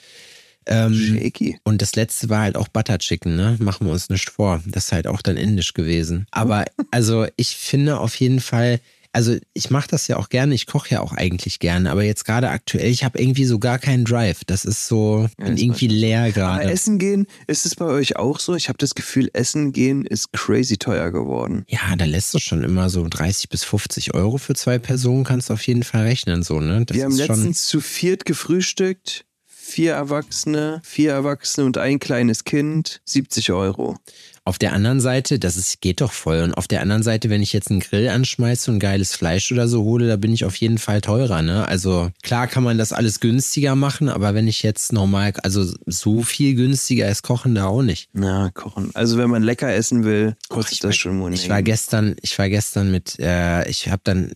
Ähm, 0.66 0.94
Shaky. 0.94 1.58
und 1.64 1.82
das 1.82 1.96
letzte 1.96 2.30
war 2.30 2.42
halt 2.42 2.56
auch 2.56 2.68
Butter 2.68 3.00
Chicken, 3.00 3.36
ne? 3.36 3.58
Machen 3.60 3.88
wir 3.88 3.94
uns 3.94 4.10
nicht 4.10 4.30
vor. 4.30 4.62
Das 4.68 4.86
ist 4.86 4.92
halt 4.92 5.08
auch 5.08 5.22
dann 5.22 5.38
indisch 5.38 5.74
gewesen. 5.74 6.28
Aber 6.32 6.66
also 6.92 7.26
ich 7.38 7.56
finde 7.56 8.00
auf 8.00 8.16
jeden 8.16 8.40
Fall, 8.40 8.80
also 9.12 9.36
ich 9.54 9.72
mache 9.72 9.88
das 9.90 10.08
ja 10.08 10.18
auch 10.18 10.30
gerne, 10.30 10.54
ich 10.54 10.68
koche 10.68 10.94
ja 10.94 11.02
auch 11.02 11.14
eigentlich 11.14 11.60
gerne, 11.60 11.90
aber 11.90 12.04
jetzt 12.04 12.26
gerade 12.26 12.50
aktuell, 12.50 12.92
ich 12.92 13.04
habe 13.04 13.20
irgendwie 13.20 13.46
so 13.46 13.58
gar 13.58 13.80
keinen 13.80 14.06
Drive. 14.06 14.42
Das 14.46 14.66
ist 14.66 14.88
so, 14.88 15.28
bin 15.38 15.56
ist 15.56 15.62
irgendwie 15.62 15.88
leer 15.88 16.24
Aber 16.24 16.32
gerade. 16.32 16.72
Essen 16.72 17.00
gehen, 17.00 17.26
ist 17.48 17.66
es 17.66 17.76
bei 17.76 17.86
euch 17.86 18.18
auch 18.18 18.40
so? 18.40 18.54
Ich 18.56 18.70
habe 18.70 18.78
das 18.78 18.94
Gefühl, 18.94 19.30
Essen 19.34 19.72
gehen 19.72 20.06
ist 20.06 20.32
crazy 20.34 20.78
teuer 20.78 21.12
geworden. 21.12 21.64
Ja, 21.68 21.96
da 21.98 22.06
lässt 22.06 22.34
du 22.34 22.40
schon 22.40 22.64
immer 22.64 22.90
so 22.90 23.08
30 23.08 23.50
bis 23.50 23.64
50 23.64 24.14
Euro 24.14 24.38
für 24.38 24.54
zwei 24.54 24.78
Personen, 24.78 25.24
kannst 25.24 25.50
du 25.50 25.54
auf 25.54 25.66
jeden 25.66 25.84
Fall 25.84 26.04
rechnen, 26.04 26.44
so, 26.44 26.60
ne? 26.60 26.86
Das 26.86 26.96
Wir 26.96 27.06
haben 27.06 27.16
letztens 27.16 27.66
zu 27.66 27.82
viert 27.82 28.26
gefrühstückt. 28.26 29.26
Vier 29.70 29.94
Erwachsene, 29.94 30.82
vier 30.84 31.12
Erwachsene 31.12 31.64
und 31.68 31.78
ein 31.78 32.00
kleines 32.00 32.44
Kind. 32.44 33.02
70 33.06 33.52
Euro. 33.52 33.98
Auf 34.44 34.58
der 34.58 34.74
anderen 34.74 35.00
Seite, 35.00 35.38
das 35.38 35.58
ist, 35.58 35.80
geht 35.80 36.02
doch 36.02 36.12
voll. 36.12 36.42
Und 36.42 36.56
auf 36.56 36.68
der 36.68 36.82
anderen 36.82 37.04
Seite, 37.04 37.30
wenn 37.30 37.44
ich 37.44 37.54
jetzt 37.54 37.70
einen 37.70 37.80
Grill 37.80 38.10
anschmeiße 38.10 38.72
und 38.72 38.80
geiles 38.80 39.16
Fleisch 39.16 39.52
oder 39.52 39.68
so 39.68 39.84
hole, 39.84 40.08
da 40.08 40.16
bin 40.16 40.34
ich 40.34 40.44
auf 40.44 40.56
jeden 40.56 40.80
Fall 40.80 41.02
teurer, 41.02 41.44
ne? 41.44 41.68
Also 41.68 42.10
klar 42.24 42.48
kann 42.48 42.64
man 42.64 42.80
das 42.80 42.92
alles 42.92 43.20
günstiger 43.20 43.76
machen, 43.76 44.10
aber 44.10 44.34
wenn 44.34 44.48
ich 44.48 44.64
jetzt 44.64 44.92
normal, 44.92 45.34
also 45.44 45.72
so 45.86 46.24
viel 46.24 46.56
günstiger 46.56 47.08
ist 47.08 47.22
Kochen 47.22 47.54
da 47.54 47.68
auch 47.68 47.84
nicht. 47.84 48.10
Na, 48.14 48.50
kochen. 48.50 48.90
Also 48.96 49.20
wenn 49.20 49.30
man 49.30 49.44
lecker 49.44 49.72
essen 49.72 50.04
will, 50.04 50.36
kostet 50.48 50.74
ich 50.74 50.80
das 50.80 50.88
war, 50.88 50.94
schon 50.94 51.18
Money. 51.20 51.36
Ich 51.36 51.48
war 51.48 51.62
gestern, 51.62 52.16
ich 52.24 52.40
war 52.40 52.50
gestern 52.50 52.90
mit, 52.90 53.20
äh, 53.20 53.70
ich 53.70 53.88
habe 53.88 54.02
dann 54.04 54.32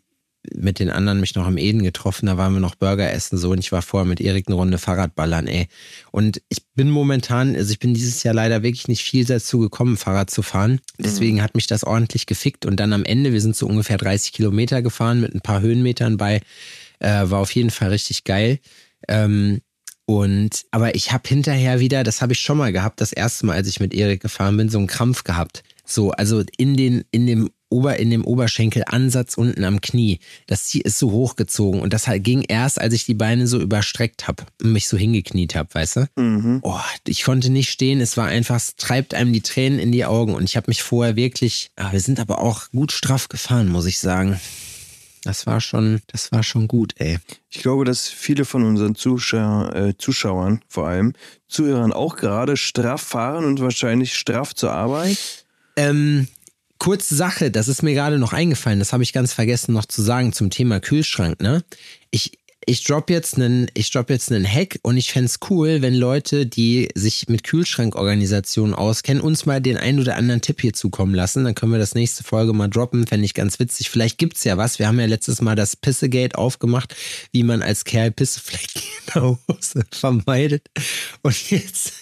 mit 0.53 0.79
den 0.79 0.89
anderen 0.89 1.19
mich 1.19 1.35
noch 1.35 1.47
am 1.47 1.57
Eden 1.57 1.83
getroffen, 1.83 2.25
da 2.25 2.37
waren 2.37 2.53
wir 2.53 2.59
noch 2.59 2.75
Burger 2.75 3.11
essen 3.11 3.37
so 3.37 3.51
und 3.51 3.59
ich 3.59 3.71
war 3.71 3.81
vorher 3.81 4.07
mit 4.07 4.19
Erik 4.19 4.47
eine 4.47 4.55
Runde 4.55 4.77
Fahrradballern, 4.77 5.47
ey. 5.47 5.67
Und 6.11 6.41
ich 6.49 6.65
bin 6.75 6.89
momentan, 6.89 7.55
also 7.55 7.71
ich 7.71 7.79
bin 7.79 7.93
dieses 7.93 8.23
Jahr 8.23 8.33
leider 8.33 8.63
wirklich 8.63 8.87
nicht 8.87 9.03
viel 9.03 9.23
dazu 9.25 9.59
gekommen, 9.59 9.95
Fahrrad 9.95 10.29
zu 10.29 10.41
fahren. 10.41 10.81
Deswegen 10.97 11.41
hat 11.41 11.55
mich 11.55 11.67
das 11.67 11.83
ordentlich 11.83 12.25
gefickt 12.25 12.65
und 12.65 12.79
dann 12.79 12.93
am 12.93 13.05
Ende, 13.05 13.31
wir 13.31 13.41
sind 13.41 13.55
so 13.55 13.67
ungefähr 13.67 13.97
30 13.97 14.33
Kilometer 14.33 14.81
gefahren 14.81 15.21
mit 15.21 15.33
ein 15.33 15.41
paar 15.41 15.61
Höhenmetern 15.61 16.17
bei, 16.17 16.41
äh, 16.99 17.29
war 17.29 17.39
auf 17.39 17.51
jeden 17.51 17.71
Fall 17.71 17.89
richtig 17.89 18.25
geil. 18.25 18.59
Ähm, 19.07 19.61
und 20.05 20.65
aber 20.71 20.95
ich 20.95 21.13
habe 21.13 21.27
hinterher 21.27 21.79
wieder, 21.79 22.03
das 22.03 22.21
habe 22.21 22.33
ich 22.33 22.39
schon 22.39 22.57
mal 22.57 22.73
gehabt, 22.73 22.99
das 22.99 23.13
erste 23.13 23.45
Mal, 23.45 23.55
als 23.55 23.69
ich 23.69 23.79
mit 23.79 23.93
Erik 23.93 24.21
gefahren 24.21 24.57
bin, 24.57 24.69
so 24.69 24.77
einen 24.77 24.87
Krampf 24.87 25.23
gehabt. 25.23 25.63
So, 25.85 26.11
also 26.11 26.43
in 26.57 26.75
den, 26.75 27.05
in 27.11 27.25
dem 27.25 27.49
Ober, 27.73 27.97
in 27.97 28.11
dem 28.11 28.23
Oberschenkelansatz 28.23 29.33
unten 29.35 29.63
am 29.63 29.81
Knie. 29.81 30.19
Das 30.47 30.65
Ziel 30.65 30.81
ist 30.81 30.99
so 30.99 31.11
hochgezogen 31.11 31.81
und 31.81 31.91
das 31.91 32.07
halt 32.07 32.23
ging 32.23 32.43
erst, 32.47 32.79
als 32.79 32.93
ich 32.93 33.05
die 33.05 33.15
Beine 33.15 33.47
so 33.47 33.59
überstreckt 33.59 34.27
habe 34.27 34.43
und 34.61 34.71
mich 34.71 34.87
so 34.87 34.95
hingekniet 34.95 35.55
habe, 35.55 35.73
weißt 35.73 35.95
du? 35.95 36.09
Mhm. 36.15 36.59
Oh, 36.61 36.79
ich 37.07 37.23
konnte 37.23 37.49
nicht 37.49 37.69
stehen, 37.69 37.99
es 37.99 38.15
war 38.15 38.27
einfach, 38.27 38.55
es 38.55 38.75
treibt 38.75 39.13
einem 39.13 39.33
die 39.33 39.41
Tränen 39.41 39.79
in 39.79 39.91
die 39.91 40.05
Augen 40.05 40.35
und 40.35 40.43
ich 40.43 40.55
habe 40.55 40.69
mich 40.69 40.83
vorher 40.83 41.15
wirklich, 41.15 41.71
ah, 41.75 41.91
wir 41.91 41.99
sind 41.99 42.19
aber 42.19 42.39
auch 42.39 42.69
gut 42.71 42.91
straff 42.91 43.27
gefahren, 43.27 43.69
muss 43.69 43.85
ich 43.85 43.99
sagen. 43.99 44.39
Das 45.23 45.47
war 45.47 45.61
schon, 45.61 46.01
das 46.07 46.31
war 46.33 46.43
schon 46.43 46.67
gut, 46.67 46.95
ey. 46.97 47.17
Ich 47.49 47.59
glaube, 47.59 47.85
dass 47.85 48.09
viele 48.09 48.43
von 48.43 48.63
unseren 48.63 48.93
Zuschauer, 48.93 49.73
äh, 49.73 49.97
Zuschauern, 49.97 50.61
vor 50.67 50.87
allem 50.87 51.13
Zuhörern, 51.47 51.93
auch 51.93 52.17
gerade 52.17 52.57
straff 52.57 53.01
fahren 53.01 53.45
und 53.45 53.61
wahrscheinlich 53.61 54.15
straff 54.15 54.53
zur 54.53 54.71
Arbeit. 54.71 55.45
Ähm, 55.77 56.27
kurze 56.79 57.15
Sache, 57.15 57.51
das 57.51 57.67
ist 57.67 57.83
mir 57.83 57.93
gerade 57.93 58.19
noch 58.19 58.33
eingefallen, 58.33 58.79
das 58.79 58.93
habe 58.93 59.03
ich 59.03 59.13
ganz 59.13 59.33
vergessen 59.33 59.73
noch 59.73 59.85
zu 59.85 60.01
sagen 60.01 60.33
zum 60.33 60.49
Thema 60.49 60.79
Kühlschrank, 60.79 61.41
ne? 61.41 61.63
Ich, 62.11 62.39
ich 62.65 62.83
drop 62.83 63.09
jetzt 63.09 63.35
einen, 63.35 63.67
ich 63.73 63.91
drop 63.91 64.09
jetzt 64.09 64.31
einen 64.31 64.45
Hack 64.45 64.79
und 64.83 64.97
ich 64.97 65.11
fände 65.11 65.31
cool, 65.49 65.81
wenn 65.81 65.95
Leute, 65.95 66.45
die 66.45 66.89
sich 66.95 67.27
mit 67.27 67.43
Kühlschrankorganisationen 67.43 68.73
auskennen, 68.73 69.21
uns 69.21 69.45
mal 69.45 69.61
den 69.61 69.77
ein 69.77 69.99
oder 69.99 70.15
anderen 70.15 70.41
Tipp 70.41 70.61
hier 70.61 70.73
zukommen 70.73 71.13
lassen. 71.13 71.43
Dann 71.43 71.55
können 71.55 71.71
wir 71.71 71.79
das 71.79 71.95
nächste 71.95 72.23
Folge 72.23 72.53
mal 72.53 72.67
droppen. 72.67 73.07
Fände 73.07 73.25
ich 73.25 73.33
ganz 73.33 73.59
witzig. 73.59 73.89
Vielleicht 73.89 74.17
gibt's 74.17 74.43
ja 74.43 74.57
was. 74.57 74.79
Wir 74.79 74.87
haben 74.87 74.99
ja 74.99 75.05
letztes 75.05 75.41
Mal 75.41 75.55
das 75.55 75.75
Pissegate 75.75 76.37
aufgemacht, 76.37 76.95
wie 77.31 77.43
man 77.43 77.61
als 77.61 77.83
Kerl 77.83 78.11
Pisseflecken 78.11 78.81
in 79.07 79.13
der 79.13 79.23
Hose 79.23 79.85
vermeidet. 79.91 80.63
Und 81.21 81.51
jetzt, 81.51 81.93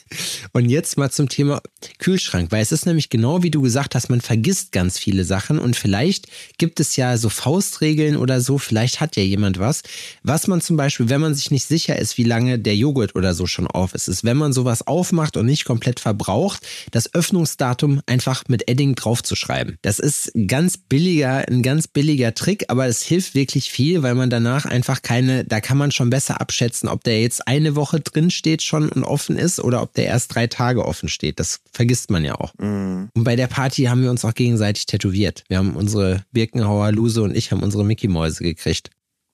und 0.54 0.70
jetzt 0.70 0.98
mal 0.98 1.12
zum 1.12 1.30
Thema 1.30 1.62
Kühlschrank, 2.00 2.52
weil 2.52 2.62
es 2.62 2.72
ist 2.72 2.86
nämlich 2.86 3.10
genau 3.10 3.44
wie 3.44 3.52
du 3.52 3.62
gesagt 3.62 3.96
hast, 3.96 4.10
man 4.10 4.22
vergisst 4.22 4.72
ganz 4.72 4.98
viele 5.00 5.24
Sachen 5.24 5.60
und 5.60 5.76
vielleicht 5.76 6.28
gibt 6.58 6.80
es 6.80 6.96
ja 6.96 7.18
so 7.18 7.30
Faustregeln 7.30 8.18
oder 8.18 8.42
so. 8.42 8.58
Vielleicht 8.58 9.00
hat 9.00 9.16
ja 9.16 9.24
jemand 9.24 9.60
was, 9.60 9.84
was 10.24 10.48
man 10.52 10.62
zum 10.62 10.78
Beispiel, 10.78 11.10
wenn 11.10 11.22
man 11.22 11.34
sich 11.34 11.50
nicht 11.50 11.66
sicher 11.66 11.98
ist, 11.98 12.18
wie 12.18 12.24
lange 12.24 12.60
der 12.60 12.76
Joghurt 12.76 13.16
oder 13.16 13.34
so 13.34 13.48
schon 13.48 13.66
auf 13.66 13.96
ist, 13.96 14.08
ist, 14.08 14.24
wenn 14.24 14.38
man 14.38 14.54
sowas 14.54 14.86
aufmacht 14.86 15.38
und 15.38 15.48
nicht 15.48 15.66
komplett 15.66 16.00
verbraucht, 16.00 16.68
das 16.92 17.14
Öffnungsdatum 17.16 18.02
einfach 18.06 18.44
mit 18.48 18.70
Edding 18.70 18.96
draufzuschreiben. 18.96 19.78
Das 19.82 19.98
ist 19.98 20.32
ganz 20.48 20.78
billiger, 20.78 21.48
ein 21.48 21.64
ganz 21.64 21.88
billiger 21.88 22.34
Trick, 22.36 22.66
aber 22.68 22.86
es 22.86 23.02
hilft 23.02 23.34
wirklich 23.34 23.72
viel, 23.72 24.04
weil 24.04 24.14
man 24.14 24.30
danach 24.30 24.66
einfach 24.66 25.02
keine, 25.02 25.46
da 25.46 25.62
kann 25.62 25.78
man 25.78 25.92
schon 25.92 26.10
besser 26.10 26.40
abschätzen, 26.40 26.90
ob 26.90 27.04
der 27.04 27.22
jetzt 27.22 27.48
eine 27.48 27.76
Woche 27.76 28.00
drin 28.00 28.30
steht 28.30 28.62
schon 28.62 28.90
und 28.90 29.04
offen 29.04 29.38
ist 29.38 29.60
oder 29.60 29.82
ob 29.82 29.94
der 29.94 30.06
erst 30.06 30.36
drei 30.36 30.48
Tage 30.48 30.86
offen 30.86 31.10
steht. 31.10 31.40
Das 31.40 31.62
vergisst 31.72 32.12
man 32.12 32.26
ja 32.26 32.36
auch. 32.36 32.54
Mhm. 32.60 33.10
Und 33.16 33.24
bei 33.24 33.36
der 33.36 33.48
Party 33.48 33.86
haben 33.86 34.04
wir 34.04 34.12
uns 34.12 34.26
auch 34.26 34.34
gegenseitig 34.34 34.86
tätowiert. 34.86 35.44
Wir 35.48 35.58
haben 35.58 35.76
unsere 35.76 36.24
Birkenhauer 36.32 36.92
Luse 36.92 37.24
und 37.24 37.36
ich 37.36 37.52
haben 37.52 37.64
unsere 37.64 37.86
Mickey 37.86 38.08
Mäuse 38.08 38.44
gekriegt. 38.44 38.92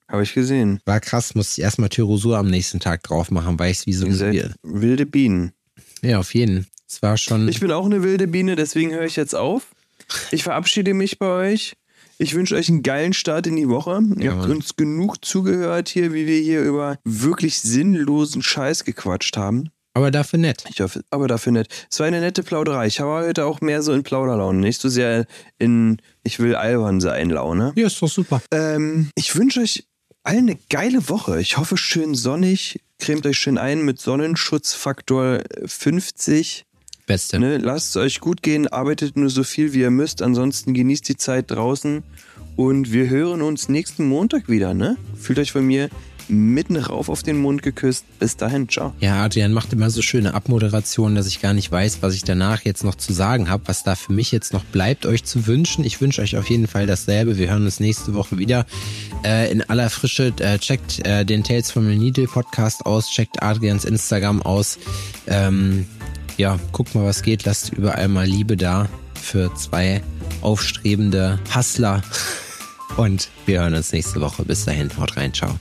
Habe 0.09 0.23
ich 0.23 0.33
gesehen. 0.33 0.79
War 0.85 0.99
krass, 0.99 1.35
musste 1.35 1.59
ich 1.59 1.65
erstmal 1.65 1.89
Tyrosur 1.89 2.37
am 2.37 2.47
nächsten 2.47 2.79
Tag 2.79 3.03
drauf 3.03 3.29
machen, 3.29 3.59
weil 3.59 3.71
ich 3.71 3.79
es 3.79 3.85
wie 3.87 3.93
so 3.93 4.05
ein 4.05 4.53
wilde 4.63 5.05
Bienen. 5.05 5.51
Ja, 6.01 6.19
auf 6.19 6.33
jeden. 6.33 6.67
Es 6.87 7.01
war 7.01 7.17
schon. 7.17 7.47
Ich 7.49 7.59
bin 7.59 7.71
auch 7.71 7.85
eine 7.85 8.03
wilde 8.03 8.27
Biene, 8.27 8.55
deswegen 8.55 8.91
höre 8.91 9.03
ich 9.03 9.17
jetzt 9.17 9.35
auf. 9.35 9.67
Ich 10.31 10.43
verabschiede 10.43 10.93
mich 10.93 11.19
bei 11.19 11.27
euch. 11.27 11.73
Ich 12.19 12.33
wünsche 12.33 12.55
euch 12.55 12.69
einen 12.69 12.81
geilen 12.81 13.13
Start 13.13 13.45
in 13.45 13.57
die 13.57 13.69
Woche. 13.69 14.01
Ihr 14.17 14.25
ja, 14.25 14.35
habt 14.35 14.49
uns 14.49 14.75
genug 14.75 15.23
zugehört 15.23 15.89
hier, 15.89 16.13
wie 16.13 16.25
wir 16.25 16.39
hier 16.39 16.63
über 16.63 16.97
wirklich 17.03 17.59
sinnlosen 17.59 18.41
Scheiß 18.41 18.85
gequatscht 18.85 19.37
haben. 19.37 19.69
Aber 19.93 20.11
dafür 20.11 20.39
nett. 20.39 20.63
Ich 20.69 20.79
hoffe, 20.79 21.01
aber 21.09 21.27
dafür 21.27 21.51
nett. 21.51 21.67
Es 21.91 21.99
war 21.99 22.07
eine 22.07 22.19
nette 22.19 22.43
Plauderei. 22.43 22.87
Ich 22.87 22.99
habe 22.99 23.25
heute 23.27 23.45
auch 23.45 23.61
mehr 23.61 23.81
so 23.81 23.93
in 23.93 24.03
Plauderlaune, 24.03 24.59
nicht 24.59 24.79
so 24.79 24.89
sehr 24.89 25.25
in 25.57 25.97
ich 26.23 26.39
will 26.39 26.55
albern 26.55 27.01
sein 27.01 27.29
Laune. 27.29 27.73
Ja, 27.75 27.87
ist 27.87 28.01
doch 28.01 28.07
super. 28.07 28.41
Ähm, 28.51 29.09
ich 29.15 29.35
wünsche 29.35 29.61
euch 29.61 29.87
allen 30.27 30.49
eine 30.49 30.59
geile 30.69 31.07
Woche. 31.07 31.39
Ich 31.39 31.57
hoffe, 31.57 31.77
schön 31.77 32.13
sonnig. 32.13 32.81
Cremt 32.99 33.25
euch 33.25 33.37
schön 33.37 33.57
ein 33.57 33.83
mit 33.83 34.01
Sonnenschutzfaktor 34.01 35.39
50. 35.65 36.65
Beste. 37.05 37.39
Ne, 37.39 37.57
lasst 37.57 37.91
es 37.91 37.95
euch 37.95 38.19
gut 38.19 38.43
gehen, 38.43 38.67
arbeitet 38.67 39.15
nur 39.15 39.29
so 39.29 39.45
viel 39.45 39.71
wie 39.71 39.79
ihr 39.79 39.89
müsst, 39.89 40.21
ansonsten 40.21 40.73
genießt 40.73 41.07
die 41.07 41.15
Zeit 41.15 41.49
draußen 41.49 42.03
und 42.57 42.91
wir 42.91 43.09
hören 43.09 43.41
uns 43.41 43.69
nächsten 43.69 44.05
Montag 44.05 44.49
wieder, 44.49 44.73
ne? 44.73 44.97
Fühlt 45.15 45.39
euch 45.39 45.53
von 45.53 45.65
mir 45.65 45.89
mitten 46.29 46.77
rauf 46.77 47.09
auf 47.09 47.23
den 47.23 47.37
Mund 47.37 47.61
geküsst. 47.61 48.05
Bis 48.19 48.37
dahin, 48.37 48.69
ciao. 48.69 48.93
Ja, 48.99 49.23
Adrian 49.23 49.53
macht 49.53 49.73
immer 49.73 49.89
so 49.89 50.01
schöne 50.01 50.33
Abmoderationen, 50.33 51.15
dass 51.15 51.27
ich 51.27 51.41
gar 51.41 51.53
nicht 51.53 51.71
weiß, 51.71 51.99
was 52.01 52.13
ich 52.13 52.23
danach 52.23 52.61
jetzt 52.65 52.83
noch 52.83 52.95
zu 52.95 53.13
sagen 53.13 53.49
habe, 53.49 53.63
was 53.67 53.83
da 53.83 53.95
für 53.95 54.13
mich 54.13 54.31
jetzt 54.31 54.53
noch 54.53 54.63
bleibt, 54.65 55.05
euch 55.05 55.23
zu 55.23 55.47
wünschen. 55.47 55.83
Ich 55.83 56.01
wünsche 56.01 56.21
euch 56.21 56.37
auf 56.37 56.49
jeden 56.49 56.67
Fall 56.67 56.87
dasselbe. 56.87 57.37
Wir 57.37 57.49
hören 57.49 57.65
uns 57.65 57.79
nächste 57.79 58.13
Woche 58.13 58.37
wieder 58.37 58.65
äh, 59.23 59.51
in 59.51 59.61
aller 59.61 59.89
Frische. 59.89 60.33
Äh, 60.39 60.59
checkt 60.59 61.05
äh, 61.05 61.25
den 61.25 61.43
Tales 61.43 61.71
from 61.71 61.87
the 61.87 61.97
Needle 61.97 62.27
Podcast 62.27 62.85
aus, 62.85 63.09
checkt 63.09 63.41
Adrians 63.41 63.85
Instagram 63.85 64.41
aus. 64.41 64.77
Ähm, 65.27 65.85
ja, 66.37 66.59
guckt 66.71 66.93
mal, 66.95 67.05
was 67.05 67.23
geht. 67.23 67.45
Lasst 67.45 67.73
überall 67.73 68.07
mal 68.07 68.25
Liebe 68.25 68.57
da 68.57 68.87
für 69.15 69.53
zwei 69.55 70.01
aufstrebende 70.41 71.39
Hustler. 71.53 72.01
Und 72.97 73.29
wir 73.45 73.61
hören 73.61 73.75
uns 73.75 73.91
nächste 73.91 74.21
Woche. 74.21 74.43
Bis 74.43 74.65
dahin, 74.65 74.89
haut 74.97 75.17
rein, 75.17 75.33
ciao. 75.33 75.59